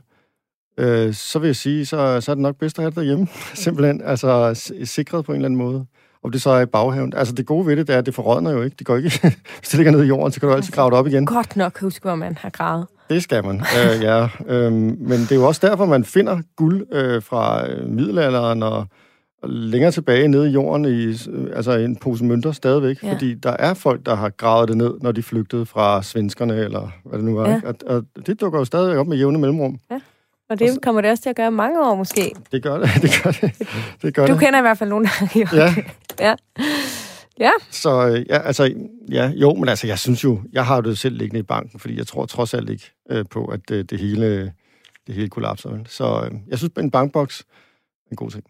øh, 0.78 1.14
så 1.14 1.38
vil 1.38 1.46
jeg 1.46 1.56
sige, 1.56 1.86
så, 1.86 2.20
så 2.20 2.30
er 2.30 2.34
det 2.34 2.42
nok 2.42 2.56
bedst 2.56 2.78
at 2.78 2.82
have 2.82 2.90
det 2.90 2.96
derhjemme. 2.96 3.28
Simpelthen, 3.54 4.02
altså 4.04 4.54
sikret 4.84 5.24
på 5.24 5.32
en 5.32 5.36
eller 5.36 5.48
anden 5.48 5.58
måde. 5.58 5.86
Om 6.24 6.32
det 6.32 6.42
så 6.42 6.50
er 6.50 6.60
i 6.60 6.66
baghaven. 6.66 7.12
Altså, 7.16 7.34
det 7.34 7.46
gode 7.46 7.66
ved 7.66 7.76
det, 7.76 7.86
det 7.86 7.94
er, 7.94 7.98
at 7.98 8.06
det 8.06 8.14
forrådner 8.14 8.50
jo 8.50 8.62
ikke. 8.62 8.76
Det 8.78 8.86
går 8.86 8.96
ikke, 8.96 9.10
hvis 9.58 9.68
det 9.68 9.74
ligger 9.74 9.92
nede 9.92 10.04
i 10.04 10.08
jorden, 10.08 10.32
så 10.32 10.40
kan 10.40 10.48
du 10.48 10.54
altid 10.54 10.72
grave 10.72 10.90
det 10.90 10.98
op 10.98 11.06
igen. 11.06 11.26
Godt 11.26 11.56
nok 11.56 11.80
huske, 11.80 12.02
hvor 12.02 12.14
man 12.14 12.36
har 12.40 12.50
gravet. 12.50 12.86
Det 13.10 13.22
skal 13.22 13.44
man, 13.44 13.60
øh, 13.60 14.02
ja. 14.02 14.28
Øhm, 14.46 14.96
men 15.00 15.20
det 15.20 15.32
er 15.32 15.36
jo 15.36 15.46
også 15.46 15.66
derfor, 15.66 15.86
man 15.86 16.04
finder 16.04 16.40
guld 16.56 16.86
øh, 16.92 17.22
fra 17.22 17.70
øh, 17.70 17.88
middelalderen 17.88 18.62
og 18.62 18.86
længere 19.44 19.90
tilbage 19.92 20.28
nede 20.28 20.48
i 20.48 20.52
jorden 20.52 20.84
i 20.84 21.04
øh, 21.30 21.56
altså 21.56 21.72
en 21.72 21.96
pose 21.96 22.24
mønter 22.24 22.52
stadigvæk. 22.52 23.02
Ja. 23.02 23.06
Ja. 23.08 23.14
Fordi 23.14 23.34
der 23.34 23.50
er 23.58 23.74
folk, 23.74 24.06
der 24.06 24.14
har 24.14 24.28
gravet 24.30 24.68
det 24.68 24.76
ned, 24.76 24.94
når 25.00 25.12
de 25.12 25.22
flygtede 25.22 25.66
fra 25.66 26.02
svenskerne, 26.02 26.56
eller 26.56 26.90
hvad 27.04 27.18
det 27.18 27.24
nu 27.24 27.34
var. 27.34 27.48
Ja. 27.48 27.60
Ja. 27.64 27.68
Og, 27.68 27.74
og 27.86 28.26
det 28.26 28.40
dukker 28.40 28.58
jo 28.58 28.64
stadig 28.64 28.98
op 28.98 29.06
med 29.06 29.16
jævne 29.16 29.38
mellemrum. 29.38 29.78
Og 30.50 30.58
det 30.58 30.82
kommer 30.82 31.00
det 31.00 31.10
også 31.10 31.22
til 31.22 31.30
at 31.30 31.36
gøre 31.36 31.50
mange 31.50 31.80
år, 31.86 31.94
måske. 31.94 32.32
Det 32.52 32.62
gør 32.62 32.78
det. 32.78 32.88
Det 33.02 33.10
gør 33.22 33.30
det. 33.30 33.68
det, 34.02 34.14
gør 34.14 34.26
Du 34.26 34.32
det. 34.32 34.40
kender 34.40 34.58
i 34.58 34.62
hvert 34.62 34.78
fald 34.78 34.90
nogen, 34.90 35.04
der 35.04 35.10
har 35.10 35.26
gjort 35.32 35.52
Ja. 35.52 35.74
Ja. 36.20 36.34
Ja. 37.38 37.50
så 37.70 38.08
øh, 38.08 38.26
ja, 38.28 38.38
altså, 38.38 38.74
ja, 39.10 39.28
jo, 39.34 39.54
men 39.54 39.68
altså, 39.68 39.86
jeg 39.86 39.98
synes 39.98 40.24
jo, 40.24 40.40
jeg 40.52 40.66
har 40.66 40.76
jo 40.76 40.82
det 40.82 40.98
selv 40.98 41.16
liggende 41.16 41.40
i 41.40 41.42
banken, 41.42 41.80
fordi 41.80 41.98
jeg 41.98 42.06
tror 42.06 42.26
trods 42.26 42.54
alt 42.54 42.70
ikke 42.70 42.90
øh, 43.10 43.24
på, 43.30 43.44
at 43.44 43.70
øh, 43.70 43.84
det 43.84 44.00
hele, 44.00 44.52
det 45.06 45.14
hele 45.14 45.28
kollapser. 45.28 45.70
Så 45.86 46.22
øh, 46.24 46.38
jeg 46.48 46.58
synes, 46.58 46.72
en 46.78 46.90
bankboks 46.90 47.40
er 47.40 48.10
en 48.10 48.16
god 48.16 48.30
ting. 48.30 48.44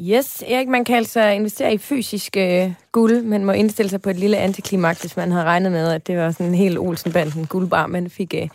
Yes, 0.00 0.42
Erik, 0.46 0.68
man 0.68 0.84
kan 0.84 0.96
altså 0.96 1.20
investere 1.20 1.74
i 1.74 1.78
fysisk 1.78 2.36
øh, 2.36 2.72
guld, 2.92 3.22
men 3.22 3.44
må 3.44 3.52
indstille 3.52 3.90
sig 3.90 4.02
på 4.02 4.10
et 4.10 4.16
lille 4.16 4.36
antiklimaks, 4.36 5.00
hvis 5.00 5.16
man 5.16 5.32
havde 5.32 5.44
regnet 5.44 5.72
med, 5.72 5.92
at 5.92 6.06
det 6.06 6.18
var 6.18 6.30
sådan 6.30 6.46
en 6.46 6.54
helt 6.54 6.78
Olsenbanden 6.78 7.46
guldbar, 7.46 7.86
man 7.86 8.10
fik 8.10 8.34
øh, 8.34 8.48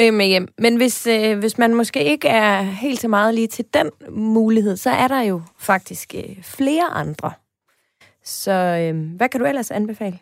øh, 0.00 0.14
med 0.14 0.26
hjem. 0.26 0.48
Men 0.58 0.76
hvis, 0.76 1.06
øh, 1.06 1.38
hvis 1.38 1.58
man 1.58 1.74
måske 1.74 2.04
ikke 2.04 2.28
er 2.28 2.60
helt 2.62 3.00
så 3.00 3.08
meget 3.08 3.34
lige 3.34 3.46
til 3.46 3.64
den 3.74 3.90
mulighed, 4.10 4.76
så 4.76 4.90
er 4.90 5.08
der 5.08 5.20
jo 5.20 5.42
faktisk 5.58 6.14
øh, 6.14 6.42
flere 6.42 6.84
andre. 6.84 7.32
Så 8.24 8.52
øh, 8.52 9.16
hvad 9.16 9.28
kan 9.28 9.40
du 9.40 9.46
ellers 9.46 9.70
anbefale? 9.70 10.18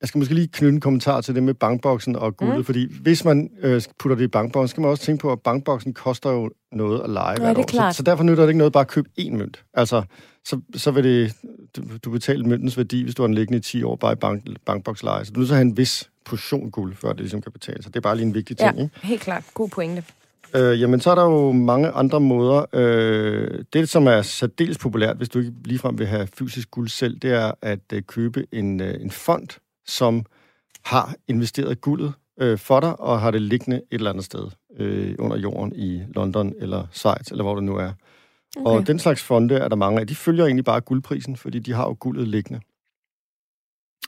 Jeg 0.00 0.08
skal 0.08 0.18
måske 0.18 0.34
lige 0.34 0.48
knytte 0.48 0.74
en 0.74 0.80
kommentar 0.80 1.20
til 1.20 1.34
det 1.34 1.42
med 1.42 1.54
bankboksen 1.54 2.16
og 2.16 2.36
guldet, 2.36 2.56
Mm. 2.58 2.64
fordi 2.64 2.92
hvis 3.02 3.24
man 3.24 3.50
øh, 3.62 3.82
putter 3.98 4.16
det 4.16 4.24
i 4.24 4.28
bankboksen, 4.28 4.68
skal 4.68 4.80
man 4.80 4.90
også 4.90 5.04
tænke 5.04 5.20
på, 5.22 5.32
at 5.32 5.40
bankboksen 5.40 5.94
koster 5.94 6.30
jo 6.30 6.50
noget 6.72 7.00
at 7.00 7.10
lege 7.10 7.30
Ja, 7.30 7.36
hvert 7.38 7.48
det 7.56 7.62
er 7.62 7.64
år. 7.64 7.66
klart. 7.66 7.94
Så, 7.94 7.96
så 7.96 8.02
derfor 8.02 8.24
nytter 8.24 8.42
det 8.42 8.48
ikke 8.48 8.58
noget 8.58 8.72
bare 8.72 8.80
at 8.80 8.88
købe 8.88 9.08
én 9.20 9.36
mønt. 9.36 9.64
Altså, 9.74 10.02
så, 10.44 10.60
så 10.74 10.90
vil 10.90 11.04
det, 11.04 11.32
du, 11.76 11.82
du 12.04 12.10
betaler 12.10 12.46
møntens 12.46 12.76
værdi, 12.76 13.02
hvis 13.02 13.14
du 13.14 13.22
har 13.22 13.26
den 13.26 13.34
liggende 13.34 13.58
i 13.58 13.60
10 13.60 13.82
år 13.82 13.96
bare 13.96 14.12
i 14.12 14.16
bank, 14.16 14.44
bankboksleje. 14.66 15.24
Så 15.24 15.32
du 15.32 15.38
er 15.38 15.40
nødt 15.40 15.48
til 15.48 15.54
at 15.54 15.58
have 15.58 15.66
en 15.68 15.76
vis 15.76 16.10
portion 16.24 16.70
guld, 16.70 16.94
før 16.96 17.08
det 17.08 17.20
ligesom 17.20 17.42
kan 17.42 17.52
betale 17.52 17.82
sig. 17.82 17.94
Det 17.94 17.98
er 17.98 18.02
bare 18.02 18.16
lige 18.16 18.26
en 18.26 18.34
vigtig 18.34 18.56
ting, 18.56 18.76
Ja, 18.76 18.82
ikke? 18.82 18.94
helt 19.02 19.20
klart. 19.22 19.44
God 19.54 19.68
pointe. 19.68 20.04
Øh, 20.56 20.80
jamen, 20.80 21.00
så 21.00 21.10
er 21.10 21.14
der 21.14 21.24
jo 21.24 21.52
mange 21.52 21.88
andre 21.88 22.20
måder. 22.20 22.64
Øh, 22.72 23.64
det, 23.72 23.88
som 23.88 24.06
er 24.06 24.22
særdeles 24.22 24.78
populært, 24.78 25.16
hvis 25.16 25.28
du 25.28 25.38
ikke 25.38 25.52
ligefrem 25.64 25.98
vil 25.98 26.06
have 26.06 26.26
fysisk 26.38 26.70
guld 26.70 26.88
selv, 26.88 27.18
det 27.18 27.30
er 27.32 27.52
at 27.62 27.78
øh, 27.92 28.02
købe 28.02 28.46
en, 28.52 28.80
øh, 28.80 28.94
en 29.00 29.10
fond, 29.10 29.48
som 29.86 30.24
har 30.84 31.14
investeret 31.28 31.80
guldet 31.80 32.12
øh, 32.40 32.58
for 32.58 32.80
dig, 32.80 33.00
og 33.00 33.20
har 33.20 33.30
det 33.30 33.42
liggende 33.42 33.76
et 33.76 33.84
eller 33.90 34.10
andet 34.10 34.24
sted 34.24 34.46
øh, 34.76 35.14
under 35.18 35.36
jorden 35.36 35.72
i 35.76 36.02
London 36.14 36.54
eller 36.58 36.86
Schweiz, 36.92 37.30
eller 37.30 37.44
hvor 37.44 37.54
det 37.54 37.64
nu 37.64 37.76
er. 37.76 37.92
Okay. 38.56 38.70
Og 38.70 38.86
den 38.86 38.98
slags 38.98 39.22
fonde 39.22 39.54
er 39.54 39.68
der 39.68 39.76
mange 39.76 40.00
af. 40.00 40.06
De 40.06 40.14
følger 40.14 40.44
egentlig 40.44 40.64
bare 40.64 40.80
guldprisen, 40.80 41.36
fordi 41.36 41.58
de 41.58 41.72
har 41.72 41.84
jo 41.84 41.96
guldet 42.00 42.28
liggende. 42.28 42.60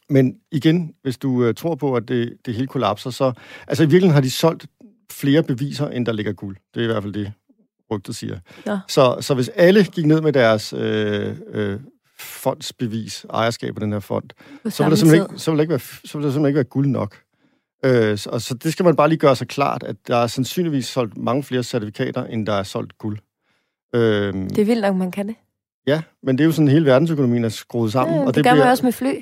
Men 0.09 0.37
igen, 0.53 0.95
hvis 1.03 1.19
du 1.19 1.45
øh, 1.45 1.55
tror 1.55 1.75
på, 1.75 1.97
at 1.97 2.09
det, 2.09 2.37
det 2.47 2.55
hele 2.55 2.67
kollapser, 2.67 3.11
så... 3.11 3.33
Altså 3.67 3.83
i 3.83 3.87
virkeligheden 3.87 4.15
har 4.15 4.21
de 4.21 4.31
solgt 4.31 4.67
flere 5.11 5.43
beviser, 5.43 5.89
end 5.89 6.07
der 6.07 6.13
ligger 6.13 6.33
guld. 6.33 6.57
Det 6.75 6.81
er 6.81 6.85
i 6.85 6.87
hvert 6.87 7.03
fald 7.03 7.13
det, 7.13 7.33
rygtet 7.91 8.17
siger. 8.17 8.39
Nå. 8.67 8.79
Så, 8.89 9.17
så 9.21 9.35
hvis 9.35 9.49
alle 9.49 9.85
gik 9.85 10.07
ned 10.07 10.21
med 10.21 10.33
deres 10.33 10.73
øh, 10.73 11.37
øh, 11.47 11.81
fondsbevis, 12.23 13.27
ejerskab 13.31 13.77
af 13.77 13.81
den 13.81 13.93
her 13.93 14.01
fond, 14.01 14.25
så 14.31 14.37
vil, 14.45 14.61
der 14.65 14.71
samme 14.71 14.97
simpelthen 14.97 15.27
tid. 15.27 15.33
ikke, 15.33 15.43
så, 15.43 15.51
vil 15.51 15.59
der 15.59 15.63
ikke 15.63 15.71
være, 15.71 15.81
så 15.81 16.19
vil 16.19 16.25
der 16.25 16.33
simpelthen 16.33 16.47
ikke 16.47 16.57
være 16.57 16.65
guld 16.65 16.89
nok. 16.89 17.17
Øh, 17.85 18.19
og 18.27 18.41
så 18.41 18.55
det 18.55 18.73
skal 18.73 18.85
man 18.85 18.97
bare 18.97 19.09
lige 19.09 19.19
gøre 19.19 19.37
sig 19.37 19.49
klart, 19.49 19.83
at 19.83 19.97
der 20.07 20.17
er 20.17 20.27
sandsynligvis 20.27 20.87
solgt 20.87 21.17
mange 21.17 21.43
flere 21.43 21.63
certifikater, 21.63 22.25
end 22.25 22.47
der 22.47 22.53
er 22.53 22.63
solgt 22.63 22.99
guld. 22.99 23.19
Øh, 23.95 24.35
Det 24.35 24.59
er 24.59 24.65
vildt 24.65 24.83
nok, 24.83 24.97
man 24.97 25.11
kan 25.11 25.29
det. 25.29 25.35
Ja, 25.87 26.03
men 26.23 26.39
det 26.39 26.45
er 26.45 26.47
jo 26.47 26.53
sådan, 26.53 26.69
hele 26.69 26.87
verdensøkonomien 26.87 27.45
er 27.45 27.49
skruet 27.49 27.93
sammen. 27.93 28.17
Ja, 28.17 28.21
og 28.21 28.27
det, 28.27 28.35
det 28.35 28.45
gør 28.45 28.55
man 28.55 28.69
også 28.69 28.87
med 28.87 28.93
fly. 28.93 29.15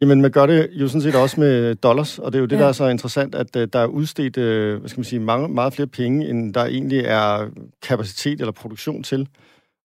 Jamen, 0.00 0.22
man 0.22 0.30
gør 0.30 0.46
det 0.46 0.68
jo 0.72 0.88
sådan 0.88 1.00
set 1.00 1.14
også 1.14 1.40
med 1.40 1.74
dollars, 1.74 2.18
og 2.18 2.32
det 2.32 2.38
er 2.38 2.40
jo 2.40 2.46
det, 2.46 2.56
ja. 2.56 2.62
der 2.62 2.68
er 2.68 2.72
så 2.72 2.88
interessant, 2.88 3.34
at 3.34 3.56
uh, 3.56 3.62
der 3.72 3.78
er 3.78 3.86
udstedt, 3.86 4.36
uh, 4.36 4.80
hvad 4.80 4.88
skal 4.88 4.98
man 4.98 5.04
sige, 5.04 5.20
mange, 5.20 5.48
meget 5.48 5.72
flere 5.72 5.86
penge, 5.86 6.28
end 6.28 6.54
der 6.54 6.64
egentlig 6.64 6.98
er 6.98 7.48
kapacitet 7.82 8.40
eller 8.40 8.52
produktion 8.52 9.02
til. 9.02 9.28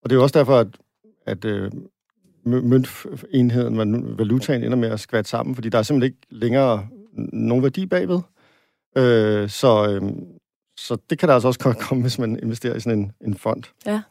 Og 0.04 0.10
det 0.10 0.16
er 0.16 0.18
jo 0.18 0.24
også 0.24 0.40
derfor, 0.40 0.58
at, 0.58 0.68
at 1.26 1.46
uh, 1.46 1.70
møntenheden, 2.44 3.78
valutaen 4.18 4.64
ender 4.64 4.78
med 4.78 4.90
at 4.90 5.00
skvatte 5.00 5.30
sammen, 5.30 5.56
fordi 5.56 5.70
der 5.70 5.78
er 5.78 5.84
simpelthen 5.84 6.08
ikke 6.14 6.46
længere 6.46 6.88
nogen 7.34 7.64
værdi 7.64 7.86
bagved. 7.86 8.16
Uh, 8.96 9.50
så, 9.50 10.00
uh, 10.02 10.10
så 10.78 10.98
det 11.10 11.20
kan 11.20 11.28
der 11.30 11.34
altså 11.34 11.48
også 11.48 11.60
godt 11.60 11.78
komme, 11.88 12.02
hvis 12.02 12.20
man 12.20 12.40
investerer 12.44 12.76
i 12.76 12.80
sådan 12.80 13.00
en, 13.00 13.12
en 13.26 13.38
fond. 13.38 13.64
Ja. 13.86 14.02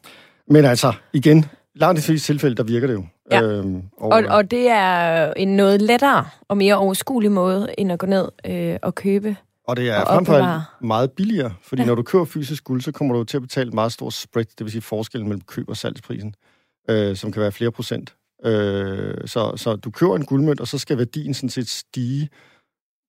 Men 0.47 0.65
altså, 0.65 0.93
igen, 1.13 1.45
langt 1.75 1.97
de 1.97 2.03
fleste 2.03 2.33
tilfælde, 2.33 2.55
der 2.55 2.63
virker 2.63 2.87
det 2.87 2.93
jo. 2.93 3.05
Ja. 3.31 3.41
Øhm, 3.41 3.81
Og, 3.97 4.23
og 4.29 4.51
det 4.51 4.69
er 4.69 5.33
en 5.33 5.55
noget 5.55 5.81
lettere 5.81 6.25
og 6.47 6.57
mere 6.57 6.75
overskuelig 6.75 7.31
måde, 7.31 7.67
end 7.77 7.91
at 7.91 7.99
gå 7.99 8.07
ned 8.07 8.29
øh, 8.45 8.77
og 8.81 8.95
købe. 8.95 9.35
Og 9.67 9.77
det 9.77 9.89
er 9.89 10.01
og 10.01 10.07
frem 10.07 10.25
for 10.25 10.33
alt 10.33 10.61
meget 10.81 11.11
billigere, 11.11 11.53
fordi 11.63 11.81
Ja. 11.81 11.83
ja. 11.83 11.87
når 11.87 11.95
du 11.95 12.03
køber 12.03 12.25
fysisk 12.25 12.63
guld, 12.63 12.81
så 12.81 12.91
kommer 12.91 13.15
du 13.15 13.23
til 13.23 13.37
at 13.37 13.41
betale 13.41 13.67
et 13.67 13.73
meget 13.73 13.91
stor 13.91 14.09
spread, 14.09 14.45
det 14.45 14.63
vil 14.65 14.71
sige 14.71 14.81
forskellen 14.81 15.27
mellem 15.29 15.41
køb- 15.41 15.69
og 15.69 15.77
salgsprisen, 15.77 16.35
øh, 16.89 17.15
som 17.15 17.31
kan 17.31 17.41
være 17.41 17.51
flere 17.51 17.71
procent. 17.71 18.15
Øh, 18.45 19.27
så, 19.27 19.53
så 19.55 19.75
du 19.75 19.91
køber 19.91 20.15
en 20.15 20.25
guldmønt, 20.25 20.59
og 20.59 20.67
så 20.67 20.77
skal 20.77 20.97
værdien 20.97 21.33
sådan 21.33 21.49
set 21.49 21.69
stige 21.69 22.29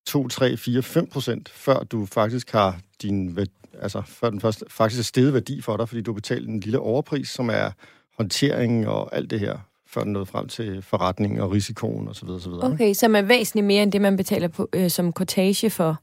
2, 0.07 0.29
3, 0.29 0.57
4, 0.57 0.83
5 0.83 1.07
procent, 1.07 1.49
før 1.49 1.79
du 1.79 2.07
faktisk 2.07 2.51
har 2.51 2.79
din 3.03 3.37
altså 3.81 4.03
før 4.07 4.31
den 4.31 4.41
først 4.41 4.65
faktisk 4.69 5.01
er 5.01 5.05
steget 5.05 5.35
værdi 5.35 5.61
for 5.61 5.77
dig, 5.77 5.89
fordi 5.89 6.01
du 6.03 6.11
har 6.11 6.15
betalt 6.15 6.49
en 6.49 6.61
lille 6.61 6.79
overpris, 6.79 7.29
som 7.29 7.51
er 7.51 7.71
håndtering 8.17 8.89
og 8.89 9.17
alt 9.17 9.31
det 9.31 9.41
her, 9.41 9.59
før 9.87 10.03
den 10.03 10.13
nåede 10.13 10.27
frem 10.27 10.49
til 10.49 10.83
forretningen 10.83 11.41
og 11.41 11.53
risikoen 11.53 12.09
osv. 12.09 12.29
osv. 12.29 12.53
Okay, 12.53 12.95
som 12.95 13.17
er 13.17 13.23
væsentligt 13.23 13.67
mere 13.67 13.83
end 13.83 13.93
det, 13.93 14.01
man 14.01 14.17
betaler 14.17 14.49
på, 14.49 14.69
øh, 14.73 14.91
som 14.91 15.13
kortage 15.13 15.71
for. 15.71 15.97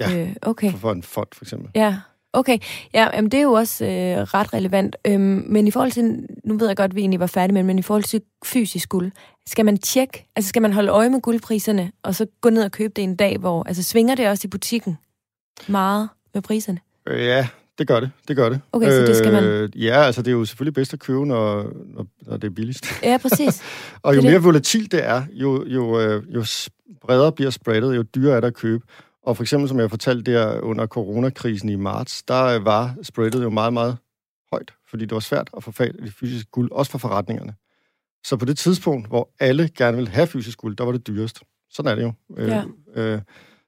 Ja. 0.00 0.20
Øh, 0.20 0.36
okay. 0.42 0.70
For, 0.70 0.78
for 0.78 0.92
en 0.92 1.02
fond, 1.02 1.28
for 1.32 1.44
eksempel. 1.44 1.70
Ja, 1.74 1.98
okay. 2.34 2.58
Ja, 2.94 3.08
jamen, 3.14 3.30
det 3.30 3.38
er 3.38 3.42
jo 3.42 3.52
også 3.52 3.84
øh, 3.84 3.90
ret 4.22 4.54
relevant. 4.54 4.96
Øhm, 5.06 5.44
men 5.48 5.66
i 5.66 5.70
forhold 5.70 5.90
til, 5.92 6.26
nu 6.44 6.58
ved 6.58 6.66
jeg 6.66 6.76
godt, 6.76 6.90
at 6.90 6.94
vi 6.94 7.00
egentlig 7.00 7.20
var 7.20 7.26
færdige 7.26 7.54
med, 7.54 7.62
men 7.62 7.78
i 7.78 7.82
forhold 7.82 8.02
til 8.04 8.20
fysisk 8.44 8.88
guld, 8.88 9.12
skal 9.46 9.64
man 9.64 9.78
tjekke, 9.78 10.26
altså 10.36 10.48
skal 10.48 10.62
man 10.62 10.72
holde 10.72 10.88
øje 10.92 11.10
med 11.10 11.20
guldpriserne, 11.20 11.92
og 12.02 12.14
så 12.14 12.26
gå 12.40 12.50
ned 12.50 12.64
og 12.64 12.72
købe 12.72 12.92
det 12.96 13.04
en 13.04 13.16
dag, 13.16 13.38
hvor, 13.38 13.64
altså 13.68 13.82
svinger 13.82 14.14
det 14.14 14.28
også 14.28 14.46
i 14.46 14.48
butikken 14.48 14.98
meget 15.68 16.08
med 16.34 16.42
priserne? 16.42 16.78
Øh, 17.08 17.24
ja, 17.24 17.48
det 17.78 17.86
gør 17.88 18.00
det. 18.00 18.10
Det 18.28 18.36
gør 18.36 18.48
det. 18.48 18.60
Okay, 18.72 18.90
så 18.90 19.00
det 19.06 19.16
skal 19.16 19.32
man- 19.32 19.44
Øh, 19.44 19.84
ja, 19.84 20.02
altså 20.02 20.22
det 20.22 20.28
er 20.28 20.32
jo 20.32 20.44
selvfølgelig 20.44 20.74
bedst 20.74 20.92
at 20.92 20.98
købe, 20.98 21.26
når, 21.26 21.62
når, 21.94 22.06
når 22.26 22.36
det 22.36 22.46
er 22.46 22.54
billigst. 22.54 22.86
Ja, 23.02 23.18
præcis. 23.22 23.62
Og 24.02 24.16
jo 24.16 24.20
Det 24.20 24.26
er 24.26 24.30
mere 24.30 24.38
det. 24.38 24.44
volatilt 24.44 24.92
det 24.92 25.04
er, 25.04 25.22
jo, 25.32 25.64
jo, 25.66 26.00
øh, 26.00 26.22
jo 26.34 26.44
bredere 27.02 27.32
bliver 27.32 27.50
spreadet, 27.50 27.96
jo 27.96 28.02
dyrere 28.02 28.36
er 28.36 28.40
det 28.40 28.46
at 28.48 28.54
købe. 28.54 28.84
Og 29.26 29.36
for 29.36 29.42
eksempel, 29.44 29.68
som 29.68 29.78
jeg 29.80 29.90
fortalte 29.90 30.32
der 30.32 30.60
under 30.60 30.86
coronakrisen 30.86 31.68
i 31.68 31.76
marts, 31.76 32.22
der 32.22 32.44
øh, 32.44 32.64
var 32.64 32.94
spreadet 33.02 33.42
jo 33.42 33.50
meget, 33.50 33.72
meget 33.72 33.96
højt, 34.52 34.72
fordi 34.90 35.04
det 35.04 35.12
var 35.14 35.20
svært 35.20 35.50
at 35.56 35.64
få 35.64 35.70
fat 35.72 35.96
i 36.06 36.10
fysisk 36.10 36.50
guld, 36.50 36.70
også 36.72 36.90
for 36.92 36.98
forretningerne. 36.98 37.54
Så 38.24 38.36
på 38.36 38.44
det 38.44 38.58
tidspunkt, 38.58 39.08
hvor 39.08 39.30
alle 39.40 39.68
gerne 39.76 39.96
ville 39.96 40.10
have 40.10 40.26
fysisk 40.26 40.58
guld, 40.58 40.76
der 40.76 40.84
var 40.84 40.92
det 40.92 41.06
dyrest. 41.06 41.40
Sådan 41.70 41.90
er 41.90 41.94
det 41.94 42.02
jo. 42.02 42.12
Øh, 42.36 42.48
Ja. 42.48 42.62
øh, 42.94 43.20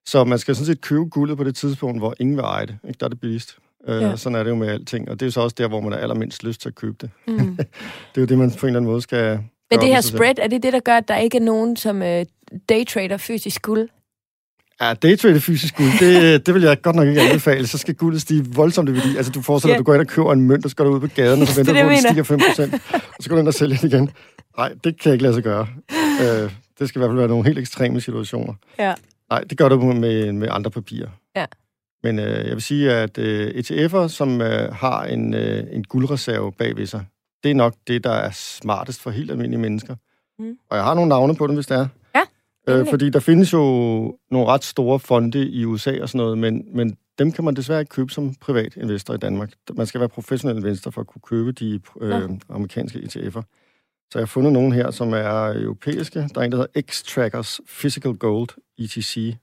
så 0.07 0.25
man 0.25 0.39
skal 0.39 0.55
sådan 0.57 0.67
set 0.67 0.81
købe 0.81 1.05
guldet 1.05 1.37
på 1.37 1.45
det 1.45 1.57
tidspunkt, 1.57 2.01
hvor 2.01 2.15
ingen 2.21 2.37
vil 2.37 2.43
eje 2.43 2.67
det. 2.67 2.79
Ikke? 2.89 2.99
Der 3.01 3.07
er 3.07 3.11
det 3.11 3.21
billigst. 3.21 3.57
Øh, 3.89 4.03
Ja. 4.03 4.17
Sådan 4.17 4.39
er 4.39 4.43
det 4.43 4.51
jo 4.51 4.55
med 4.55 4.69
alting. 4.69 5.09
Og 5.09 5.21
det 5.21 5.23
er 5.23 5.27
jo 5.27 5.31
så 5.31 5.41
også 5.41 5.55
der, 5.59 5.69
hvor 5.69 5.81
man 5.81 5.93
har 5.93 5.99
allermindst 5.99 6.45
lyst 6.45 6.61
til 6.61 6.69
at 6.69 6.75
købe 6.75 6.97
det. 7.01 7.11
Mm. 7.29 7.57
Det 7.57 8.17
er 8.17 8.21
jo 8.21 8.25
det, 8.27 8.39
man 8.39 8.51
på 8.51 8.67
en 8.67 8.69
eller 8.71 8.79
anden 8.81 8.91
måde 8.91 9.03
skal, 9.03 9.39
Men 9.71 9.81
det 9.81 9.89
her 9.89 10.01
selv. 10.01 10.17
spread, 10.17 10.35
er 10.39 10.47
det 10.47 10.63
det, 10.63 10.73
der 10.73 10.81
gør, 10.81 10.97
at 10.97 11.09
der 11.09 11.17
ikke 11.17 11.37
er 11.39 11.43
nogen, 11.43 11.77
som 11.77 12.03
øh, 12.03 12.25
daytrader 12.69 13.17
fysisk 13.17 13.63
guld? 13.63 13.89
Ja, 14.81 14.95
daytrade 14.95 15.41
fysisk 15.41 15.77
guld, 15.77 15.99
det, 16.01 16.47
det 16.47 16.55
vil 16.55 16.63
jeg 16.63 16.83
godt 16.83 16.97
nok 16.97 17.09
ikke 17.09 17.21
anbefale. 17.21 17.67
Så 17.67 17.79
skal 17.79 17.95
guldet 17.95 18.21
stige 18.23 18.45
voldsomt 18.55 18.89
i 18.89 18.93
værdi. 18.93 19.17
Altså, 19.17 19.33
du 19.33 19.43
forestiller 19.43 19.73
dig, 19.73 19.77
Ja. 19.77 19.81
at 19.81 19.87
du 19.87 19.91
går 19.91 19.95
ind 19.95 20.01
og 20.01 20.07
køber 20.07 20.33
en 20.33 20.41
mønt, 20.41 20.65
og 20.65 20.71
så 20.71 20.77
går 20.77 20.85
du 20.85 20.91
ud 20.91 21.01
på 21.01 21.07
gaden, 21.07 21.43
og 21.43 21.49
så 21.49 21.57
venter 21.59 21.75
er 21.75 21.83
du 21.83 21.89
at 21.89 22.03
den 22.17 22.25
stiger 22.25 22.71
5%, 22.73 22.79
og 22.95 23.23
så 23.23 23.29
går 23.29 23.37
du 23.37 23.41
ind 23.41 23.49
og 23.49 23.55
sælger 23.55 23.77
den 23.77 23.89
igen. 23.91 24.11
Nej, 24.59 24.69
det 24.85 25.01
kan 25.01 25.09
jeg 25.11 25.13
ikke 25.13 25.23
lade 25.23 25.35
sig 25.35 25.43
gøre. 25.43 25.67
Øh, 26.23 26.51
det 26.79 26.89
skal 26.89 26.99
i 26.99 27.01
hvert 27.01 27.09
fald 27.09 27.19
være 27.19 27.29
nogle 27.29 27.45
helt 27.45 27.59
ekstreme 27.59 28.01
situationer. 28.01 28.55
Ja. 28.79 28.95
Nej, 29.31 29.41
det 29.51 29.59
gør 29.59 29.69
du 29.69 29.79
med, 29.93 30.33
med 30.33 30.49
andre 30.51 30.71
papirer. 30.71 31.09
Ja. 31.37 31.45
Men 32.03 32.19
øh, 32.19 32.47
jeg 32.47 32.53
vil 32.55 32.63
sige, 32.63 32.93
at 32.93 33.19
øh, 33.19 33.49
ETF'er, 33.51 34.09
som 34.09 34.41
øh, 34.41 34.75
har 34.75 35.05
en, 35.05 35.35
øh, 35.35 35.65
en 35.73 35.85
guldreserve 35.85 36.53
bagved 36.53 36.87
sig, 36.87 37.05
det 37.43 37.51
er 37.51 37.55
nok 37.55 37.75
det, 37.87 38.05
der 38.05 38.11
er 38.13 38.31
smartest 38.31 39.03
for 39.03 39.11
helt 39.11 39.31
almindelige 39.31 39.61
mennesker. 39.61 39.95
Mm. 40.39 40.53
Og 40.71 40.77
jeg 40.77 40.85
har 40.85 40.95
nogle 40.95 41.09
navne 41.09 41.37
på 41.37 41.47
dem, 41.47 41.55
hvis 41.55 41.67
det 41.67 41.77
er. 41.77 41.87
Øh, 42.69 42.87
fordi 42.91 43.11
der 43.11 43.21
findes 43.21 43.53
jo 43.53 43.61
nogle 44.31 44.47
ret 44.47 44.65
store 44.65 44.99
fonde 44.99 45.49
i 45.49 45.65
USA 45.65 46.03
og 46.03 46.09
sådan 46.09 46.19
noget, 46.19 46.39
men, 46.39 46.65
men 46.73 46.97
dem 47.19 47.33
kan 47.33 47.45
man 47.45 47.57
desværre 47.57 47.81
ikke 47.81 47.91
købe 47.91 48.13
som 48.13 48.35
privat 48.35 48.77
investor 48.77 49.15
i 49.15 49.19
Danmark. 49.19 49.53
Man 49.75 49.87
skal 49.87 50.01
være 50.01 50.09
professionel 50.09 50.57
investor 50.57 50.91
for 50.91 51.01
at 51.01 51.07
kunne 51.07 51.23
købe 51.23 51.53
de 51.53 51.81
øh, 52.01 52.31
amerikanske 52.49 52.99
ETF'er. 52.99 53.43
Så 54.11 54.19
jeg 54.19 54.21
har 54.21 54.27
fundet 54.27 54.53
nogle 54.53 54.75
her, 54.75 54.91
som 54.91 55.13
er 55.13 55.63
europæiske. 55.63 56.29
Der 56.35 56.41
er 56.41 56.45
en, 56.45 56.53
der 56.53 56.59
hedder 56.59 56.81
X-Trackers 56.81 57.61
Physical 57.81 58.15
Gold 58.15 58.49
ETC, 58.79 59.37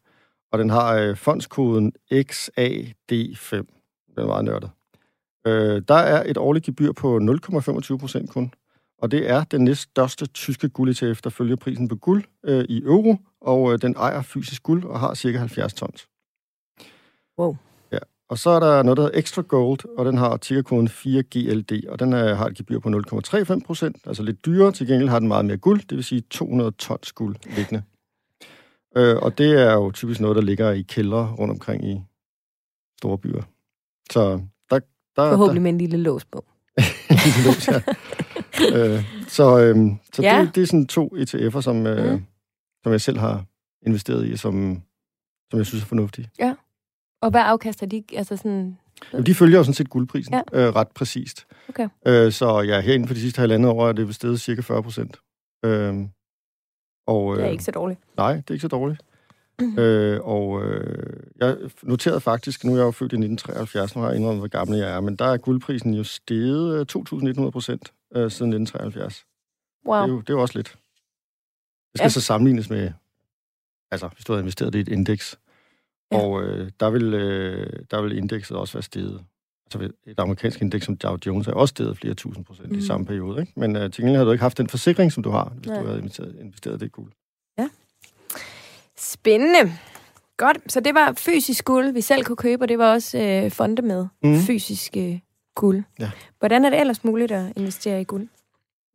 og 0.52 0.60
den 0.60 0.70
har 0.70 0.96
øh, 0.96 1.18
fondskoden 1.18 1.94
XAD5. 2.14 3.56
Den 4.16 4.24
er 4.24 4.26
meget 4.26 4.46
nørdet. 4.46 4.70
Øh, 5.48 5.82
der 5.88 5.96
er 5.96 6.24
et 6.30 6.38
årligt 6.38 6.66
gebyr 6.66 6.92
på 6.92 7.18
0,25 7.18 7.98
procent 7.98 8.30
kun, 8.30 8.52
og 9.04 9.12
det 9.12 9.30
er 9.30 9.44
den 9.44 9.64
næststørste 9.64 10.26
tyske 10.26 10.70
guld-ETF, 10.70 11.22
der 11.22 11.30
følger 11.30 11.56
prisen 11.56 11.88
på 11.88 11.96
guld 11.96 12.24
øh, 12.44 12.66
i 12.70 12.84
euro, 12.84 13.18
og 13.42 13.74
øh, 13.74 13.82
den 13.82 13.96
ejer 13.96 14.22
fysisk 14.22 14.64
guld 14.64 14.84
og 14.84 15.00
har 15.00 15.14
cirka 15.14 15.38
70 15.38 15.74
tons. 15.74 16.08
Wow. 17.40 17.56
Ja. 17.92 17.98
Og 18.30 18.38
så 18.38 18.50
er 18.50 18.60
der 18.60 18.84
noget, 18.84 18.98
der 18.98 19.04
hedder 19.04 19.20
Extra 19.20 19.42
Gold, 19.42 19.98
og 19.98 20.06
den 20.06 20.18
har 20.18 20.38
tickerkoden 20.38 20.88
4GLD, 20.88 21.90
og 21.90 22.00
den 22.00 22.14
øh, 22.14 22.38
har 22.38 22.46
et 22.46 22.58
gebyr 22.58 22.80
på 22.80 22.90
0,35 22.90 23.66
procent, 23.66 23.98
altså 24.06 24.24
lidt 24.24 24.46
dyrere. 24.46 24.72
Til 24.72 24.88
gengæld 24.88 25.10
har 25.10 25.20
den 25.20 25.28
meget 25.28 25.46
mere 25.46 25.58
guld, 25.58 25.82
det 25.82 25.96
vil 25.96 26.04
sige 26.04 26.22
200 26.22 26.72
tons 26.72 27.12
guld 27.12 27.36
liggende. 27.56 27.84
Øh, 28.98 29.18
og 29.18 29.38
det 29.38 29.62
er 29.62 29.74
jo 29.74 29.92
typisk 29.92 30.20
noget, 30.20 30.36
der 30.36 30.42
ligger 30.42 30.72
i 30.72 30.82
kældre 30.82 31.36
rundt 31.40 31.52
omkring 31.52 31.86
i 31.86 32.02
store 33.00 33.18
byer. 33.18 33.44
Så 34.12 34.42
der... 34.70 34.80
der 35.16 35.30
Forhåbentlig 35.32 35.62
med 35.62 35.72
en 35.72 35.78
lille 35.78 35.98
lås 35.98 36.26
på. 36.26 36.46
Lås, 37.46 37.68
ja. 37.68 37.82
øh, 38.76 39.04
så 39.28 39.60
øhm, 39.60 39.98
så 40.14 40.22
Ja. 40.22 40.42
det, 40.42 40.56
det 40.56 40.64
er 40.64 40.68
sådan 40.68 40.88
to 40.88 41.16
ETF'er, 41.16 41.62
som, 41.62 41.88
øh, 41.88 42.14
Mm. 42.14 42.24
som 42.84 42.92
jeg 42.92 43.02
selv 43.02 43.18
har 43.18 43.46
investeret 43.86 44.28
i, 44.28 44.38
som, 44.38 44.82
som 45.52 45.58
jeg 45.60 45.66
synes 45.66 45.84
er 45.84 45.88
fornuftige. 45.88 46.30
Og 47.22 47.32
hvad 47.32 47.42
afkaster 47.46 47.86
de? 47.86 48.04
Altså 48.14 48.38
sådan... 48.38 48.78
Jamen, 49.14 49.26
de 49.26 49.36
følger 49.36 49.58
jo 49.58 49.64
sådan 49.64 49.74
set 49.74 49.90
guldprisen 49.90 50.34
Ja. 50.34 50.42
øh, 50.68 50.76
ret 50.76 50.88
præcist. 50.88 51.46
Okay. 51.70 51.90
Øh, 52.08 52.32
så 52.32 52.62
ja, 52.62 52.80
her 52.82 52.94
inden 52.94 53.08
for 53.08 53.14
de 53.16 53.20
sidste 53.22 53.40
halvandet 53.40 53.72
år 53.72 53.88
er 53.88 53.92
det 53.94 54.16
steget 54.16 54.42
cirka 54.42 54.62
40 54.62 54.84
procent. 54.84 55.18
Øh, 55.66 55.96
og, 57.08 57.36
Det 57.36 57.42
er 57.42 57.46
øh, 57.48 57.52
ikke 57.52 57.64
så 57.64 57.72
dårligt. 57.72 58.00
Nej, 58.18 58.34
det 58.34 58.50
er 58.50 58.54
ikke 58.54 58.62
så 58.62 58.68
dårligt. 58.68 59.02
Mhm. 59.60 59.80
Øh, 59.80 60.20
og 60.24 60.64
øh, 60.64 61.14
jeg 61.40 61.58
noterede 61.84 62.22
faktisk, 62.22 62.64
nu 62.64 62.72
er 62.74 62.78
jeg 62.78 62.84
jo 62.86 62.92
født 62.92 63.12
i 63.14 63.16
1973, 63.16 63.96
nu 63.96 64.02
har 64.02 64.10
jeg 64.10 64.18
indrømmet, 64.18 64.42
hvor 64.42 64.48
gammel 64.48 64.78
jeg 64.78 64.96
er, 64.96 65.00
men 65.02 65.16
der 65.16 65.26
er 65.26 65.38
guldprisen 65.38 65.94
jo 65.94 66.04
steget 66.04 66.80
øh, 66.80 66.86
2.100 67.46 67.50
procent 67.50 67.94
øh, 68.16 68.32
siden 68.32 68.54
1973. 68.54 69.26
Wow. 69.86 69.96
Det, 70.02 70.04
er 70.10 70.14
jo, 70.14 70.20
det 70.22 70.30
er 70.30 70.34
jo 70.34 70.42
også 70.42 70.58
lidt. 70.60 70.68
Det 70.68 71.98
skal 72.00 72.06
Ja. 72.06 72.10
så 72.10 72.22
sammenlignes 72.22 72.70
med, 72.70 72.92
altså 73.92 74.08
hvis 74.08 74.26
du 74.26 74.32
havde 74.34 74.42
investeret 74.42 74.76
i 74.76 74.80
et 74.80 74.88
indeks, 74.88 75.40
Ja. 76.12 76.18
og 76.20 76.44
øh, 76.44 76.72
der, 76.80 76.90
vil, 76.90 77.14
øh, 77.14 77.84
der 77.92 78.02
vil 78.02 78.18
indekset 78.18 78.58
også 78.58 78.74
være 78.74 78.84
steget. 78.84 79.24
Altså 79.66 79.92
et 80.08 80.20
amerikansk 80.20 80.62
indeks 80.62 80.86
som 80.86 80.98
Dow 80.98 81.18
Jones 81.26 81.48
er 81.48 81.54
også 81.54 81.72
steget 81.72 81.98
flere 81.98 82.14
tusind 82.14 82.46
procent 82.46 82.72
mm. 82.72 82.78
I 82.78 82.82
samme 82.82 83.06
periode. 83.06 83.42
Ikke? 83.42 83.54
Men 83.56 83.76
øh, 83.76 83.92
til 83.92 84.02
gengæld 84.04 84.18
har 84.18 84.26
du 84.26 84.32
ikke 84.32 84.42
haft 84.42 84.58
den 84.58 84.68
forsikring, 84.70 85.12
som 85.12 85.24
du 85.24 85.30
har, 85.30 85.50
hvis 85.50 85.68
Nej. 85.68 85.80
du 85.80 85.86
havde 85.86 86.00
investeret, 86.00 86.36
investeret 86.40 86.80
det 86.80 86.92
guld. 86.92 87.12
Spændende. 88.98 89.74
Godt, 90.38 90.72
så 90.72 90.80
det 90.80 90.94
var 90.96 91.14
fysisk 91.18 91.66
guld, 91.66 91.92
vi 91.94 92.02
selv 92.02 92.24
kunne 92.24 92.36
købe, 92.36 92.64
og 92.64 92.70
det 92.70 92.78
var 92.78 92.94
også 92.94 93.18
øh, 93.20 93.52
fonde 93.52 93.82
med 93.82 94.08
Mhm. 94.24 94.40
fysisk 94.40 94.98
øh, 94.98 95.20
guld. 95.56 95.84
Ja. 96.00 96.12
Hvordan 96.40 96.66
er 96.66 96.70
det 96.70 96.80
ellers 96.80 97.04
muligt 97.04 97.32
at 97.32 97.54
investere 97.56 98.02
i 98.02 98.04
guld? 98.04 98.28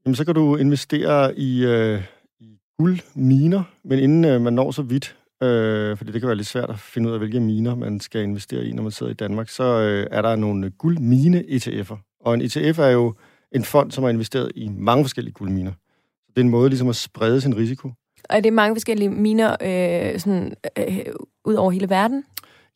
Jamen, 0.04 0.14
så 0.14 0.24
kan 0.24 0.34
du 0.34 0.56
investere 0.56 1.38
i, 1.38 1.64
øh, 1.64 2.02
i 2.40 2.59
guldminer, 2.78 3.62
men 3.84 3.98
inden 3.98 4.24
øh, 4.24 4.40
man 4.40 4.52
når 4.52 4.70
så 4.70 4.82
vidt, 4.82 5.16
øh, 5.42 5.96
fordi 5.96 6.12
det 6.12 6.20
kan 6.20 6.28
være 6.28 6.36
lidt 6.36 6.46
svært 6.46 6.70
at 6.70 6.78
finde 6.78 7.09
ud 7.09 7.12
af, 7.12 7.18
hvilke 7.18 7.40
miner 7.40 7.74
man 7.74 8.00
skal 8.00 8.22
investere 8.22 8.64
i, 8.64 8.72
når 8.72 8.82
man 8.82 8.92
sidder 8.92 9.12
i 9.12 9.14
Danmark, 9.14 9.48
så 9.48 9.64
øh, 9.64 10.06
er 10.11 10.22
der 10.22 10.36
nogle 10.36 10.70
guldmine-ETF'er. 10.70 11.96
Og 12.20 12.34
en 12.34 12.40
ETF 12.40 12.78
er 12.78 12.88
jo 12.88 13.14
en 13.52 13.64
fond, 13.64 13.90
som 13.90 14.04
har 14.04 14.11
investeret 14.11 14.52
i 14.54 14.68
mange 14.68 15.04
forskellige 15.04 15.34
guldminer. 15.34 15.72
Så 16.26 16.32
det 16.36 16.40
er 16.40 16.44
en 16.44 16.50
måde 16.50 16.68
ligesom 16.68 16.88
at 16.88 16.96
sprede 16.96 17.40
sin 17.40 17.56
risiko. 17.56 17.88
Og 18.28 18.36
er 18.36 18.40
det 18.40 18.52
mange 18.52 18.74
forskellige 18.74 19.09
miner 19.09 19.50
øh, 19.50 20.20
sådan, 20.20 20.54
øh, 20.78 21.06
ud 21.44 21.54
over 21.54 21.70
hele 21.70 21.90
verden? 21.90 22.24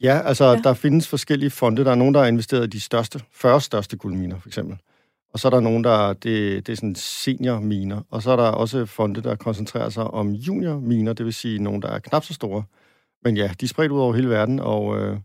Ja, 0.02 0.20
altså 0.24 0.44
Ja. 0.44 0.60
der 0.64 0.74
findes 0.74 1.08
forskellige 1.08 1.50
fonde. 1.50 1.84
Der 1.84 1.90
er 1.90 1.94
nogen, 1.94 2.14
der 2.14 2.20
har 2.20 2.26
investeret 2.28 2.64
i 2.64 2.66
de 2.70 2.80
største, 2.80 3.20
40 3.32 3.60
største 3.60 3.96
guldminer, 3.96 4.40
for 4.40 4.48
eksempel. 4.48 4.78
Og 5.32 5.38
så 5.38 5.48
er 5.48 5.50
der 5.50 5.60
nogen, 5.60 5.84
der 5.84 6.12
det, 6.12 6.66
det 6.66 6.72
er 6.72 6.76
sådan 6.76 6.94
seniorminer. 6.94 8.00
Og 8.10 8.22
så 8.22 8.30
er 8.30 8.36
der 8.36 8.48
også 8.48 8.86
fonde, 8.86 9.22
der 9.22 9.34
koncentrerer 9.36 9.88
sig 9.88 10.04
om 10.04 10.30
juniorminer, 10.32 11.12
det 11.12 11.26
vil 11.26 11.34
sige 11.34 11.58
nogen, 11.62 11.82
der 11.82 11.88
er 11.88 11.98
knap 11.98 12.24
så 12.24 12.34
store. 12.34 12.62
Men 13.24 13.36
ja, 13.36 13.50
de 13.60 13.64
er 13.64 13.68
spredt 13.68 13.92
ud 13.92 14.00
over 14.00 14.14
hele 14.14 14.28
verden, 14.28 14.60
og, 14.60 14.98
øh, 14.98 15.16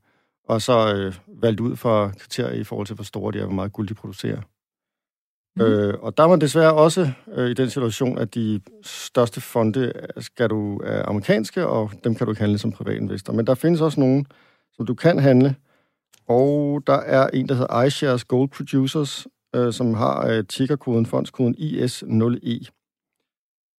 og 0.48 0.62
så 0.62 0.94
øh, 0.96 1.14
valgt 1.42 1.60
ud 1.60 1.76
for 1.76 2.12
kriterier 2.20 2.60
i 2.62 2.64
forhold 2.64 2.88
til, 2.88 2.96
hvor 2.96 3.04
store 3.04 3.32
de 3.34 3.40
er, 3.40 3.46
hvor 3.46 3.54
meget 3.54 3.74
guld 3.74 3.88
de 3.88 3.94
producerer. 3.94 4.42
Mm. 5.56 5.62
Øh, 5.62 5.94
og 6.02 6.18
der 6.18 6.24
er 6.24 6.28
man 6.28 6.42
desværre 6.42 6.74
også 6.74 7.12
øh, 7.36 7.50
i 7.50 7.54
den 7.54 7.70
situation, 7.70 8.18
at 8.18 8.36
de 8.36 8.62
største 8.84 9.42
fonde 9.42 9.94
skal 10.18 10.50
du 10.50 10.78
er 10.84 11.04
amerikanske, 11.10 11.68
og 11.68 11.92
dem 12.04 12.16
kan 12.16 12.26
du 12.28 12.32
ikke 12.32 12.42
handle 12.42 12.58
som 12.58 12.72
privatinvestor. 12.72 13.34
Men 13.34 13.48
der 13.48 13.56
findes 13.56 13.82
også 13.82 14.00
nogen, 14.00 14.28
som 14.78 14.86
du 14.86 14.94
kan 14.94 15.20
handle. 15.20 15.56
Og 16.28 16.84
der 16.88 16.94
er 16.94 17.28
en, 17.28 17.50
der 17.50 17.56
hedder 17.56 17.84
iShares 17.84 18.26
Gold 18.26 18.50
Producers, 18.50 19.28
øh, 19.56 19.74
som 19.74 19.94
har 19.94 20.28
øh, 20.28 20.48
tickerkoden, 20.48 21.06
fondskoden 21.06 21.56
IS0E. 21.56 22.72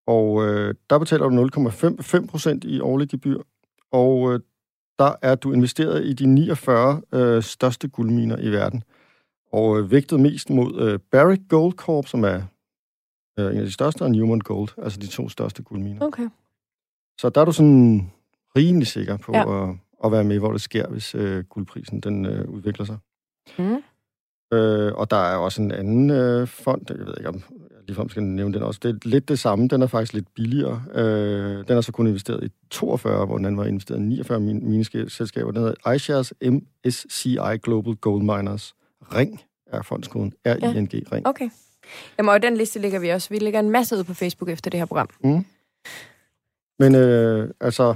Og 0.07 0.46
øh, 0.46 0.74
der 0.90 0.99
betaler 0.99 1.28
du 1.28 1.49
0,5 1.68 2.26
procent 2.26 2.64
i 2.64 2.80
årlig 2.80 3.09
gebyr. 3.09 3.40
Og 3.92 4.32
øh, 4.32 4.40
der 4.99 5.14
er 5.22 5.34
du 5.34 5.53
investeret 5.53 6.07
i 6.07 6.12
de 6.12 6.26
49 6.26 7.03
øh, 7.12 7.42
største 7.42 7.88
guldminer 7.88 8.38
i 8.38 8.49
verden. 8.49 8.82
Og 9.53 9.78
øh, 9.78 9.90
vægtet 9.90 10.20
mest 10.20 10.51
mod 10.51 10.80
øh, 10.80 10.99
Barrick 11.11 11.42
Gold 11.49 11.72
Corp, 11.72 12.07
som 12.07 12.24
er 12.24 12.42
øh, 13.38 13.53
en 13.53 13.59
af 13.59 13.64
de 13.64 13.72
største, 13.72 14.03
og 14.03 14.11
Newmont 14.11 14.44
Gold, 14.44 14.68
altså 14.78 14.99
de 14.99 15.07
to 15.07 15.28
største 15.28 15.62
guldminer. 15.62 16.07
Okay. 16.07 16.28
Så 17.20 17.28
der 17.28 17.40
er 17.40 17.44
du 17.44 17.53
sådan 17.53 18.12
rimelig 18.57 18.86
sikker 18.86 19.16
på 19.16 19.32
ja. 19.34 19.70
at, 19.70 19.76
at 20.05 20.12
være 20.12 20.24
med, 20.24 20.38
hvor 20.38 20.53
det 20.53 20.61
sker, 20.61 20.88
hvis 20.88 21.14
øh, 21.14 21.44
guldprisen 21.44 22.01
den 22.01 22.26
øh, 22.26 22.49
udvikler 22.49 22.84
sig. 22.86 22.96
Mm. 23.59 23.76
Øh, 24.53 24.92
og 24.94 25.11
der 25.11 25.16
er 25.16 25.36
også 25.36 25.62
en 25.62 25.72
anden 25.72 26.11
øh, 26.11 26.46
fond, 26.49 26.82
jeg 26.88 26.99
ved 27.07 27.14
ikke, 27.18 27.28
om 27.28 27.34
jeg 27.70 27.78
ligefrem 27.86 28.09
skal 28.09 28.22
nævne 28.22 28.55
den 28.55 28.62
også. 28.62 28.80
Det 28.82 28.90
er 28.90 28.99
lidt 29.09 29.28
det 29.28 29.38
samme, 29.38 29.68
den 29.68 29.82
er 29.82 29.86
faktisk 29.86 30.12
lidt 30.12 30.34
billigere. 30.34 30.82
Øh, 30.94 31.68
den 31.68 31.76
er 31.76 31.80
så 31.80 31.92
kun 31.92 32.07
investeret 32.07 32.44
i 32.44 32.49
42, 32.70 33.26
hvor 33.26 33.36
den 33.36 33.46
anden 33.46 33.59
var 33.59 33.64
investeret 33.64 33.99
i 33.99 34.03
49 34.03 34.40
min- 34.40 34.70
mineselskaber. 34.70 35.51
Den 35.51 35.62
hedder 35.62 35.92
iShares 35.92 36.32
MSCI 36.42 37.36
Global 37.62 37.94
Gold 37.94 38.22
Miners. 38.22 38.74
Ring 39.14 39.40
er 39.66 39.82
fondskoden. 39.82 40.32
R-I-N-G, 40.46 41.12
Ring. 41.12 41.26
Okay. 41.26 41.51
Jamen, 42.18 42.30
og 42.30 42.42
den 42.42 42.57
liste 42.57 42.78
ligger 42.80 42.99
vi 42.99 43.09
også. 43.09 43.28
Vi 43.30 43.38
lægger 43.38 43.61
en 43.61 43.70
masse 43.70 43.96
ud 43.96 44.05
på 44.05 44.14
Facebook 44.14 44.49
efter 44.49 44.70
det 44.70 44.80
her 44.80 44.86
program. 44.86 45.09
Mm. 45.24 45.44
Men 46.78 46.94
øh, 46.94 47.51
altså, 47.61 47.94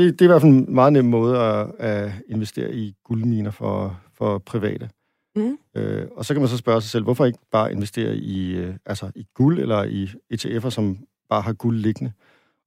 det, 0.00 0.18
det 0.18 0.20
er 0.20 0.28
i 0.28 0.32
hvert 0.32 0.42
fald 0.42 0.52
en 0.52 0.74
meget 0.74 0.92
nem 0.92 1.04
måde 1.04 1.38
at, 1.38 1.66
at 1.78 2.12
investere 2.28 2.74
i 2.74 2.94
guldminer 3.04 3.50
for, 3.50 4.00
for 4.18 4.38
private. 4.38 4.90
Mm. 5.36 5.58
Øh, 5.76 6.08
og 6.16 6.24
så 6.24 6.34
kan 6.34 6.40
man 6.40 6.48
så 6.48 6.56
spørge 6.56 6.80
sig 6.80 6.90
selv, 6.90 7.04
hvorfor 7.04 7.24
ikke 7.24 7.38
bare 7.52 7.72
investere 7.72 8.16
i, 8.16 8.54
øh, 8.54 8.74
altså 8.86 9.10
i 9.14 9.26
guld 9.34 9.58
eller 9.58 9.84
i 9.84 10.10
ETF'er, 10.34 10.70
som 10.70 10.98
bare 11.28 11.42
har 11.42 11.52
guld 11.52 11.76
liggende? 11.76 12.12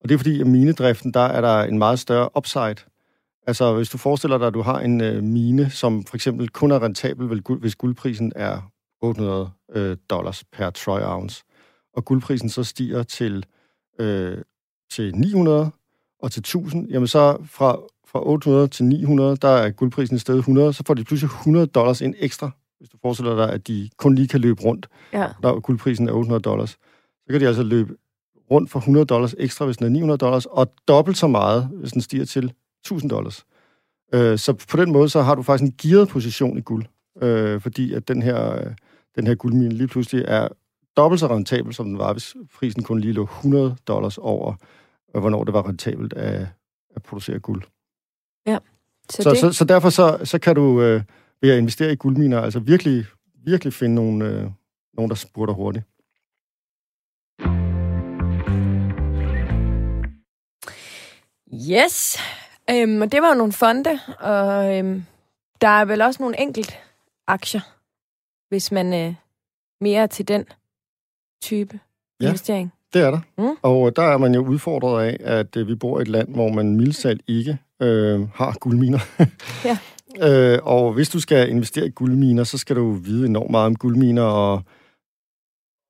Og 0.02 0.10
det 0.10 0.16
er 0.16 0.18
fordi, 0.18 0.42
at 0.42 0.48
minedriften, 0.48 1.14
der 1.14 1.20
er 1.20 1.42
der 1.42 1.64
en 1.64 1.78
meget 1.78 2.00
større 2.00 2.30
upside. 2.38 2.76
Altså, 3.48 3.76
hvis 3.76 3.90
du 3.90 3.98
forestiller 3.98 4.38
dig, 4.38 4.48
at 4.48 4.54
du 4.54 4.62
har 4.62 4.80
en 4.80 5.02
øh, 5.02 5.24
mine, 5.24 5.70
som 5.70 6.04
for 6.04 6.16
eksempel 6.16 6.50
kun 6.50 6.72
er 6.72 6.84
rentabel, 6.84 7.42
hvis 7.60 7.76
guldprisen 7.76 8.32
er 8.36 8.72
800 9.02 9.50
øh, 9.76 9.98
dollars 10.10 10.44
per 10.44 10.70
troy 10.70 11.00
ounce, 11.00 11.44
og 11.94 12.06
guldprisen 12.06 12.50
så 12.50 12.64
stiger 12.64 13.04
til, 13.04 13.46
øh, 14.00 14.38
til 14.92 15.16
900 15.16 15.72
og 16.24 16.32
til 16.32 16.40
1000, 16.40 16.88
jamen 16.90 17.08
så 17.08 17.38
fra, 17.46 17.78
fra 18.08 18.28
800 18.28 18.68
til 18.68 18.86
900, 18.86 19.38
der 19.38 19.48
er 19.48 19.70
guldprisen 19.70 20.20
stedet 20.20 20.38
100, 20.40 20.74
så 20.74 20.84
får 20.88 20.94
de 20.94 21.04
pludselig 21.04 21.28
100 21.28 21.66
dollars 21.66 22.02
ind 22.02 22.16
ekstra 22.20 22.52
hvis 22.80 22.90
du 22.90 22.98
forestiller 23.02 23.36
dig, 23.36 23.54
at 23.54 23.68
de 23.68 23.90
kun 23.98 24.16
lige 24.16 24.28
kan 24.28 24.40
løbe 24.42 24.62
rundt, 24.64 24.88
Ja. 25.14 25.28
når 25.42 25.60
guldprisen 25.60 26.08
er 26.10 26.14
800 26.14 26.42
dollars, 26.42 26.70
så 26.70 27.32
kan 27.32 27.42
de 27.42 27.48
altså 27.48 27.64
løbe 27.64 27.94
rundt 28.52 28.72
for 28.72 28.80
100 28.80 29.06
dollars 29.06 29.36
ekstra, 29.38 29.66
hvis 29.66 29.78
den 29.78 29.86
er 29.86 29.90
900 29.90 30.18
dollars, 30.18 30.46
og 30.46 30.74
dobbelt 30.88 31.18
så 31.18 31.28
meget, 31.28 31.70
hvis 31.74 31.92
den 31.92 32.02
stiger 32.02 32.26
til 32.26 32.54
1000 32.86 33.10
dollars. 33.10 33.46
Øh, 34.14 34.38
så 34.38 34.54
på 34.54 34.78
den 34.78 34.92
måde, 34.92 35.10
så 35.10 35.22
har 35.22 35.36
du 35.36 35.42
faktisk 35.42 35.70
en 35.72 35.76
gearet 35.90 36.10
position 36.10 36.58
i 36.58 36.62
guld, 36.62 36.86
øh, 37.22 37.62
fordi 37.62 37.94
at 37.94 38.08
den 38.08 38.22
her, 38.22 38.64
den 39.16 39.28
her 39.28 39.36
guldmine 39.36 39.74
lige 39.74 39.88
pludselig 39.88 40.26
er 40.28 40.48
dobbelt 40.98 41.20
så 41.20 41.28
rentabel, 41.28 41.74
som 41.74 41.86
den 41.86 41.98
var, 41.98 42.14
hvis 42.14 42.36
prisen 42.56 42.84
kun 42.84 43.00
lige 43.00 43.14
lå 43.14 43.24
100 43.24 43.76
dollars 43.88 44.18
over, 44.18 44.54
øh, 45.16 45.20
hvornår 45.20 45.44
det 45.44 45.54
var 45.54 45.68
rentabelt 45.68 46.14
at, 46.14 46.48
at 46.96 47.04
producere 47.04 47.40
guld. 47.40 47.64
Så, 49.10 49.24
Så, 49.24 49.30
det, 49.30 49.40
så, 49.40 49.52
så 49.52 49.66
derfor 49.66 49.90
så, 49.90 50.20
så 50.24 50.40
kan 50.40 50.56
du 50.56 50.82
øh, 50.82 51.02
ved 51.42 51.52
at 51.52 51.58
investere 51.58 51.92
i 51.92 51.96
guldminer, 51.96 52.42
altså 52.42 52.60
virkelig, 52.60 53.06
virkelig 53.46 53.74
finde 53.74 53.96
nogle, 53.96 54.26
øh, 54.26 54.50
nogen, 54.94 55.10
der 55.10 55.16
spurter 55.16 55.54
hurtigt. 55.54 55.86
Yes. 61.72 62.18
Øhm, 62.70 63.02
og 63.02 63.12
det 63.12 63.22
var 63.22 63.30
jo 63.30 63.36
nogle 63.36 63.54
fonde, 63.54 64.00
og 64.20 64.78
øhm, 64.78 65.04
der 65.62 65.68
er 65.68 65.86
vel 65.86 66.02
også 66.02 66.24
nogle 66.24 66.40
enkelt 66.40 66.80
aktier, 67.28 67.62
hvis 68.50 68.72
man 68.72 68.94
øh, 68.94 69.16
mere 69.82 70.02
er 70.02 70.08
til 70.08 70.28
den 70.28 70.46
type 71.42 71.80
Ja. 72.20 72.26
ja. 72.26 72.30
investering. 72.30 72.74
Det 72.94 73.02
er 73.02 73.12
der. 73.12 73.20
Mm. 73.38 73.58
Og 73.62 73.88
øh, 73.88 73.94
der 73.96 74.04
er 74.04 74.18
man 74.18 74.36
jo 74.36 74.46
udfordret 74.46 75.04
af, 75.06 75.18
at 75.20 75.58
øh, 75.58 75.68
vi 75.68 75.76
bor 75.76 76.00
i 76.00 76.02
et 76.02 76.08
land, 76.08 76.34
hvor 76.34 76.50
man 76.50 76.76
mildsalt 76.76 77.22
ikke 77.28 77.58
øh, 77.82 78.22
har 78.36 78.58
guldminer. 78.60 79.00
Ja. 79.66 79.78
øh, 80.54 80.60
og 80.64 80.94
hvis 80.94 81.10
du 81.10 81.20
skal 81.20 81.50
investere 81.50 81.86
i 81.86 81.90
guldminer, 81.90 82.44
så 82.44 82.58
skal 82.58 82.76
du 82.76 82.92
vide 82.92 83.26
enormt 83.26 83.52
meget 83.52 83.66
om 83.66 83.76
guldminer, 83.76 84.24
og, 84.24 84.62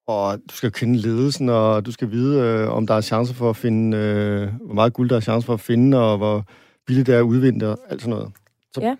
og 0.08 0.38
du 0.49 0.56
skal 0.56 0.72
kende 0.72 0.97
ledelsen, 0.97 1.49
og 1.49 1.86
du 1.86 1.91
skal 1.91 2.12
vide, 2.12 2.41
øh, 2.41 2.70
om 2.70 2.88
der 2.88 2.93
er 2.93 3.01
chancer 3.01 3.34
for 3.34 3.49
at 3.49 3.56
finde, 3.56 3.97
øh, 3.97 4.47
hvor 4.66 4.74
meget 4.74 4.93
guld 4.93 5.10
der 5.10 5.16
er 5.16 5.20
chancer 5.20 5.45
for 5.45 5.54
at 5.54 5.60
finde, 5.60 6.12
og 6.12 6.18
hvor 6.18 6.43
billigt 6.88 7.08
det 7.08 7.16
er 7.16 7.20
at 7.20 7.24
udvinde 7.24 7.72
og 7.72 7.80
alt 7.89 8.01
sådan 8.01 8.16
noget. 8.16 8.32
Så 8.74 8.82
Ja. 8.82 8.95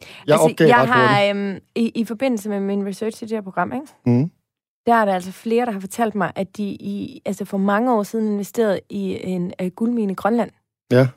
Jeg 0.00 0.34
altså, 0.34 0.48
opgav 0.50 0.66
jeg 0.66 0.78
ret 0.78 0.88
har 0.88 1.24
øhm, 1.30 1.58
i, 1.74 1.92
i 1.94 2.04
forbindelse 2.04 2.48
med 2.48 2.60
min 2.60 2.86
research 2.86 3.22
i 3.22 3.26
det 3.26 3.36
her 3.36 3.42
program, 3.42 3.72
ikke? 3.72 3.86
Mm. 4.06 4.30
Der 4.86 4.94
er 4.94 5.04
der 5.04 5.14
altså 5.14 5.32
flere, 5.32 5.66
der 5.66 5.72
har 5.72 5.80
fortalt 5.80 6.14
mig, 6.14 6.32
at 6.34 6.56
de 6.56 6.62
i, 6.62 7.22
altså 7.24 7.44
for 7.44 7.58
mange 7.58 7.92
år 7.94 8.02
siden 8.02 8.26
investerede 8.32 8.80
i 8.90 9.18
en 9.22 9.52
uh, 9.62 9.68
guldmine 9.68 10.12
i 10.12 10.14
Grønland. 10.14 10.50
Ja. 10.92 11.08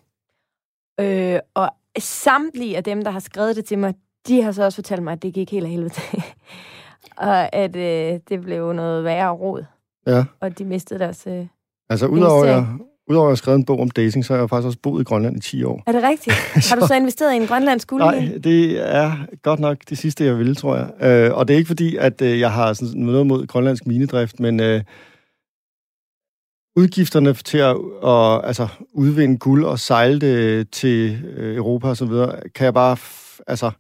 Øh, 0.99 1.39
og 1.53 1.69
samtlige 1.99 2.77
af 2.77 2.83
dem, 2.83 3.03
der 3.03 3.11
har 3.11 3.19
skrevet 3.19 3.55
det 3.55 3.65
til 3.65 3.79
mig, 3.79 3.93
de 4.27 4.41
har 4.43 4.51
så 4.51 4.63
også 4.63 4.75
fortalt 4.75 5.03
mig, 5.03 5.13
at 5.13 5.21
det 5.23 5.33
gik 5.33 5.51
helt 5.51 5.65
af 5.65 5.71
helvede 5.71 5.89
til. 5.89 6.23
og 7.17 7.55
at 7.55 7.75
øh, 7.75 8.19
det 8.29 8.41
blev 8.41 8.73
noget 8.73 9.03
værre 9.03 9.31
råd, 9.31 9.65
Ja. 10.07 10.25
og 10.39 10.59
de 10.59 10.65
mistede 10.65 10.99
deres... 10.99 11.27
Øh... 11.27 11.47
Altså, 11.89 12.07
udover 12.07 12.45
jeg. 12.45 12.67
Udover 13.09 13.25
at 13.25 13.29
jeg 13.29 13.31
har 13.31 13.35
skrevet 13.35 13.57
en 13.57 13.65
bog 13.65 13.79
om 13.79 13.89
dating, 13.89 14.25
så 14.25 14.33
har 14.33 14.39
jeg 14.39 14.49
faktisk 14.49 14.65
også 14.65 14.79
boet 14.83 15.01
i 15.01 15.03
Grønland 15.03 15.37
i 15.37 15.39
10 15.39 15.63
år. 15.63 15.83
Er 15.87 15.91
det 15.91 16.03
rigtigt? 16.03 16.35
Har 16.69 16.75
du 16.75 16.87
så 16.87 16.95
investeret 16.95 17.33
i 17.33 17.35
en 17.35 17.47
grønlandsk 17.47 17.87
guldmine? 17.87 18.29
Nej, 18.29 18.37
det 18.37 18.95
er 18.95 19.11
godt 19.43 19.59
nok 19.59 19.77
det 19.89 19.97
sidste, 19.97 20.25
jeg 20.25 20.37
ville, 20.37 20.55
tror 20.55 20.75
jeg. 20.75 21.03
Øh, 21.07 21.37
og 21.37 21.47
det 21.47 21.53
er 21.53 21.57
ikke 21.57 21.67
fordi, 21.67 21.95
at 21.95 22.21
øh, 22.21 22.39
jeg 22.39 22.51
har 22.51 22.73
sådan 22.73 23.01
noget 23.01 23.27
mod 23.27 23.47
grønlandsk 23.47 23.87
minedrift, 23.87 24.39
men 24.39 24.59
øh, 24.59 24.83
udgifterne 26.75 27.33
til 27.33 27.57
at 27.57 27.75
og, 28.01 28.47
altså, 28.47 28.67
udvinde 28.93 29.37
guld 29.37 29.65
og 29.65 29.79
sejle 29.79 30.19
det 30.19 30.69
til 30.71 31.23
øh, 31.37 31.55
Europa 31.55 31.87
og 31.87 31.97
så 31.97 32.05
videre, 32.05 32.39
kan 32.55 32.65
jeg 32.65 32.73
bare... 32.73 32.97
Altså, 33.47 33.71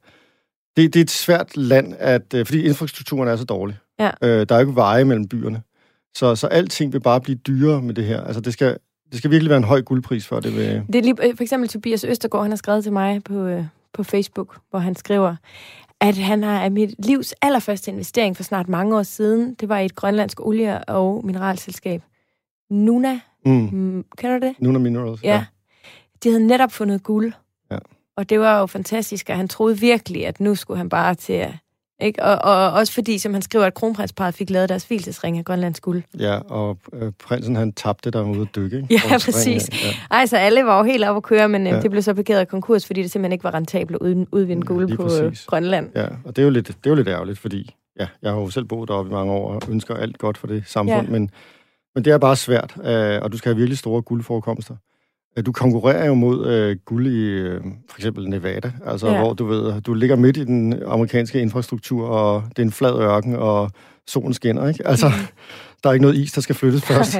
det, 0.77 0.93
det 0.93 0.99
er 0.99 1.03
et 1.03 1.11
svært 1.11 1.57
land, 1.57 1.95
at, 1.99 2.33
øh, 2.33 2.45
fordi 2.45 2.63
infrastrukturen 2.63 3.29
er 3.29 3.35
så 3.35 3.45
dårlig. 3.45 3.77
Ja. 3.99 4.09
Øh, 4.21 4.45
der 4.49 4.55
er 4.55 4.59
jo 4.59 4.67
ikke 4.67 4.75
veje 4.75 5.05
mellem 5.05 5.27
byerne. 5.27 5.61
Så, 6.15 6.35
så 6.35 6.47
alting 6.47 6.93
vil 6.93 6.99
bare 6.99 7.21
blive 7.21 7.37
dyrere 7.37 7.81
med 7.81 7.93
det 7.93 8.05
her. 8.05 8.23
Altså, 8.23 8.41
det 8.41 8.53
skal, 8.53 8.77
det 9.09 9.17
skal 9.17 9.31
virkelig 9.31 9.49
være 9.49 9.57
en 9.57 9.63
høj 9.63 9.81
guldpris 9.81 10.27
for 10.27 10.39
det. 10.39 10.55
Vil, 10.55 10.83
Det 10.87 10.95
er 10.95 11.01
lige, 11.01 11.27
øh, 11.27 11.35
for 11.35 11.43
eksempel 11.43 11.69
Tobias 11.69 12.03
Østergaard, 12.03 12.43
han 12.43 12.51
har 12.51 12.55
skrevet 12.57 12.83
til 12.83 12.93
mig 12.93 13.23
på, 13.23 13.45
øh, 13.45 13.65
på 13.93 14.03
Facebook, 14.03 14.57
hvor 14.69 14.79
han 14.79 14.95
skriver, 14.95 15.35
at 16.01 16.17
han 16.17 16.43
har 16.43 16.61
af 16.61 16.71
mit 16.71 17.05
livs 17.05 17.33
allerførste 17.41 17.91
investering 17.91 18.35
for 18.37 18.43
snart 18.43 18.69
mange 18.69 18.97
år 18.97 19.03
siden. 19.03 19.53
Det 19.53 19.69
var 19.69 19.79
i 19.79 19.85
et 19.85 19.95
grønlandsk 19.95 20.39
olie- 20.39 20.83
og 20.83 21.25
mineralselskab. 21.25 22.01
Nuna, 22.69 23.19
mm, 23.45 23.69
mm, 23.71 24.05
kender 24.17 24.39
du 24.39 24.45
det? 24.45 24.55
Nuna 24.59 24.79
Minerals. 24.79 25.23
Ja. 25.23 25.45
De 26.23 26.29
havde 26.29 26.47
netop 26.47 26.71
fundet 26.71 27.03
guld. 27.03 27.33
Ja. 27.71 27.77
Og 28.17 28.29
det 28.29 28.39
var 28.39 28.59
jo 28.59 28.65
fantastisk, 28.65 29.29
og 29.29 29.37
han 29.37 29.47
troede 29.47 29.79
virkelig, 29.79 30.27
at 30.27 30.39
nu 30.39 30.55
skulle 30.55 30.77
han 30.77 30.89
bare 30.89 31.15
til 31.15 31.33
at... 31.33 31.51
Ikke? 32.01 32.23
Og, 32.23 32.35
og 32.53 32.71
også 32.71 32.93
fordi, 32.93 33.17
som 33.17 33.33
han 33.33 33.41
skriver, 33.41 33.65
at 33.65 33.73
kronprinsparet 33.73 34.33
fik 34.33 34.49
lavet 34.49 34.69
deres 34.69 34.83
hvilesesring 34.83 35.37
af 35.37 35.45
grønlandsk 35.45 35.83
guld. 35.83 36.03
Ja, 36.19 36.39
og 36.39 36.77
øh, 36.93 37.11
prinsen 37.23 37.55
han 37.55 37.73
tabte 37.73 38.11
der 38.11 38.21
ude 38.23 38.41
at 38.41 38.47
dykke, 38.55 38.77
ikke? 38.77 38.87
Ja, 38.93 38.97
springen, 38.99 39.19
præcis. 39.21 39.83
Ja. 39.83 39.89
Ej, 40.11 40.25
så 40.25 40.37
alle 40.37 40.65
var 40.65 40.77
jo 40.77 40.83
helt 40.83 41.03
oppe 41.05 41.17
at 41.17 41.23
køre, 41.23 41.49
men 41.49 41.67
ja. 41.67 41.75
Ja. 41.75 41.81
det 41.81 41.91
blev 41.91 42.03
så 42.03 42.13
parkeret 42.13 42.39
af 42.39 42.47
konkurs, 42.47 42.85
fordi 42.85 43.01
det 43.03 43.11
simpelthen 43.11 43.31
ikke 43.31 43.43
var 43.43 43.53
rentabelt 43.53 43.95
at 43.95 44.01
ud- 44.01 44.25
udvinde 44.31 44.61
Ja, 44.69 44.73
guld 44.73 44.87
lige 44.87 44.97
på 44.97 45.09
øh. 45.23 45.35
Grønland. 45.47 45.89
ja, 45.95 46.05
og 46.25 46.35
det 46.35 46.37
er, 46.41 46.43
jo 46.43 46.49
lidt, 46.49 46.67
det 46.67 46.75
er 46.85 46.89
jo 46.89 46.95
lidt 46.95 47.07
ærgerligt, 47.07 47.39
fordi 47.39 47.75
ja, 47.99 48.07
jeg 48.21 48.31
har 48.31 48.39
jo 48.39 48.49
selv 48.49 48.65
boet 48.65 48.89
deroppe 48.89 49.09
i 49.11 49.13
mange 49.13 49.33
år 49.33 49.53
og 49.53 49.61
ønsker 49.69 49.95
alt 49.95 50.17
godt 50.17 50.37
for 50.37 50.47
det 50.47 50.63
samfund, 50.67 51.05
Ja. 51.07 51.11
men, 51.11 51.31
men 51.95 52.05
det 52.05 52.13
er 52.13 52.17
bare 52.17 52.35
svært, 52.35 52.75
øh, 52.83 53.21
og 53.21 53.31
du 53.31 53.37
skal 53.37 53.49
have 53.49 53.57
virkelig 53.57 53.77
store 53.77 54.01
guldforekomster. 54.01 54.75
Du 55.45 55.51
konkurrerer 55.51 56.05
jo 56.07 56.13
mod 56.13 56.47
øh, 56.47 56.77
guld 56.85 57.07
i 57.07 57.19
øh, 57.25 57.61
for 57.89 57.97
eksempel 57.97 58.29
Nevada, 58.29 58.71
altså 58.85 59.07
Ja. 59.07 59.19
hvor 59.19 59.33
du 59.33 59.45
ved, 59.45 59.81
du 59.81 59.93
ligger 59.93 60.15
midt 60.15 60.37
i 60.37 60.43
den 60.45 60.83
amerikanske 60.85 61.41
infrastruktur, 61.41 62.07
og 62.07 62.43
det 62.49 62.59
er 62.59 62.63
en 62.65 62.71
flad 62.71 62.99
ørken, 62.99 63.35
og 63.35 63.71
solen 64.07 64.33
skinner, 64.33 64.67
ikke? 64.67 64.87
Altså, 64.87 65.07
Mhm. 65.07 65.15
der 65.83 65.89
er 65.89 65.93
ikke 65.93 66.03
noget 66.03 66.17
is, 66.17 66.31
der 66.31 66.41
skal 66.41 66.55
flyttes 66.55 66.81
først. 66.91 67.17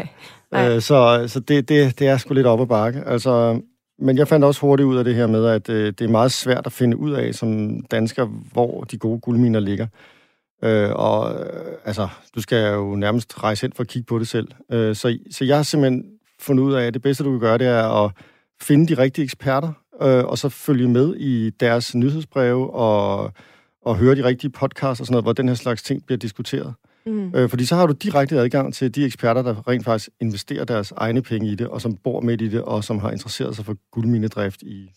Nej. 0.51 0.76
Øh, 0.76 0.82
så 0.82 1.24
så 1.28 1.39
det, 1.39 1.70
det, 1.70 1.99
det 1.99 2.07
er 2.07 2.18
sgu 2.18 2.34
lidt 2.34 2.47
op 2.47 2.62
ad 2.62 2.66
bakke. 2.68 3.03
Altså, 3.05 3.62
men 3.99 4.18
jeg 4.18 4.28
fandt 4.28 4.45
også 4.45 4.62
hurtigt 4.62 4.88
ud 4.88 4.97
af 4.97 5.03
det 5.03 5.16
her 5.16 5.28
med, 5.28 5.45
at 5.45 5.70
øh, 5.70 5.86
det 5.99 6.01
er 6.01 6.07
meget 6.10 6.32
svært 6.32 6.66
at 6.66 6.72
finde 6.72 6.97
ud 6.97 7.12
af 7.12 7.36
som 7.36 7.80
dansker, 7.91 8.26
hvor 8.26 8.82
de 8.84 8.97
gode 8.97 9.20
guldminer 9.20 9.60
ligger. 9.60 9.88
Øh, 10.64 10.89
og 10.95 11.34
øh, 11.34 11.64
altså, 11.86 12.07
du 12.36 12.41
skal 12.41 12.74
jo 12.74 12.95
nærmest 12.95 13.43
rejse 13.43 13.62
hen 13.62 13.72
for 13.76 13.82
at 13.84 13.88
kigge 13.88 14.05
på 14.05 14.20
det 14.20 14.28
selv. 14.28 14.47
Øh, 14.72 14.95
så, 14.95 15.18
så 15.32 15.45
jeg 15.45 15.55
har 15.55 15.64
simpelthen 15.64 16.03
fundet 16.40 16.64
ud 16.64 16.74
af, 16.74 16.88
at 16.88 16.94
det 16.94 17.02
bedste, 17.02 17.24
du 17.24 17.32
kan 17.32 17.40
gøre, 17.40 17.58
det 17.58 17.68
er 17.68 18.06
at 18.06 18.12
finde 18.62 18.96
de 18.96 19.02
rigtige 19.02 19.24
eksperter, 19.24 19.72
øh, 20.02 20.26
og 20.26 20.38
så 20.38 20.50
følge 20.50 20.88
med 20.88 21.16
i 21.16 21.50
deres 21.50 21.96
nyhedsbreve 21.96 22.74
og, 22.74 23.32
og 23.82 23.98
høre 23.98 24.16
de 24.16 24.24
rigtige 24.24 24.52
podcasts 24.52 25.00
og 25.00 25.06
sådan 25.06 25.14
noget, 25.14 25.26
hvor 25.26 25.34
den 25.34 25.48
her 25.48 25.56
slags 25.56 25.84
ting 25.84 26.06
bliver 26.06 26.18
diskuteret. 26.18 26.74
Mm. 27.06 27.36
Øh, 27.36 27.50
fordi 27.50 27.66
så 27.66 27.76
har 27.76 27.88
du 27.88 27.94
direkte 27.94 28.40
adgang 28.40 28.74
til 28.74 28.96
de 28.96 29.06
eksperter, 29.06 29.42
der 29.42 29.68
rent 29.68 29.86
faktisk 29.86 30.10
investerer 30.22 30.66
deres 30.66 30.94
egne 30.98 31.22
penge 31.22 31.52
i 31.52 31.56
det, 31.56 31.68
og 31.68 31.82
som 31.82 31.96
bor 32.04 32.22
midt 32.22 32.42
i 32.42 32.48
det, 32.48 32.62
og 32.62 32.84
som 32.84 33.00
har 33.00 33.12
interesseret 33.12 33.56
sig 33.56 33.66
for 33.66 33.76
guldminedrift 33.92 34.62
i 34.62 34.90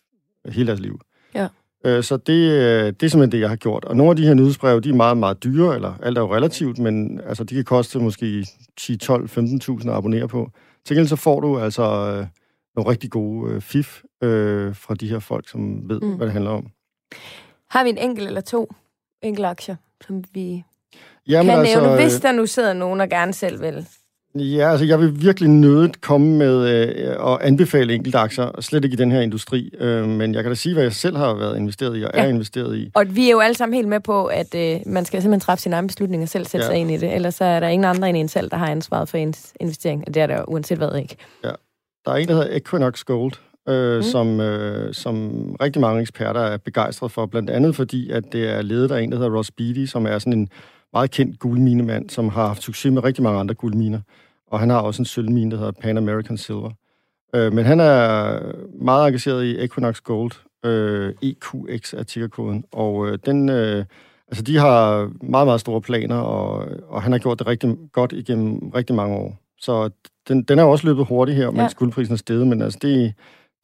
hele 0.48 0.66
deres 0.66 0.80
liv. 0.80 1.00
Ja. 1.34 1.48
Øh, 1.84 2.02
så 2.02 2.16
det, 2.16 2.50
øh, 2.50 2.86
det 2.86 3.02
er 3.02 3.08
simpelthen 3.08 3.32
det, 3.32 3.40
jeg 3.40 3.48
har 3.48 3.56
gjort. 3.56 3.84
Og 3.84 3.96
nogle 3.96 4.10
af 4.10 4.16
de 4.16 4.26
her 4.26 4.34
nyhedsbreve, 4.34 4.80
de 4.80 4.88
er 4.88 4.94
meget, 4.94 5.16
meget 5.16 5.44
dyre, 5.44 5.74
eller 5.74 5.94
alt 6.02 6.18
er 6.18 6.22
jo 6.22 6.34
relativt, 6.34 6.78
men 6.78 7.20
altså, 7.26 7.44
de 7.44 7.54
kan 7.54 7.64
koste 7.64 7.98
måske 7.98 8.46
10, 8.76 8.96
12, 8.96 9.28
15.000 9.28 9.88
at 9.88 9.96
abonnere 9.96 10.28
på. 10.28 10.50
Til 10.86 10.96
gengæld 10.96 11.08
så 11.08 11.16
får 11.16 11.40
du 11.40 11.58
altså 11.58 11.82
øh, 11.82 12.26
nogle 12.76 12.90
rigtig 12.90 13.10
gode 13.10 13.52
øh, 13.52 13.60
fif 13.60 14.02
øh, 14.22 14.76
fra 14.76 14.94
de 14.94 15.08
her 15.08 15.18
folk, 15.18 15.48
som 15.48 15.88
ved, 15.88 16.00
Mm. 16.00 16.16
hvad 16.16 16.26
det 16.26 16.32
handler 16.32 16.50
om. 16.50 16.66
Har 17.70 17.84
vi 17.84 17.90
en 17.90 17.98
enkelt 17.98 18.26
eller 18.28 18.40
to 18.40 18.72
enkelte 19.22 19.48
aktier, 19.48 19.76
som 20.06 20.24
vi 20.34 20.64
Jamen, 21.28 21.50
kan 21.54 21.62
nævne, 21.64 21.90
øh, 21.92 21.94
hvis 22.00 22.20
der 22.20 22.32
nu 22.32 22.46
sidder 22.46 22.72
nogen 22.72 23.00
og 23.00 23.08
gerne 23.08 23.32
selv 23.32 23.60
vil? 23.60 23.86
Ja, 24.34 24.70
altså 24.70 24.86
jeg 24.86 25.00
vil 25.00 25.22
virkelig 25.22 25.48
nødigt 25.48 26.00
komme 26.00 26.36
med 26.36 26.68
øh, 26.68 27.16
og 27.18 27.46
anbefale 27.46 27.94
enkelte 27.94 28.18
aktier, 28.18 28.60
slet 28.60 28.84
ikke 28.84 28.94
i 28.94 28.96
den 28.96 29.10
her 29.12 29.20
industri. 29.20 29.70
Øh, 29.78 30.08
men 30.08 30.34
jeg 30.34 30.42
kan 30.42 30.50
da 30.50 30.54
sige, 30.54 30.72
hvad 30.74 30.82
jeg 30.82 30.92
selv 30.92 31.16
har 31.16 31.34
været 31.34 31.56
investeret 31.58 31.98
i 31.98 32.02
og 32.02 32.10
Ja. 32.14 32.22
er 32.24 32.28
investeret 32.28 32.76
i. 32.76 32.90
Og 32.94 33.04
vi 33.10 33.26
er 33.26 33.30
jo 33.32 33.40
alle 33.40 33.54
sammen 33.56 33.74
helt 33.74 33.88
med 33.88 34.00
på, 34.00 34.26
at 34.26 34.54
øh, 34.54 34.80
man 34.86 35.04
skal 35.04 35.22
simpelthen 35.22 35.40
træffe 35.40 35.62
sine 35.62 35.74
egne 35.76 35.88
beslutninger 35.88 36.26
selv, 36.26 36.46
sætte 36.46 36.64
Ja. 36.66 36.70
sig 36.72 36.76
ind 36.78 36.90
i 36.90 36.96
det. 36.96 37.14
Ellers 37.14 37.34
så 37.34 37.44
er 37.44 37.60
der 37.60 37.68
ingen 37.68 37.84
andre 37.84 38.08
end 38.08 38.16
en 38.16 38.28
selv, 38.28 38.50
der 38.50 38.56
har 38.56 38.66
ansvaret 38.66 39.08
for 39.08 39.16
ens 39.16 39.52
investering. 39.60 40.04
Og 40.06 40.14
det 40.14 40.22
er 40.22 40.26
der 40.26 40.36
jo 40.36 40.44
uanset 40.48 40.78
hvad 40.78 40.96
ikke. 40.96 41.16
Der 42.04 42.12
er 42.12 42.16
en, 42.16 42.28
der 42.28 42.34
hedder 42.34 42.56
Equinox 42.56 43.04
Gold, 43.04 43.32
øh, 43.68 43.96
mm. 43.96 44.02
som, 44.02 44.40
øh, 44.40 44.94
som 44.94 45.30
rigtig 45.62 45.80
mange 45.80 46.00
eksperter 46.00 46.40
er 46.40 46.56
begejstret 46.56 47.10
for, 47.12 47.26
blandt 47.26 47.50
andet 47.50 47.76
fordi, 47.76 48.10
at 48.10 48.24
det 48.32 48.48
er 48.48 48.62
ledet 48.62 48.90
af 48.92 49.00
en, 49.02 49.12
der 49.12 49.18
hedder 49.18 49.36
Ross 49.36 49.50
Beatty, 49.50 49.84
som 49.84 50.06
er 50.06 50.18
sådan 50.18 50.32
en 50.32 50.48
meget 50.92 51.10
kendt 51.10 51.38
guldminemand, 51.38 52.10
som 52.10 52.28
har 52.28 52.46
haft 52.46 52.62
succes 52.62 52.92
med 52.92 53.04
rigtig 53.04 53.22
mange 53.22 53.40
andre 53.40 53.54
guldminer. 53.54 54.00
Og 54.46 54.60
han 54.60 54.70
har 54.70 54.80
også 54.80 55.02
en 55.02 55.06
sølvmine, 55.06 55.50
der 55.50 55.56
hedder 55.56 55.72
Pan 55.72 55.96
American 55.96 56.36
Silver. 56.38 56.70
Øh, 57.34 57.52
men 57.52 57.64
han 57.64 57.80
er 57.80 58.38
meget 58.84 59.06
engageret 59.08 59.44
i 59.44 59.64
Equinox 59.64 60.00
Gold, 60.00 60.32
øh, 60.64 61.14
EQX 61.22 61.94
er 61.94 62.02
tickerkoden, 62.02 62.64
og 62.72 63.08
øh, 63.08 63.18
den... 63.26 63.48
Øh, 63.48 63.84
Altså, 64.28 64.42
de 64.44 64.56
har 64.56 65.10
meget, 65.22 65.46
meget 65.46 65.60
store 65.60 65.80
planer, 65.80 66.16
og, 66.16 66.68
og 66.88 67.02
han 67.02 67.12
har 67.12 67.18
gjort 67.18 67.38
det 67.38 67.46
rigtig 67.46 67.76
godt 67.92 68.12
igennem 68.12 68.68
rigtig 68.68 68.96
mange 68.96 69.16
år. 69.16 69.38
Så 69.60 69.90
den, 70.28 70.42
den 70.42 70.58
er 70.58 70.62
også 70.64 70.86
løbet 70.86 71.06
hurtigt 71.06 71.36
her, 71.38 71.50
mens 71.50 71.72
Ja. 71.72 71.78
guldprisen 71.78 72.12
er 72.12 72.16
steget, 72.16 72.46
men 72.46 72.62
altså, 72.62 72.78
det, 72.82 73.14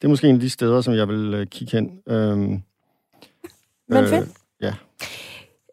det 0.01 0.03
er 0.03 0.07
måske 0.09 0.27
en 0.27 0.35
af 0.35 0.41
de 0.41 0.49
steder, 0.49 0.81
som 0.81 0.93
jeg 0.93 1.07
vil 1.07 1.33
øh, 1.33 1.47
kigge 1.47 1.71
hen. 1.77 1.99
Øhm, 2.07 2.61
Men 3.89 4.07
fedt. 4.07 4.29
ja. 4.61 4.73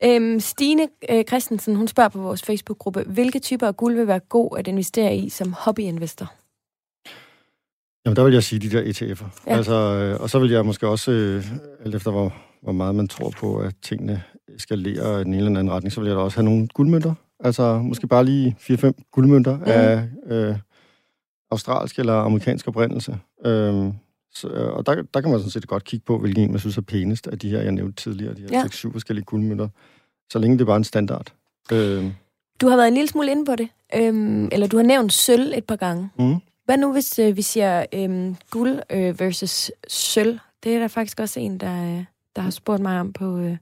Øhm, 0.05 0.41
Stine 0.41 0.89
øh, 1.11 1.25
Christensen, 1.25 1.77
hun 1.77 1.89
spørger 1.89 2.09
på 2.09 2.21
vores 2.21 2.43
Facebook-gruppe, 2.43 3.05
hvilke 3.07 3.39
typer 3.39 3.67
af 3.67 3.77
guld 3.77 3.95
vil 3.95 4.07
være 4.07 4.21
god 4.21 4.59
at 4.59 4.69
investere 4.69 5.17
i 5.17 5.29
som 5.29 5.53
hobbyinvestor? 5.53 6.33
Jamen, 8.05 8.17
der 8.17 8.25
vil 8.25 8.33
jeg 8.33 8.43
sige 8.43 8.59
de 8.59 8.71
der 8.71 8.83
ETF'er. 8.83 9.27
Ja. 9.47 9.57
Altså, 9.57 9.75
øh, 9.75 10.21
og 10.21 10.31
så 10.31 10.39
vil 10.39 10.51
jeg 10.51 10.67
måske 10.67 10.89
også, 10.89 11.11
øh, 11.11 11.45
alt 11.85 11.95
efter 11.95 12.11
hvor, 12.11 12.35
hvor 12.63 12.73
meget 12.73 12.95
man 12.95 13.09
tror 13.09 13.31
på, 13.31 13.57
at 13.57 13.75
tingene 13.83 14.23
eskalerer 14.49 15.19
i 15.19 15.25
den 15.25 15.35
ene 15.35 15.37
eller 15.37 15.61
anden 15.61 15.71
retning, 15.73 15.93
så 15.93 16.01
vil 16.01 16.09
jeg 16.09 16.17
da 16.17 16.21
også 16.21 16.37
have 16.37 16.45
nogle 16.45 16.69
guldmønter. 16.75 17.15
Altså, 17.41 17.79
måske 17.79 18.07
bare 18.07 18.25
lige 18.25 18.57
4-5 18.61 18.93
guldmønter 19.13 19.57
mm. 19.57 19.63
af 19.67 20.09
øh, 20.27 20.57
australsk 21.51 21.99
eller 21.99 22.15
amerikansk 22.15 22.69
oprindelse. 22.69 23.19
Øhm, 23.47 23.93
så, 24.37 24.49
øh, 24.49 24.72
og 24.72 24.87
der, 24.87 25.03
der 25.14 25.20
kan 25.20 25.30
man 25.30 25.41
sådan 25.41 25.51
set 25.51 25.66
godt 25.66 25.84
kigge 25.84 26.05
på, 26.05 26.18
hvilken 26.18 26.43
en 26.43 26.51
man 26.51 26.61
synes 26.61 26.76
er 26.76 26.82
pænest 26.82 27.26
af 27.26 27.39
de 27.39 27.51
her, 27.51 27.61
jeg 27.61 27.72
nævnte 27.72 28.03
tidligere, 28.03 28.34
de 28.34 28.41
her 28.41 28.49
ja. 28.51 28.64
6-7 28.64 28.93
forskellige 28.93 29.24
guldmønter. 29.24 29.68
Så 30.32 30.39
længe 30.39 30.59
det 30.59 30.62
er 30.62 30.66
bare 30.66 30.76
en 30.76 30.84
standard. 30.84 31.32
Øhm. 31.72 32.12
Du 32.61 32.68
har 32.68 32.76
været 32.76 32.89
en 32.89 32.95
lille 32.95 33.09
smule 33.09 33.30
inde 33.30 33.45
på 33.45 33.57
det, 33.57 33.68
øhm, 33.95 34.49
eller 34.53 34.66
du 34.66 34.76
har 34.76 34.84
nævnt 34.84 35.12
sølv 35.12 35.53
et 35.57 35.64
par 35.64 35.76
gange. 35.76 36.11
Mm. 36.18 36.37
Hvad 36.64 36.76
nu, 36.76 36.93
hvis 36.93 37.18
øh, 37.18 37.37
vi 37.37 37.43
siger 37.43 37.87
øhm, 37.95 38.37
guld 38.51 38.80
øh, 38.91 39.20
versus 39.20 39.70
sølv? 39.89 40.39
Det 40.64 40.74
er 40.74 40.78
der 40.78 40.89
faktisk 40.89 41.20
også 41.20 41.41
en, 41.41 41.59
der, 41.59 41.99
øh, 41.99 42.05
der 42.37 42.43
har 42.43 42.51
spurgt 42.51 42.82
mig 42.82 43.01
om 43.01 43.12
på, 43.12 43.39
øh, 43.39 43.57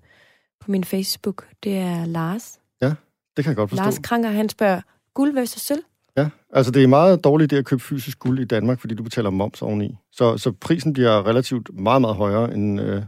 på 0.60 0.70
min 0.70 0.84
Facebook. 0.84 1.48
Det 1.62 1.78
er 1.78 2.04
Lars. 2.06 2.58
Ja, 2.82 2.94
det 3.36 3.44
kan 3.44 3.46
jeg 3.46 3.56
godt 3.56 3.70
forstå. 3.70 3.84
Lars 3.84 3.98
Kranker, 3.98 4.30
han 4.30 4.48
spørger, 4.48 4.80
guld 5.14 5.34
versus 5.34 5.62
sølv? 5.62 5.82
Ja, 6.16 6.28
altså 6.52 6.72
det 6.72 6.82
er 6.82 6.86
meget 6.86 7.24
dårligt 7.24 7.50
det 7.50 7.56
at 7.56 7.64
købe 7.64 7.82
fysisk 7.82 8.18
guld 8.18 8.38
i 8.38 8.44
Danmark, 8.44 8.80
fordi 8.80 8.94
du 8.94 9.02
betaler 9.02 9.30
moms 9.30 9.62
oveni. 9.62 9.96
Så, 10.12 10.38
så 10.38 10.52
prisen 10.52 10.92
bliver 10.92 11.26
relativt 11.26 11.70
meget, 11.78 12.00
meget 12.00 12.16
højere, 12.16 12.54
end, 12.54 12.80
øh, 12.80 13.02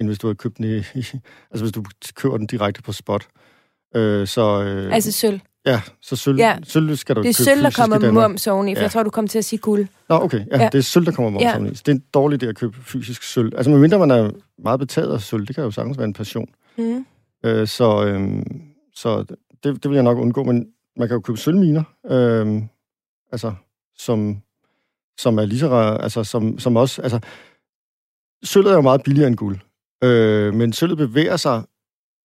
end 0.00 0.08
hvis 0.08 0.18
du 0.18 0.26
har 0.26 0.34
købt 0.34 0.56
den 0.56 0.64
i, 0.64 0.76
i... 0.76 1.06
Altså 1.50 1.64
hvis 1.64 1.72
du 1.72 1.84
køber 2.14 2.36
den 2.36 2.46
direkte 2.46 2.82
på 2.82 2.92
spot. 2.92 3.26
Øh, 3.94 4.26
så, 4.26 4.62
øh, 4.62 4.94
altså 4.94 5.12
sølv? 5.12 5.40
Ja, 5.66 5.80
så 6.00 6.16
sølv, 6.16 6.38
ja. 6.38 6.56
sølv 6.62 6.96
skal 6.96 7.16
du 7.16 7.22
Det 7.22 7.28
er 7.28 7.44
sølv, 7.44 7.62
der 7.62 7.70
kommer 7.70 8.12
moms 8.12 8.46
oveni, 8.46 8.74
for 8.74 8.78
ja. 8.78 8.82
jeg 8.82 8.90
tror, 8.90 9.02
du 9.02 9.10
kommer 9.10 9.28
til 9.28 9.38
at 9.38 9.44
sige 9.44 9.58
guld. 9.58 9.86
Nå, 10.08 10.14
okay. 10.14 10.44
Ja, 10.50 10.62
ja. 10.62 10.68
det 10.72 10.78
er 10.78 10.82
sølv, 10.82 11.06
der 11.06 11.12
kommer 11.12 11.30
moms 11.30 11.42
ja. 11.42 11.56
oveni. 11.56 11.74
Så 11.74 11.82
det 11.86 11.92
er 11.92 11.96
en 11.96 12.04
dårlig 12.14 12.42
idé 12.42 12.46
at 12.46 12.56
købe 12.56 12.76
fysisk 12.82 13.22
sølv. 13.22 13.52
Altså, 13.56 13.70
medmindre 13.70 13.98
man 13.98 14.10
er 14.10 14.30
meget 14.62 14.80
betaget 14.80 15.12
af 15.12 15.20
sølv, 15.20 15.46
det 15.46 15.54
kan 15.54 15.64
jo 15.64 15.70
sagtens 15.70 15.98
være 15.98 16.04
en 16.04 16.12
passion. 16.12 16.48
Mm. 16.78 17.06
Øh, 17.44 17.66
så 17.66 18.04
øh, 18.04 18.42
så 18.94 19.24
det, 19.64 19.82
det 19.82 19.90
vil 19.90 19.94
jeg 19.94 20.02
nok 20.02 20.18
undgå, 20.18 20.42
men 20.42 20.66
man 20.96 21.08
kan 21.08 21.14
jo 21.14 21.20
købe 21.20 21.38
sølvminer, 21.38 21.82
øh, 22.10 22.62
altså, 23.32 23.54
som, 23.98 24.42
som 25.18 25.38
er 25.38 25.44
lige 25.44 25.58
så, 25.58 25.74
altså, 26.00 26.24
som, 26.24 26.58
som 26.58 26.76
også, 26.76 27.02
altså, 27.02 27.20
sølvet 28.44 28.70
er 28.70 28.74
jo 28.74 28.80
meget 28.80 29.02
billigere 29.02 29.28
end 29.28 29.36
guld, 29.36 29.58
øh, 30.04 30.54
men 30.54 30.72
sølvet 30.72 30.98
bevæger 30.98 31.36
sig 31.36 31.62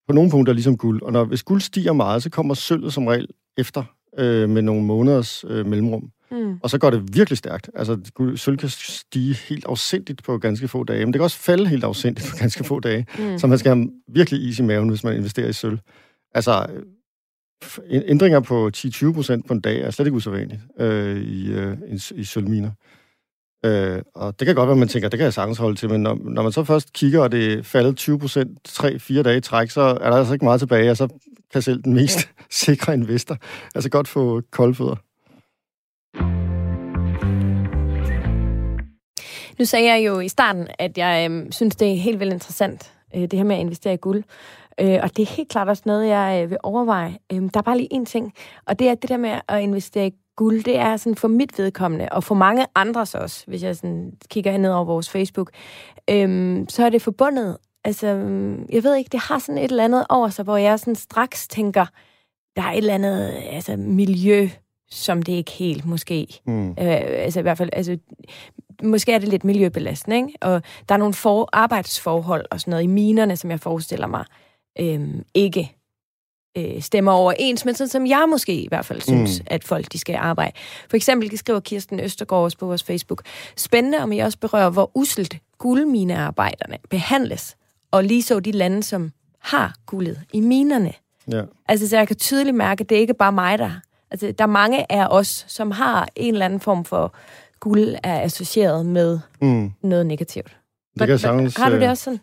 på 0.07 0.13
nogle 0.13 0.31
punkter 0.31 0.53
ligesom 0.53 0.77
guld, 0.77 1.01
og 1.01 1.13
når, 1.13 1.25
hvis 1.25 1.43
guld 1.43 1.61
stiger 1.61 1.93
meget, 1.93 2.23
så 2.23 2.29
kommer 2.29 2.53
sølvet 2.53 2.93
som 2.93 3.07
regel 3.07 3.27
efter 3.57 3.83
øh, 4.17 4.49
med 4.49 4.61
nogle 4.61 4.83
måneders 4.83 5.45
øh, 5.47 5.65
mellemrum. 5.65 6.11
Mm. 6.31 6.59
Og 6.63 6.69
så 6.69 6.77
går 6.77 6.89
det 6.89 7.15
virkelig 7.15 7.37
stærkt. 7.37 7.69
Altså, 7.75 7.99
sølv 8.35 8.57
kan 8.57 8.69
stige 8.69 9.33
helt 9.33 9.65
afsindigt 9.65 10.23
på 10.23 10.37
ganske 10.37 10.67
få 10.67 10.83
dage, 10.83 11.05
men 11.05 11.13
det 11.13 11.19
kan 11.19 11.23
også 11.23 11.37
falde 11.37 11.67
helt 11.67 11.83
afsindigt 11.83 12.27
på 12.31 12.37
ganske 12.37 12.63
få 12.63 12.79
dage. 12.79 13.05
Mm. 13.19 13.37
Så 13.37 13.47
man 13.47 13.57
skal 13.57 13.75
have 13.75 13.89
virkelig 14.07 14.41
is 14.41 14.59
i 14.59 14.63
maven, 14.63 14.89
hvis 14.89 15.03
man 15.03 15.15
investerer 15.15 15.47
i 15.47 15.53
sølv. 15.53 15.79
Altså, 16.33 16.67
ændringer 17.89 18.39
på 18.39 18.71
10-20 18.77 19.13
procent 19.13 19.47
på 19.47 19.53
en 19.53 19.61
dag 19.61 19.81
er 19.81 19.91
slet 19.91 20.05
ikke 20.05 20.15
usædvanligt 20.15 20.61
øh, 20.79 21.17
i, 21.17 21.51
øh, 21.51 21.77
i, 21.87 22.01
i 22.15 22.23
sølvminer. 22.23 22.71
Øh, 23.65 24.01
og 24.15 24.39
det 24.39 24.45
kan 24.45 24.55
godt 24.55 24.67
være, 24.67 24.75
man 24.75 24.87
tænker, 24.87 25.09
det 25.09 25.17
kan 25.17 25.23
jeg 25.23 25.33
sagtens 25.33 25.57
holde 25.57 25.75
til, 25.75 25.89
men 25.89 26.03
når, 26.03 26.19
når 26.23 26.43
man 26.43 26.51
så 26.51 26.63
først 26.63 26.93
kigger, 26.93 27.19
og 27.21 27.31
det 27.31 27.53
er 27.53 27.63
faldet 27.63 27.97
20 27.97 28.19
procent 28.19 28.69
3-4 28.69 29.21
dage 29.21 29.37
i 29.37 29.41
træk, 29.41 29.69
så 29.69 29.81
er 29.81 30.09
der 30.09 30.17
altså 30.17 30.33
ikke 30.33 30.45
meget 30.45 30.59
tilbage, 30.59 30.91
og 30.91 30.97
så 30.97 31.07
kan 31.53 31.61
selv 31.61 31.83
den 31.83 31.93
mest 31.93 32.17
ja. 32.17 32.43
sikre 32.65 32.93
investor 32.93 33.37
altså 33.75 33.89
godt 33.89 34.07
få 34.07 34.41
koldfødder. 34.51 34.95
Nu 39.59 39.65
sagde 39.65 39.85
jeg 39.85 40.05
jo 40.07 40.19
i 40.19 40.27
starten, 40.27 40.67
at 40.79 40.97
jeg 40.97 41.31
øh, 41.31 41.51
synes, 41.51 41.75
det 41.75 41.91
er 41.91 41.95
helt 41.95 42.19
vildt 42.19 42.33
interessant, 42.33 42.93
øh, 43.15 43.21
det 43.21 43.33
her 43.33 43.43
med 43.43 43.55
at 43.55 43.61
investere 43.61 43.93
i 43.93 43.97
guld. 43.97 44.23
Øh, 44.81 44.99
og 45.03 45.17
det 45.17 45.23
er 45.23 45.35
helt 45.35 45.49
klart 45.49 45.67
også 45.67 45.83
noget, 45.85 46.07
jeg 46.07 46.41
øh, 46.43 46.49
vil 46.49 46.57
overveje. 46.63 47.17
Øh, 47.33 47.41
der 47.41 47.57
er 47.57 47.61
bare 47.61 47.77
lige 47.77 47.93
en 47.93 48.05
ting, 48.05 48.33
og 48.67 48.79
det 48.79 48.89
er 48.89 48.95
det 48.95 49.09
der 49.09 49.17
med 49.17 49.39
at 49.47 49.61
investere 49.61 50.07
i 50.07 50.13
guld, 50.35 50.63
det 50.63 50.77
er 50.77 50.97
sådan 50.97 51.15
for 51.15 51.27
mit 51.27 51.59
vedkommende, 51.59 52.09
og 52.11 52.23
for 52.23 52.35
mange 52.35 52.65
andres 52.75 53.15
også, 53.15 53.43
hvis 53.47 53.63
jeg 53.63 53.75
sådan 53.75 54.11
kigger 54.29 54.57
ned 54.57 54.71
over 54.71 54.85
vores 54.85 55.09
Facebook, 55.09 55.51
øh, 56.09 56.65
så 56.69 56.85
er 56.85 56.89
det 56.89 57.01
forbundet. 57.01 57.57
Altså, 57.83 58.07
jeg 58.69 58.83
ved 58.83 58.95
ikke, 58.95 59.09
det 59.11 59.19
har 59.19 59.39
sådan 59.39 59.57
et 59.57 59.71
eller 59.71 59.83
andet 59.83 60.05
over 60.09 60.29
sig, 60.29 60.43
hvor 60.43 60.57
jeg 60.57 60.79
sådan 60.79 60.95
straks 60.95 61.47
tænker, 61.47 61.85
der 62.55 62.61
er 62.61 62.71
et 62.71 62.77
eller 62.77 62.93
andet 62.93 63.33
altså, 63.51 63.75
miljø, 63.77 64.49
som 64.89 65.21
det 65.21 65.33
ikke 65.33 65.51
helt 65.51 65.85
måske. 65.85 66.27
Mm. 66.45 66.69
Øh, 66.69 66.75
altså 66.77 67.39
i 67.39 67.41
hvert 67.41 67.57
fald, 67.57 67.69
altså, 67.73 67.97
måske 68.83 69.11
er 69.11 69.19
det 69.19 69.29
lidt 69.29 69.43
miljøbelastende, 69.43 70.17
ikke? 70.17 70.33
Og 70.41 70.61
der 70.89 70.95
er 70.95 70.99
nogle 70.99 71.13
for, 71.13 71.49
arbejdsforhold 71.53 72.45
og 72.51 72.59
sådan 72.59 72.71
noget 72.71 72.83
i 72.83 72.87
minerne, 72.87 73.37
som 73.37 73.51
jeg 73.51 73.59
forestiller 73.59 74.07
mig, 74.07 74.25
øh, 74.79 75.09
ikke 75.33 75.75
øh, 76.57 76.81
stemmer 76.81 77.11
overens, 77.11 77.65
men 77.65 77.75
sådan 77.75 77.89
som 77.89 78.07
jeg 78.07 78.25
måske 78.29 78.61
i 78.61 78.67
hvert 78.67 78.85
fald 78.85 79.01
synes, 79.01 79.39
mm. 79.39 79.47
at 79.49 79.63
folk 79.63 79.91
de 79.93 79.97
skal 79.97 80.15
arbejde. 80.15 80.51
For 80.89 80.97
eksempel 80.97 81.37
skriver 81.37 81.59
Kirsten 81.59 81.99
Østergaard 81.99 82.43
også 82.43 82.57
på 82.57 82.65
vores 82.65 82.83
Facebook, 82.83 83.21
spændende 83.55 83.99
om 83.99 84.11
I 84.11 84.19
også 84.19 84.37
berører, 84.37 84.69
hvor 84.69 84.91
uselt 84.93 85.37
guldminearbejderne 85.57 86.77
behandles, 86.89 87.55
og 87.91 88.03
lige 88.03 88.23
så 88.23 88.39
de 88.39 88.51
lande, 88.51 88.83
som 88.83 89.11
har 89.39 89.75
guldet 89.85 90.21
i 90.33 90.39
minerne. 90.39 90.93
Ja. 91.31 91.41
Altså, 91.67 91.89
så 91.89 91.97
jeg 91.97 92.07
kan 92.07 92.15
tydeligt 92.15 92.55
mærke, 92.55 92.81
at 92.81 92.89
det 92.89 92.95
er 92.95 92.99
ikke 92.99 93.13
bare 93.13 93.31
mig, 93.31 93.59
der... 93.59 93.71
Altså, 94.11 94.31
der 94.37 94.43
er 94.43 94.47
mange 94.47 94.91
af 94.91 95.07
os, 95.09 95.45
som 95.47 95.71
har 95.71 96.07
en 96.15 96.33
eller 96.33 96.45
anden 96.45 96.59
form 96.59 96.85
for 96.85 97.13
guld 97.59 97.95
er 98.03 98.21
associeret 98.21 98.85
med 98.85 99.19
mm. 99.41 99.71
noget 99.81 100.05
negativt. 100.05 100.57
Det 100.99 101.07
kan 101.07 101.19
sagtens, 101.19 101.55
har 101.55 101.69
du 101.69 101.75
det 101.75 101.83
øh, 101.83 101.89
også 101.89 102.03
sådan? 102.03 102.19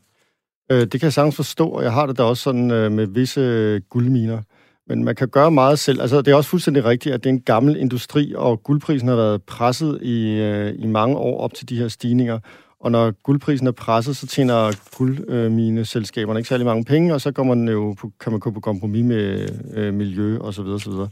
Øh, 0.72 0.80
det 0.80 0.90
kan 0.90 1.02
jeg 1.02 1.12
sagtens 1.12 1.36
forstå, 1.36 1.68
og 1.68 1.82
jeg 1.82 1.92
har 1.92 2.06
det 2.06 2.18
da 2.18 2.22
også 2.22 2.42
sådan 2.42 2.70
øh, 2.70 2.92
med 2.92 3.06
visse 3.06 3.80
guldminer. 3.90 4.42
Men 4.86 5.04
man 5.04 5.14
kan 5.14 5.28
gøre 5.28 5.50
meget 5.50 5.78
selv. 5.78 6.00
Altså, 6.00 6.22
det 6.22 6.28
er 6.28 6.34
også 6.34 6.50
fuldstændig 6.50 6.84
rigtigt, 6.84 7.14
at 7.14 7.24
det 7.24 7.30
er 7.30 7.34
en 7.34 7.40
gammel 7.40 7.76
industri, 7.76 8.32
og 8.36 8.62
guldprisen 8.62 9.08
har 9.08 9.16
været 9.16 9.42
presset 9.42 10.02
i, 10.02 10.40
øh, 10.40 10.74
i 10.78 10.86
mange 10.86 11.16
år 11.16 11.40
op 11.40 11.54
til 11.54 11.68
de 11.68 11.78
her 11.78 11.88
stigninger. 11.88 12.38
Og 12.80 12.90
når 12.90 13.10
guldprisen 13.10 13.66
er 13.66 13.72
presset, 13.72 14.16
så 14.16 14.26
tjener 14.26 14.72
guldmineselskaberne 14.96 16.40
ikke 16.40 16.48
særlig 16.48 16.66
mange 16.66 16.84
penge, 16.84 17.14
og 17.14 17.20
så 17.20 17.32
går 17.32 17.42
man 17.42 17.68
jo 17.68 17.94
på, 18.00 18.10
kan 18.20 18.32
man 18.32 18.40
gå 18.40 18.50
på 18.50 18.60
kompromis 18.60 19.04
med 19.04 19.48
øh, 19.74 19.94
miljø 19.94 20.38
og 20.38 20.54
så 20.54 20.62
videre, 20.62 20.80
så 20.80 20.90
videre. 20.90 21.08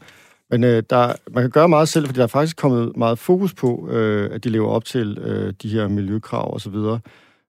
Men 0.51 0.65
øh, 0.65 0.83
der, 0.91 1.13
man 1.31 1.43
kan 1.43 1.51
gøre 1.51 1.69
meget 1.69 1.89
selv, 1.89 2.07
fordi 2.07 2.17
der 2.17 2.23
er 2.23 2.29
faktisk 2.29 2.57
kommet 2.57 2.97
meget 2.97 3.19
fokus 3.19 3.55
på, 3.55 3.89
øh, 3.91 4.31
at 4.33 4.45
de 4.45 4.49
lever 4.49 4.69
op 4.69 4.85
til 4.85 5.19
øh, 5.19 5.53
de 5.63 5.69
her 5.69 5.89
miljøkrav 5.89 6.53
og 6.55 6.61
så 6.61 6.71
videre 6.71 7.01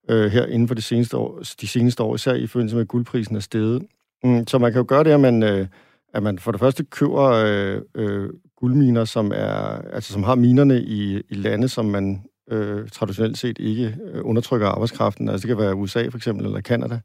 øh, 0.09 0.31
her 0.31 0.45
inden 0.45 0.67
for 0.67 0.75
de 0.75 0.81
seneste, 0.81 1.17
år, 1.17 1.41
de 1.61 1.67
seneste 1.67 2.03
år, 2.03 2.15
især 2.15 2.33
i 2.33 2.47
forbindelse 2.47 2.75
med, 2.75 2.81
at 2.81 2.87
guldprisen 2.87 3.35
er 3.35 3.39
steget. 3.39 3.83
Mm, 4.23 4.47
så 4.47 4.57
man 4.57 4.71
kan 4.71 4.79
jo 4.79 4.85
gøre 4.87 5.03
det, 5.03 5.11
at 5.11 5.19
man, 5.19 5.43
øh, 5.43 5.67
at 6.13 6.23
man 6.23 6.39
for 6.39 6.51
det 6.51 6.59
første 6.59 6.83
køber 6.83 7.23
øh, 7.23 7.81
øh, 7.95 8.29
guldminer, 8.57 9.05
som, 9.05 9.31
er, 9.35 9.81
altså, 9.93 10.13
som 10.13 10.23
har 10.23 10.35
minerne 10.35 10.81
i, 10.81 11.21
i 11.29 11.33
lande, 11.35 11.67
som 11.67 11.85
man 11.85 12.23
øh, 12.51 12.89
traditionelt 12.89 13.37
set 13.37 13.57
ikke 13.59 13.97
øh, 14.13 14.21
undertrykker 14.25 14.67
arbejdskraften. 14.67 15.29
Altså 15.29 15.47
det 15.47 15.55
kan 15.55 15.65
være 15.65 15.75
USA 15.75 16.07
for 16.07 16.17
eksempel, 16.17 16.45
eller 16.45 16.61
Kanada. 16.61 16.95
Øh, 16.95 17.01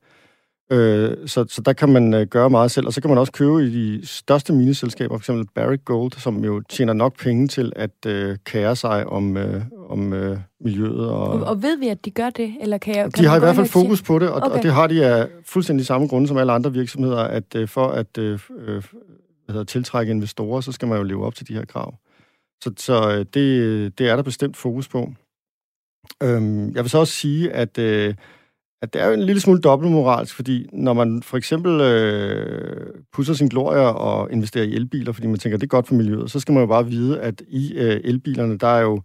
så, 0.71 1.45
så 1.49 1.63
der 1.65 1.73
kan 1.73 1.89
man 1.89 2.15
øh, 2.15 2.27
gøre 2.27 2.51
meget 2.51 2.71
selv, 2.71 2.87
og 2.87 2.93
så 2.93 3.01
kan 3.01 3.11
man 3.11 3.19
også 3.19 3.33
købe 3.33 3.65
i 3.65 3.71
de 3.71 4.07
største 4.07 4.53
mineselskaber, 4.53 5.19
f.eks. 5.19 5.31
Barrick 5.55 5.85
Gold, 5.85 6.13
som 6.13 6.45
jo 6.45 6.61
tjener 6.61 6.93
nok 6.93 7.19
penge 7.19 7.49
til 7.49 7.73
at 7.77 8.07
øh, 8.07 8.37
kære 8.45 8.77
sig 8.77 9.07
om, 9.07 9.37
øh, 9.37 9.63
om 9.89 10.13
øh, 10.13 10.39
miljøet. 10.61 11.11
Og, 11.11 11.29
og, 11.29 11.41
og 11.41 11.63
ved 11.63 11.79
vi, 11.79 11.89
at 11.89 12.05
de 12.05 12.11
gør 12.11 12.31
det? 12.31 12.55
Eller 12.61 12.79
kan 12.79 12.97
jeg, 12.97 13.13
kan 13.13 13.25
de 13.25 13.29
har 13.29 13.37
i 13.37 13.39
hvert 13.39 13.57
fald 13.57 13.67
fokus 13.67 14.03
på 14.03 14.19
det, 14.19 14.29
og, 14.29 14.37
okay. 14.37 14.57
og 14.57 14.63
det 14.63 14.73
har 14.73 14.87
de 14.87 15.07
af 15.07 15.29
fuldstændig 15.45 15.87
samme 15.87 16.07
grunde 16.07 16.29
som 16.29 16.37
alle 16.37 16.53
andre 16.53 16.73
virksomheder, 16.73 17.19
at 17.19 17.55
øh, 17.57 17.69
for 17.69 17.89
at 17.89 18.19
øh, 18.19 18.41
øh, 18.59 18.67
hvad 18.67 18.83
hedder, 19.49 19.65
tiltrække 19.65 20.11
investorer, 20.11 20.61
så 20.61 20.73
skal 20.73 20.89
man 20.89 20.99
jo 20.99 21.05
leve 21.05 21.27
op 21.27 21.35
til 21.35 21.49
de 21.49 21.55
her 21.55 21.65
krav. 21.65 21.95
Så, 22.65 22.73
så 22.77 23.11
øh, 23.11 23.19
det, 23.35 23.99
det 23.99 24.09
er 24.09 24.17
der 24.17 24.23
bestemt 24.23 24.57
fokus 24.57 24.89
på. 24.89 25.13
Øhm, 26.23 26.75
jeg 26.75 26.85
vil 26.85 26.91
så 26.91 26.99
også 26.99 27.13
sige, 27.13 27.53
at... 27.53 27.79
Øh, 27.79 28.15
at 28.83 28.93
det 28.93 29.03
er 29.03 29.07
jo 29.07 29.13
en 29.13 29.23
lille 29.23 29.41
smule 29.41 29.61
dobbeltmoralsk, 29.61 30.35
fordi 30.35 30.67
når 30.73 30.93
man 30.93 31.23
for 31.23 31.37
eksempel 31.37 31.81
øh, 31.81 32.87
pusser 33.13 33.35
sin 33.35 33.49
glorie 33.49 33.81
og 33.81 34.33
investerer 34.33 34.65
i 34.65 34.75
elbiler, 34.75 35.13
fordi 35.13 35.27
man 35.27 35.39
tænker, 35.39 35.59
det 35.59 35.65
er 35.65 35.69
godt 35.69 35.87
for 35.87 35.95
miljøet, 35.95 36.31
så 36.31 36.41
skal 36.41 36.53
man 36.53 36.61
jo 36.61 36.67
bare 36.67 36.87
vide, 36.87 37.21
at 37.21 37.43
i 37.49 37.75
øh, 37.75 38.01
elbilerne, 38.05 38.59
der 38.59 38.67
er 38.67 38.81
jo 38.81 39.03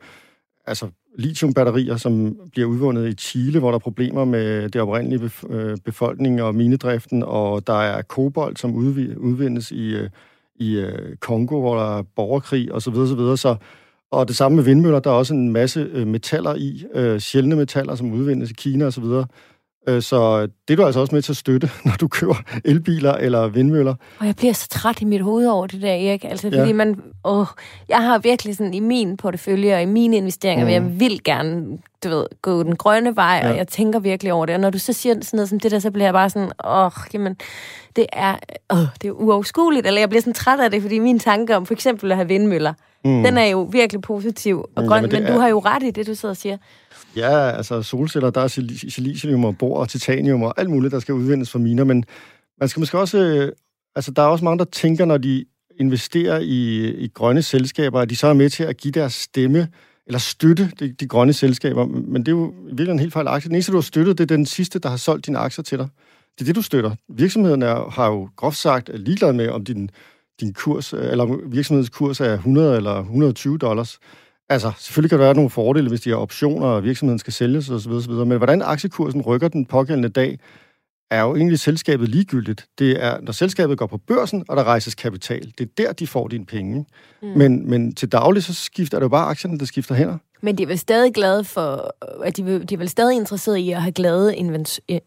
altså 0.67 0.87
lithiumbatterier, 1.17 1.97
som 1.97 2.37
bliver 2.51 2.67
udvundet 2.67 3.09
i 3.09 3.13
Chile, 3.13 3.59
hvor 3.59 3.69
der 3.69 3.75
er 3.75 3.79
problemer 3.79 4.25
med 4.25 4.69
det 4.69 4.81
oprindelige 4.81 5.31
øh, 5.49 5.77
befolkning 5.85 6.41
og 6.41 6.55
minedriften, 6.55 7.23
og 7.23 7.67
der 7.67 7.81
er 7.81 8.01
kobolt, 8.01 8.59
som 8.59 8.75
udvindes 9.17 9.71
i, 9.71 9.95
øh, 9.95 10.09
i 10.55 10.75
øh, 10.75 11.17
Kongo, 11.17 11.59
hvor 11.59 11.75
der 11.75 11.97
er 11.97 12.03
borgerkrig 12.15 12.71
osv. 12.71 12.95
osv. 12.95 13.17
Så, 13.17 13.35
så 13.35 13.55
og 14.11 14.27
det 14.27 14.35
samme 14.35 14.55
med 14.55 14.63
vindmøller, 14.63 14.99
der 14.99 15.09
er 15.09 15.15
også 15.15 15.33
en 15.33 15.51
masse 15.51 15.89
øh, 15.93 16.07
metaller 16.07 16.55
i, 16.55 16.83
øh, 16.93 17.19
sjældne 17.19 17.55
metaller, 17.55 17.95
som 17.95 18.11
udvindes 18.11 18.51
i 18.51 18.53
Kina 18.53 18.85
osv., 18.85 19.03
videre 19.03 19.25
så 19.87 20.41
det 20.41 20.73
er 20.73 20.75
du 20.75 20.85
altså 20.85 20.99
også 20.99 21.15
med 21.15 21.21
til 21.21 21.33
at 21.33 21.37
støtte, 21.37 21.69
når 21.85 21.93
du 21.99 22.07
køber 22.07 22.35
elbiler 22.65 23.13
eller 23.13 23.47
vindmøller. 23.47 23.95
Og 24.19 24.25
jeg 24.25 24.35
bliver 24.35 24.53
så 24.53 24.67
træt 24.67 25.01
i 25.01 25.05
mit 25.05 25.21
hoved 25.21 25.47
over 25.47 25.67
det 25.67 25.81
der, 25.81 25.93
Erik. 25.93 26.23
Altså, 26.23 26.47
fordi 26.47 26.57
ja. 26.57 26.73
man... 26.73 27.01
Åh, 27.25 27.45
jeg 27.89 27.97
har 28.03 28.17
virkelig 28.17 28.55
sådan 28.57 28.73
i 28.73 28.79
min 28.79 29.17
portefølje 29.17 29.75
og 29.75 29.81
i 29.81 29.85
mine 29.85 30.17
investeringer, 30.17 30.65
mm. 30.65 30.71
jeg 30.71 30.99
vil 30.99 31.23
gerne, 31.23 31.77
du 32.03 32.09
ved, 32.09 32.25
gå 32.41 32.63
den 32.63 32.75
grønne 32.75 33.15
vej, 33.15 33.39
ja. 33.43 33.49
og 33.49 33.57
jeg 33.57 33.67
tænker 33.67 33.99
virkelig 33.99 34.33
over 34.33 34.45
det. 34.45 34.55
Og 34.55 34.61
når 34.61 34.69
du 34.69 34.79
så 34.79 34.93
siger 34.93 35.15
sådan 35.21 35.37
noget 35.37 35.49
som 35.49 35.59
det 35.59 35.71
der, 35.71 35.79
så 35.79 35.91
bliver 35.91 36.05
jeg 36.05 36.13
bare 36.13 36.29
sådan, 36.29 36.51
åh, 36.65 36.91
jamen, 37.13 37.37
det 37.95 38.05
er, 38.13 38.35
åh, 38.73 38.77
det 39.01 39.07
er 39.07 39.11
uoverskueligt. 39.11 39.87
Eller 39.87 39.99
jeg 39.99 40.09
bliver 40.09 40.21
sådan 40.21 40.33
træt 40.33 40.59
af 40.59 40.71
det, 40.71 40.81
fordi 40.81 40.99
min 40.99 41.19
tanke 41.19 41.55
om 41.55 41.65
for 41.65 41.73
eksempel 41.73 42.11
at 42.11 42.17
have 42.17 42.27
vindmøller, 42.27 42.73
mm. 43.05 43.23
den 43.23 43.37
er 43.37 43.45
jo 43.45 43.61
virkelig 43.61 44.01
positiv 44.01 44.65
og 44.75 44.85
grøn, 44.87 45.03
jamen, 45.03 45.11
men 45.11 45.23
er... 45.23 45.33
du 45.33 45.39
har 45.39 45.47
jo 45.47 45.59
ret 45.59 45.83
i 45.83 45.91
det, 45.91 46.07
du 46.07 46.15
sidder 46.15 46.33
og 46.33 46.37
siger. 46.37 46.57
Ja, 47.15 47.51
altså 47.51 47.81
solceller, 47.81 48.29
der 48.29 48.41
er 48.41 48.47
silicium 48.89 49.45
og 49.45 49.57
bor 49.57 49.77
og 49.77 49.89
titanium 49.89 50.43
og 50.43 50.53
alt 50.57 50.69
muligt, 50.69 50.91
der 50.91 50.99
skal 50.99 51.13
udvindes 51.13 51.51
fra 51.51 51.59
miner, 51.59 51.83
men 51.83 52.05
man 52.59 52.69
skal 52.69 52.79
måske 52.79 52.99
også... 52.99 53.17
Øh, 53.17 53.51
altså, 53.95 54.11
der 54.11 54.21
er 54.21 54.27
også 54.27 54.45
mange, 54.45 54.59
der 54.59 54.65
tænker, 54.65 55.05
når 55.05 55.17
de 55.17 55.45
investerer 55.79 56.39
i, 56.39 56.89
i 56.89 57.07
grønne 57.07 57.41
selskaber, 57.41 57.99
at 57.99 58.09
de 58.09 58.15
så 58.15 58.27
er 58.27 58.33
med 58.33 58.49
til 58.49 58.63
at 58.63 58.77
give 58.77 58.91
deres 58.91 59.13
stemme 59.13 59.67
eller 60.07 60.19
støtte 60.19 60.71
de, 60.79 60.91
de 60.91 61.07
grønne 61.07 61.33
selskaber. 61.33 61.85
Men 61.85 62.25
det 62.25 62.27
er 62.27 62.35
jo 62.35 62.53
virkelig 62.63 62.91
en 62.91 62.99
helt 62.99 63.13
fejl 63.13 63.27
aktie. 63.27 63.47
Den 63.47 63.55
eneste, 63.55 63.71
du 63.71 63.77
har 63.77 63.81
støttet, 63.81 64.17
det 64.17 64.23
er 64.31 64.35
den 64.35 64.45
sidste, 64.45 64.79
der 64.79 64.89
har 64.89 64.97
solgt 64.97 65.25
dine 65.25 65.37
aktier 65.37 65.63
til 65.63 65.77
dig. 65.77 65.87
Det 66.35 66.41
er 66.41 66.45
det, 66.45 66.55
du 66.55 66.61
støtter. 66.61 66.95
Virksomheden 67.09 67.61
er, 67.61 67.89
har 67.89 68.07
jo 68.07 68.29
groft 68.35 68.57
sagt 68.57 68.89
ligeglad 68.93 69.33
med, 69.33 69.49
om 69.49 69.65
din, 69.65 69.89
din 70.39 70.53
kurs, 70.53 70.93
eller 70.93 71.49
virksomhedens 71.49 71.89
kurs 71.89 72.19
er 72.21 72.33
100 72.33 72.77
eller 72.77 72.99
120 72.99 73.57
dollars. 73.57 73.99
Altså, 74.49 74.71
selvfølgelig 74.77 75.09
kan 75.09 75.19
der 75.19 75.25
være 75.25 75.35
nogle 75.35 75.49
fordele, 75.49 75.89
hvis 75.89 76.01
de 76.01 76.09
har 76.09 76.17
optioner, 76.17 76.67
og 76.67 76.83
virksomheden 76.83 77.19
skal 77.19 77.33
sælges 77.33 77.69
osv. 77.69 77.91
osv. 77.91 78.11
Men 78.11 78.37
hvordan 78.37 78.61
aktiekursen 78.61 79.21
rykker 79.21 79.47
den 79.47 79.65
pågældende 79.65 80.09
dag, 80.09 80.39
er 81.11 81.21
jo 81.21 81.35
egentlig 81.35 81.59
selskabet 81.59 82.09
ligegyldigt. 82.09 82.65
Det 82.79 83.03
er, 83.03 83.21
når 83.21 83.31
selskabet 83.31 83.77
går 83.77 83.87
på 83.87 83.97
børsen, 83.97 84.45
og 84.49 84.57
der 84.57 84.63
rejses 84.63 84.95
kapital. 84.95 85.53
Det 85.57 85.61
er 85.61 85.71
der, 85.77 85.93
de 85.93 86.07
får 86.07 86.27
dine 86.27 86.45
penge. 86.45 86.85
Mm. 87.21 87.27
Men, 87.27 87.69
men 87.69 87.95
til 87.95 88.11
daglig, 88.11 88.43
så 88.43 88.53
skifter 88.53 88.99
det 88.99 89.03
jo 89.03 89.09
bare 89.09 89.25
aktierne, 89.25 89.59
der 89.59 89.65
skifter 89.65 89.95
hænder. 89.95 90.17
Men 90.43 90.57
de 90.57 90.63
er 90.63 90.67
vel 90.67 90.79
stadig 90.79 91.13
glade 91.13 91.43
for, 91.43 91.95
at 92.23 92.37
de, 92.37 92.59
de 92.59 92.73
er 92.73 92.77
vel 92.77 92.89
stadig 92.89 93.15
interesserede 93.15 93.59
i 93.59 93.71
at 93.71 93.81
have 93.81 93.91
glade 93.91 94.35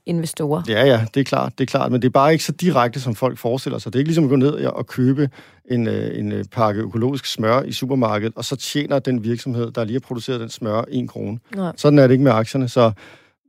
investorer? 0.07 0.63
Ja, 0.69 0.85
ja, 0.85 1.07
det 1.15 1.21
er 1.21 1.25
klart, 1.25 1.53
det 1.59 1.65
er 1.65 1.67
klart, 1.67 1.93
men 1.93 2.03
det 2.03 2.09
er 2.09 2.13
bare 2.13 2.33
ikke 2.33 2.45
så 2.45 2.53
direkte, 2.53 3.01
som 3.01 3.15
folk 3.15 3.39
forestiller 3.39 3.79
sig. 3.79 3.93
Det 3.93 3.99
er 3.99 4.01
ikke 4.01 4.09
ligesom 4.09 4.25
at 4.25 4.31
gå 4.31 4.37
ned 4.37 4.53
og 4.53 4.87
købe 4.87 5.31
en, 5.71 5.87
øh, 5.87 6.19
en 6.19 6.33
øh, 6.33 6.45
pakke 6.53 6.83
økologisk 6.83 7.27
smør 7.27 7.63
i 7.63 7.73
supermarkedet, 7.73 8.33
og 8.37 8.45
så 8.45 8.57
tjener 8.57 8.99
den 8.99 9.25
virksomhed, 9.25 9.71
der 9.71 9.85
lige 9.85 9.95
har 9.95 10.01
produceret 10.01 10.41
den 10.41 10.49
smør, 10.49 10.83
en 10.89 11.09
krone. 11.09 11.39
Nej. 11.57 11.73
Sådan 11.77 11.99
er 11.99 12.03
det 12.03 12.13
ikke 12.15 12.25
med 12.25 12.33
aktierne, 12.33 12.69
så... 12.69 12.93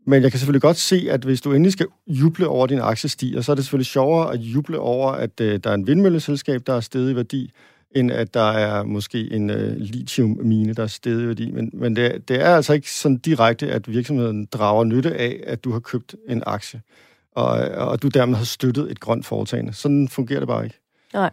Men 0.09 0.23
jeg 0.23 0.31
kan 0.31 0.39
selvfølgelig 0.39 0.61
godt 0.61 0.77
se, 0.77 1.07
at 1.11 1.23
hvis 1.23 1.41
du 1.41 1.53
endelig 1.53 1.73
skal 1.73 1.88
juble 2.07 2.47
over 2.47 2.67
din 2.67 2.79
aktiestiger, 2.79 3.41
så 3.41 3.51
er 3.51 3.55
det 3.55 3.63
selvfølgelig 3.63 3.85
sjovere 3.85 4.33
at 4.33 4.39
juble 4.39 4.79
over, 4.79 5.11
at 5.11 5.41
øh, 5.41 5.59
der 5.63 5.69
er 5.69 5.73
en 5.73 5.88
vindmølleselskab, 5.88 6.61
der 6.67 6.73
er 6.73 6.79
steget 6.79 7.11
i 7.11 7.15
værdi, 7.15 7.51
end 7.95 8.11
at 8.11 8.33
der 8.33 8.51
er 8.51 8.83
måske 8.83 9.31
en 9.31 9.49
øh, 9.49 9.75
lithiummine, 9.77 10.73
der 10.73 10.83
er 10.83 10.88
stedet 10.88 11.23
i 11.23 11.27
værdi. 11.27 11.51
Men, 11.51 11.69
men 11.73 11.95
det, 11.95 12.27
det 12.27 12.41
er 12.41 12.55
altså 12.55 12.73
ikke 12.73 12.91
sådan 12.91 13.17
direkte, 13.17 13.71
at 13.71 13.91
virksomheden 13.91 14.45
drager 14.45 14.83
nytte 14.83 15.15
af, 15.15 15.43
at 15.47 15.63
du 15.63 15.71
har 15.71 15.79
købt 15.79 16.15
en 16.29 16.43
aktie, 16.45 16.81
og, 17.31 17.49
og 17.69 18.01
du 18.01 18.07
dermed 18.07 18.35
har 18.35 18.45
støttet 18.45 18.91
et 18.91 18.99
grønt 18.99 19.25
foretagende. 19.25 19.73
Sådan 19.73 20.07
fungerer 20.07 20.39
det 20.39 20.47
bare 20.47 20.63
ikke. 20.63 20.79
Nej. 21.13 21.29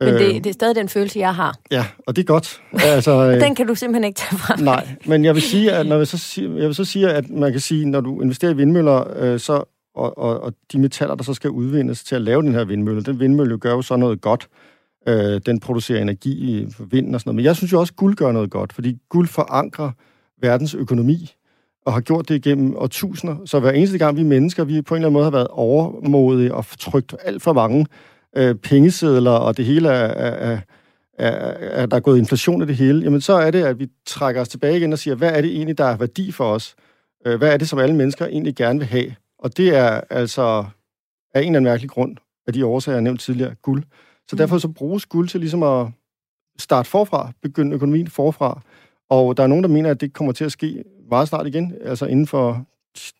Men 0.00 0.14
det, 0.14 0.28
øh, 0.28 0.34
det 0.34 0.46
er 0.46 0.52
stadig 0.52 0.76
den 0.76 0.88
følelse, 0.88 1.18
jeg 1.18 1.34
har. 1.34 1.56
Ja, 1.70 1.86
og 2.06 2.16
det 2.16 2.22
er 2.22 2.26
godt. 2.26 2.62
Altså, 2.72 3.12
øh, 3.30 3.40
den 3.40 3.54
kan 3.54 3.66
du 3.66 3.74
simpelthen 3.74 4.04
ikke 4.04 4.18
tage 4.18 4.38
fra 4.38 4.56
Nej, 4.56 4.88
men 5.06 5.24
jeg 5.24 5.34
vil 5.34 5.42
sige, 5.42 5.72
at, 5.72 5.86
når 5.86 5.96
jeg, 5.96 6.06
så 6.06 6.18
siger, 6.18 6.56
jeg 6.56 6.66
vil 6.66 6.74
så 6.74 6.84
sige, 6.84 7.10
at 7.10 7.30
man 7.30 7.52
kan 7.52 7.60
sige, 7.60 7.86
når 7.86 8.00
du 8.00 8.20
investerer 8.20 8.52
i 8.52 8.56
vindmøller, 8.56 9.16
øh, 9.16 9.40
så, 9.40 9.64
og, 9.94 10.18
og, 10.18 10.40
og 10.40 10.54
de 10.72 10.78
metaller, 10.78 11.14
der 11.14 11.24
så 11.24 11.34
skal 11.34 11.50
udvindes 11.50 12.04
til 12.04 12.14
at 12.14 12.22
lave 12.22 12.42
den 12.42 12.54
her 12.54 12.64
vindmølle, 12.64 13.02
den 13.02 13.20
vindmølle 13.20 13.58
gør 13.58 13.72
jo 13.72 13.82
så 13.82 13.96
noget 13.96 14.20
godt. 14.20 14.48
Øh, 15.08 15.40
den 15.46 15.60
producerer 15.60 16.02
energi 16.02 16.30
i 16.30 16.74
vinden 16.90 17.14
og 17.14 17.20
sådan 17.20 17.28
noget. 17.28 17.36
Men 17.36 17.44
jeg 17.44 17.56
synes 17.56 17.72
jo 17.72 17.80
også, 17.80 17.92
at 17.92 17.96
guld 17.96 18.16
gør 18.16 18.32
noget 18.32 18.50
godt, 18.50 18.72
fordi 18.72 18.98
guld 19.08 19.28
forankrer 19.28 19.90
verdens 20.40 20.74
økonomi 20.74 21.34
og 21.86 21.92
har 21.92 22.00
gjort 22.00 22.28
det 22.28 22.34
igennem 22.34 22.76
årtusinder. 22.76 23.36
Så 23.44 23.60
hver 23.60 23.70
eneste 23.70 23.98
gang 23.98 24.16
vi 24.16 24.22
mennesker, 24.22 24.64
vi 24.64 24.82
på 24.82 24.94
en 24.94 24.96
eller 24.96 25.06
anden 25.06 25.12
måde 25.12 25.24
har 25.24 25.30
været 25.30 25.48
overmodige 25.48 26.54
og 26.54 26.64
trygt 26.78 27.14
alt 27.24 27.42
for 27.42 27.52
mange 27.52 27.86
øh, 28.36 28.54
pengesedler, 28.54 29.30
og 29.30 29.56
det 29.56 29.64
hele 29.64 29.88
er, 29.88 29.92
er, 29.92 30.58
er, 31.18 31.30
er, 31.58 31.86
der 31.86 31.96
er 31.96 32.00
gået 32.00 32.18
inflation 32.18 32.62
i 32.62 32.66
det 32.66 32.76
hele, 32.76 33.02
jamen 33.02 33.20
så 33.20 33.32
er 33.32 33.50
det, 33.50 33.62
at 33.62 33.78
vi 33.78 33.88
trækker 34.06 34.40
os 34.40 34.48
tilbage 34.48 34.76
igen 34.76 34.92
og 34.92 34.98
siger, 34.98 35.14
hvad 35.14 35.32
er 35.32 35.40
det 35.40 35.50
egentlig, 35.50 35.78
der 35.78 35.84
er 35.84 35.96
værdi 35.96 36.32
for 36.32 36.44
os? 36.44 36.74
Øh, 37.26 37.38
hvad 37.38 37.52
er 37.52 37.56
det, 37.56 37.68
som 37.68 37.78
alle 37.78 37.96
mennesker 37.96 38.26
egentlig 38.26 38.56
gerne 38.56 38.78
vil 38.78 38.88
have? 38.88 39.14
Og 39.38 39.56
det 39.56 39.76
er 39.76 40.00
altså 40.10 40.64
af 41.34 41.40
en 41.40 41.46
eller 41.46 41.46
anden 41.46 41.64
mærkelig 41.64 41.90
grund, 41.90 42.16
af 42.46 42.52
de 42.52 42.66
årsager, 42.66 42.96
jeg 42.96 43.02
nævnte 43.02 43.24
tidligere, 43.24 43.54
guld. 43.62 43.82
Så 44.28 44.36
mm. 44.36 44.38
derfor 44.38 44.58
så 44.58 44.68
bruges 44.68 45.06
guld 45.06 45.28
til 45.28 45.40
ligesom 45.40 45.62
at 45.62 45.86
starte 46.58 46.88
forfra, 46.88 47.32
begynde 47.42 47.74
økonomien 47.74 48.08
forfra. 48.08 48.60
Og 49.08 49.36
der 49.36 49.42
er 49.42 49.46
nogen, 49.46 49.64
der 49.64 49.70
mener, 49.70 49.90
at 49.90 50.00
det 50.00 50.12
kommer 50.12 50.32
til 50.32 50.44
at 50.44 50.52
ske 50.52 50.84
meget 51.10 51.28
snart 51.28 51.46
igen, 51.46 51.74
altså 51.84 52.06
inden 52.06 52.26
for 52.26 52.64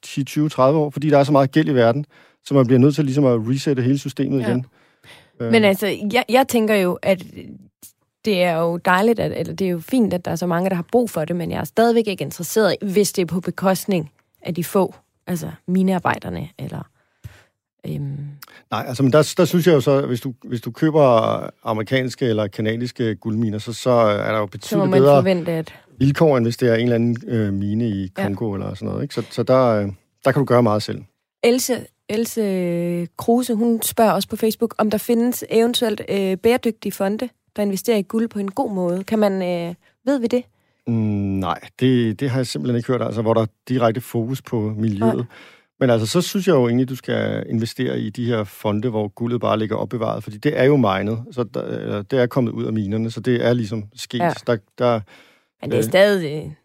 10, 0.03 0.25
20, 0.25 0.49
30 0.49 0.79
år, 0.79 0.91
fordi 0.91 1.11
der 1.11 1.19
er 1.19 1.25
så 1.25 1.33
meget 1.33 1.53
gæld 1.53 1.69
i 1.69 1.75
verden, 1.75 2.07
så 2.45 2.55
man 2.55 2.67
bliver 2.67 2.79
nødt 2.79 2.95
til 2.95 3.05
ligesom 3.05 3.25
at 3.25 3.41
resette 3.49 3.83
hele 3.83 3.99
systemet 3.99 4.41
ja. 4.41 4.49
igen. 4.49 4.67
Men 5.41 5.65
altså, 5.65 5.87
jeg, 6.13 6.25
jeg 6.29 6.49
tænker 6.49 6.75
jo, 6.75 6.99
at 7.03 7.25
det 8.25 8.43
er 8.43 8.57
jo 8.57 8.77
dejligt, 8.77 9.21
at, 9.21 9.41
eller 9.41 9.55
det 9.55 9.67
er 9.67 9.71
jo 9.71 9.81
fint, 9.81 10.15
at 10.15 10.25
der 10.25 10.31
er 10.31 10.37
så 10.37 10.47
mange, 10.47 10.71
der 10.71 10.77
har 10.77 10.85
brug 10.93 11.11
for 11.11 11.25
det, 11.25 11.37
men 11.37 11.51
jeg 11.51 11.61
er 11.61 11.65
stadigvæk 11.65 12.07
ikke 12.07 12.25
interesseret, 12.25 12.77
hvis 12.83 13.13
det 13.13 13.23
er 13.23 13.27
på 13.27 13.41
bekostning 13.41 14.13
af 14.43 14.55
de 14.55 14.65
få, 14.65 14.95
altså 15.27 15.51
minearbejderne, 15.67 16.49
eller 16.59 16.83
Øhm. 17.87 18.17
Nej, 18.71 18.85
altså, 18.89 19.03
men 19.03 19.13
der, 19.13 19.35
der 19.37 19.45
synes 19.45 19.67
jeg 19.67 19.75
jo 19.75 19.81
så, 19.81 20.07
hvis 20.07 20.21
du, 20.21 20.35
hvis 20.45 20.61
du 20.61 20.71
køber 20.71 21.41
amerikanske 21.65 22.27
eller 22.27 22.47
kanadiske 22.47 23.15
guldminer, 23.15 23.59
så, 23.59 23.73
så 23.73 23.91
er 23.91 24.33
der 24.33 24.39
jo 24.39 24.47
betydeligt 24.47 24.93
bedre 24.93 25.17
forvente, 25.17 25.53
at... 25.53 25.75
vilkår, 25.99 26.37
end 26.37 26.47
hvis 26.47 26.57
det 26.57 26.69
er 26.69 26.75
en 26.75 26.83
eller 26.83 26.95
anden 26.95 27.17
øh, 27.27 27.53
mine 27.53 27.89
i 27.89 28.09
Kongo 28.17 28.49
ja. 28.49 28.55
eller 28.55 28.75
sådan 28.75 28.89
noget. 28.89 29.03
Ikke? 29.03 29.15
Så, 29.15 29.23
så 29.31 29.43
der, 29.43 29.65
øh, 29.67 29.89
der 30.25 30.33
kan 30.33 30.41
du 30.41 30.45
gøre 30.45 30.63
meget 30.63 30.83
selv. 30.83 31.03
Else, 31.43 31.87
Else 32.09 33.07
Kruse, 33.17 33.55
hun 33.55 33.83
spørger 33.83 34.13
også 34.13 34.29
på 34.29 34.37
Facebook, 34.37 34.75
om 34.79 34.91
der 34.91 34.99
findes 34.99 35.45
eventuelt 35.51 36.01
øh, 36.09 36.37
bæredygtige 36.37 36.93
fonde, 36.93 37.29
der 37.57 37.63
investerer 37.63 37.97
i 37.97 38.03
guld 38.03 38.29
på 38.29 38.39
en 38.39 38.51
god 38.51 38.73
måde. 38.73 39.05
Kan 39.05 39.19
man, 39.19 39.33
øh, 39.33 39.75
ved 40.07 40.19
vi 40.19 40.27
det? 40.27 40.43
Mm, 40.87 40.95
nej, 40.95 41.61
det, 41.81 42.21
det 42.21 42.31
har 42.31 42.39
jeg 42.39 42.47
simpelthen 42.47 42.77
ikke 42.77 42.87
hørt, 42.87 43.03
altså 43.03 43.23
hvor 43.23 43.35
der 43.35 43.41
er 43.41 43.47
direkte 43.69 44.01
fokus 44.01 44.43
på 44.43 44.75
miljøet. 44.77 45.17
Nej. 45.17 45.25
Men 45.81 45.91
altså, 45.91 46.07
så 46.07 46.21
synes 46.21 46.47
jeg 46.49 46.55
jo 46.55 46.67
egentlig, 46.67 46.89
du 46.89 46.97
skal 46.97 47.47
investere 47.49 48.01
i 48.01 48.11
de 48.11 48.25
her 48.25 48.45
fonde, 48.45 48.89
hvor 48.89 49.09
guldet 49.09 49.41
bare 49.41 49.59
ligger 49.59 49.77
opbevaret, 49.77 50.23
fordi 50.25 50.37
det 50.37 50.59
er 50.59 50.65
jo 50.65 50.77
minet, 50.77 51.25
så 51.31 51.45
der, 51.55 52.03
det 52.03 52.19
er 52.19 52.27
kommet 52.27 52.53
ud 52.53 52.65
af 52.65 52.73
minerne, 52.73 53.11
så 53.11 53.21
det 53.21 53.47
er 53.47 53.53
ligesom 53.53 53.85
sket. 53.97 54.19
Ja. 54.19 54.33
Der, 54.47 54.57
der, 54.79 55.01
Men 55.61 55.71
det 55.71 55.77
er 55.77 55.79
øh, 55.79 55.85
stadig 55.85 56.57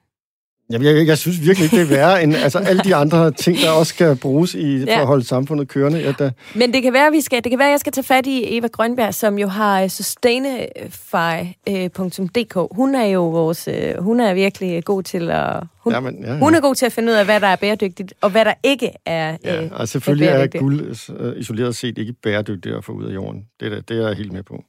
Jamen, 0.74 0.88
jeg, 0.88 1.08
jeg 1.08 1.18
synes 1.18 1.42
virkelig 1.42 1.64
ikke, 1.64 1.76
det 1.76 1.84
er 1.84 1.88
værre 1.96 2.24
end 2.24 2.36
altså, 2.36 2.60
alle 2.60 2.82
de 2.84 2.96
andre 2.96 3.32
ting, 3.32 3.58
der 3.58 3.72
også 3.72 3.90
skal 3.90 4.16
bruges 4.16 4.56
i, 4.56 4.78
ja. 4.78 4.96
for 4.96 5.02
at 5.02 5.08
holde 5.08 5.26
samfundet 5.26 5.68
kørende. 5.68 6.00
Ja, 6.00 6.14
der... 6.20 6.32
Men 6.56 6.74
det 6.74 6.84
kan 6.84 6.94
være, 6.94 7.12
vi 7.12 7.22
skal, 7.22 7.44
det 7.44 7.50
kan 7.50 7.60
være, 7.60 7.68
at 7.68 7.72
jeg 7.72 7.80
skal 7.80 7.92
tage 7.92 8.04
fat 8.04 8.28
i 8.28 8.58
Eva 8.58 8.68
Grønberg, 8.68 9.14
som 9.14 9.40
jo 9.40 9.48
har 9.48 9.88
sustainify.dk. 9.88 12.76
Hun 12.76 12.96
er 12.96 13.06
jo 13.06 13.30
vores, 13.30 13.68
øh, 13.68 13.94
hun 14.00 14.20
er 14.20 14.34
virkelig 14.34 14.84
god 14.84 15.04
til 15.04 15.30
at 15.30 15.64
hun, 15.78 15.94
Jamen, 15.94 16.24
ja, 16.24 16.34
ja. 16.34 16.40
hun 16.40 16.56
er 16.56 16.62
god 16.62 16.76
til 16.76 16.86
at 16.86 16.92
finde 16.92 17.12
ud 17.12 17.18
af, 17.18 17.26
hvad 17.26 17.40
der 17.40 17.48
er 17.48 17.56
bæredygtigt, 17.56 18.14
og 18.22 18.30
hvad 18.30 18.46
der 18.46 18.54
ikke 18.64 18.92
er 19.06 19.38
Ja, 19.44 19.64
øh, 19.64 19.70
og 19.72 19.88
selvfølgelig 19.88 20.28
er, 20.28 20.34
er 20.34 20.48
guld 20.48 20.96
øh, 21.20 21.40
isoleret 21.40 21.76
set 21.76 21.98
ikke 21.98 22.14
bæredygtigt 22.14 22.76
at 22.76 22.86
få 22.86 22.92
ud 22.92 23.06
af 23.06 23.14
jorden. 23.14 23.46
Det 23.60 23.74
er, 23.74 23.82
det 23.82 23.98
er 23.98 24.08
jeg 24.08 24.18
helt 24.18 24.32
med 24.32 24.44
på. 24.44 24.64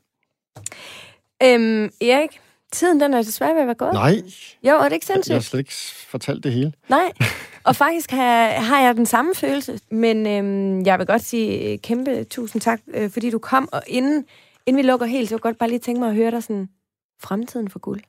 Øhm, 1.42 1.90
Erik, 2.00 2.40
Tiden, 2.73 3.01
den 3.01 3.15
er 3.15 3.23
desværre 3.23 3.55
ved 3.55 3.61
at 3.61 3.67
være 3.67 3.75
gået. 3.75 3.93
Nej. 3.93 4.23
Jo, 4.62 4.71
er 4.71 4.85
det 4.85 4.93
ikke 4.93 5.07
sindssygt? 5.07 5.31
Jeg 5.31 5.37
har 5.37 5.43
slet 5.43 5.61
ikke 5.61 5.75
fortalt 6.09 6.45
det 6.45 6.53
hele. 6.53 6.73
Nej, 6.89 7.12
og 7.69 7.77
faktisk 7.77 8.11
har, 8.11 8.47
har 8.49 8.81
jeg 8.81 8.97
den 8.97 9.07
samme 9.07 9.35
følelse, 9.35 9.81
men 9.91 10.27
øhm, 10.27 10.87
jeg 10.87 10.99
vil 10.99 11.07
godt 11.07 11.23
sige 11.23 11.73
øh, 11.73 11.79
kæmpe 11.79 12.25
tusind 12.25 12.61
tak, 12.62 12.81
øh, 12.95 13.11
fordi 13.11 13.31
du 13.31 13.39
kom, 13.39 13.69
og 13.73 13.83
inden, 13.87 14.25
inden 14.67 14.83
vi 14.83 14.89
lukker 14.89 15.07
helt, 15.07 15.29
så 15.29 15.35
vil 15.35 15.37
jeg 15.39 15.43
godt 15.43 15.59
bare 15.59 15.69
lige 15.69 15.79
tænke 15.79 16.01
mig 16.01 16.09
at 16.09 16.15
høre 16.15 16.31
dig 16.31 16.43
sådan, 16.43 16.69
fremtiden 17.23 17.69
for 17.69 17.79
guld. 17.79 18.01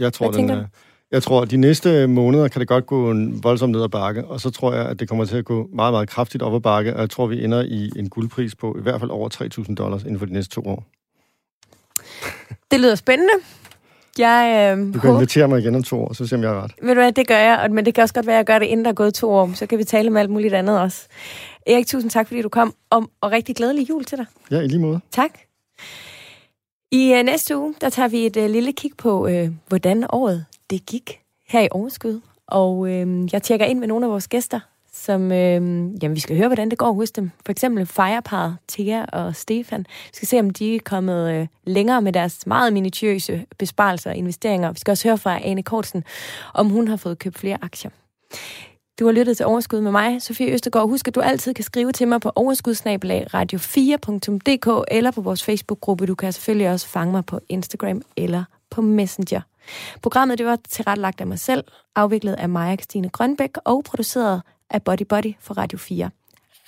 Jeg 0.00 0.12
tror, 0.12 0.30
den, 0.30 0.50
er, 0.50 0.64
jeg 1.10 1.22
tror, 1.22 1.42
at 1.42 1.50
de 1.50 1.56
næste 1.56 2.06
måneder 2.06 2.48
kan 2.48 2.60
det 2.60 2.68
godt 2.68 2.86
gå 2.86 3.10
en 3.10 3.44
voldsom 3.44 3.70
ned 3.70 3.82
ad 3.82 3.88
bakke, 3.88 4.24
og 4.24 4.40
så 4.40 4.50
tror 4.50 4.74
jeg, 4.74 4.86
at 4.86 5.00
det 5.00 5.08
kommer 5.08 5.24
til 5.24 5.36
at 5.36 5.44
gå 5.44 5.68
meget, 5.74 5.92
meget 5.92 6.08
kraftigt 6.08 6.42
op 6.42 6.54
ad 6.54 6.60
bakke, 6.60 6.94
og 6.94 7.00
jeg 7.00 7.10
tror, 7.10 7.26
vi 7.26 7.44
ender 7.44 7.62
i 7.62 7.90
en 7.96 8.10
guldpris 8.10 8.54
på 8.54 8.76
i 8.78 8.82
hvert 8.82 9.00
fald 9.00 9.10
over 9.10 9.28
3.000 9.68 9.74
dollars 9.74 10.02
inden 10.02 10.18
for 10.18 10.26
de 10.26 10.32
næste 10.32 10.54
to 10.54 10.60
år. 10.66 10.84
Det 12.70 12.80
lyder 12.80 12.94
spændende. 12.94 13.32
Jeg, 14.18 14.74
øh, 14.78 14.94
du 14.94 15.00
kan 15.00 15.10
invitere 15.10 15.48
mig 15.48 15.60
igen 15.60 15.74
om 15.74 15.82
to 15.82 16.02
år, 16.02 16.12
så 16.12 16.26
ser 16.26 16.38
jeg, 16.38 16.50
ret. 16.50 16.72
Ved 16.82 16.94
du 16.94 17.00
hvad, 17.00 17.12
det 17.12 17.26
gør 17.28 17.38
jeg, 17.38 17.68
men 17.70 17.86
det 17.86 17.94
kan 17.94 18.02
også 18.02 18.14
godt 18.14 18.26
være, 18.26 18.36
at 18.36 18.38
jeg 18.38 18.46
gør 18.46 18.58
det, 18.58 18.66
inden 18.66 18.84
der 18.84 18.90
er 18.90 18.94
gået 18.94 19.14
to 19.14 19.30
år. 19.30 19.50
Så 19.54 19.66
kan 19.66 19.78
vi 19.78 19.84
tale 19.84 20.08
om 20.08 20.16
alt 20.16 20.30
muligt 20.30 20.54
andet 20.54 20.80
også. 20.80 21.06
Erik, 21.66 21.86
tusind 21.86 22.10
tak, 22.10 22.26
fordi 22.26 22.42
du 22.42 22.48
kom, 22.48 22.74
om, 22.90 23.10
og 23.20 23.30
rigtig 23.30 23.56
glædelig 23.56 23.88
jul 23.88 24.04
til 24.04 24.18
dig. 24.18 24.26
Ja, 24.50 24.60
i 24.60 24.66
lige 24.66 24.80
måde. 24.80 25.00
Tak. 25.10 25.30
I 26.92 27.14
uh, 27.18 27.22
næste 27.24 27.56
uge, 27.56 27.74
der 27.80 27.90
tager 27.90 28.08
vi 28.08 28.26
et 28.26 28.36
uh, 28.36 28.44
lille 28.44 28.72
kig 28.72 28.90
på, 28.98 29.26
uh, 29.28 29.48
hvordan 29.68 30.06
året 30.10 30.44
det 30.70 30.86
gik 30.86 31.20
her 31.48 31.60
i 31.60 31.68
Overskud. 31.70 32.20
Og 32.46 32.78
uh, 32.78 33.32
jeg 33.32 33.42
tjekker 33.42 33.66
ind 33.66 33.78
med 33.78 33.88
nogle 33.88 34.06
af 34.06 34.10
vores 34.10 34.28
gæster, 34.28 34.60
som, 34.98 35.32
øh, 35.32 35.60
jamen 36.02 36.14
vi 36.14 36.20
skal 36.20 36.36
høre, 36.36 36.48
hvordan 36.48 36.70
det 36.70 36.78
går 36.78 36.92
hos 36.92 37.10
dem. 37.10 37.30
For 37.46 37.52
eksempel 37.52 37.86
Fireparet, 37.86 38.56
Thea 38.68 39.04
og 39.04 39.36
Stefan. 39.36 39.80
Vi 39.80 40.10
skal 40.12 40.28
se, 40.28 40.40
om 40.40 40.50
de 40.50 40.74
er 40.74 40.80
kommet 40.84 41.32
øh, 41.34 41.46
længere 41.64 42.02
med 42.02 42.12
deres 42.12 42.46
meget 42.46 42.72
minutiøse 42.72 43.44
besparelser 43.58 44.10
og 44.10 44.16
investeringer. 44.16 44.72
Vi 44.72 44.78
skal 44.78 44.92
også 44.92 45.08
høre 45.08 45.18
fra 45.18 45.38
Ane 45.42 45.62
Kortsen, 45.62 46.04
om 46.54 46.68
hun 46.68 46.88
har 46.88 46.96
fået 46.96 47.18
købt 47.18 47.38
flere 47.38 47.58
aktier. 47.62 47.90
Du 48.98 49.04
har 49.04 49.12
lyttet 49.12 49.36
til 49.36 49.46
Overskud 49.46 49.80
med 49.80 49.90
mig, 49.90 50.22
Sofie 50.22 50.52
Østergaard. 50.52 50.88
Husk, 50.88 51.08
at 51.08 51.14
du 51.14 51.20
altid 51.20 51.54
kan 51.54 51.64
skrive 51.64 51.92
til 51.92 52.08
mig 52.08 52.20
på 52.20 52.32
overskudsnabelag 52.34 53.26
radio4.dk 53.34 54.84
eller 54.90 55.10
på 55.10 55.20
vores 55.20 55.44
Facebook-gruppe. 55.44 56.06
Du 56.06 56.14
kan 56.14 56.32
selvfølgelig 56.32 56.70
også 56.70 56.88
fange 56.88 57.12
mig 57.12 57.26
på 57.26 57.40
Instagram 57.48 58.02
eller 58.16 58.44
på 58.70 58.82
Messenger. 58.82 59.40
Programmet 60.02 60.38
det 60.38 60.46
var 60.46 60.58
tilrettelagt 60.68 61.20
af 61.20 61.26
mig 61.26 61.38
selv, 61.38 61.64
afviklet 61.96 62.34
af 62.34 62.48
Maja 62.48 62.76
Christine 62.76 63.08
Grønbæk 63.08 63.50
og 63.64 63.84
produceret 63.84 64.42
af 64.70 64.82
Body 64.82 65.06
Body 65.08 65.34
for 65.40 65.54
Radio 65.54 65.78
4. 65.78 66.10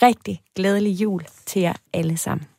Rigtig 0.02 0.42
glædelig 0.54 0.90
jul 1.00 1.24
til 1.46 1.62
jer 1.62 1.74
alle 1.92 2.16
sammen. 2.16 2.49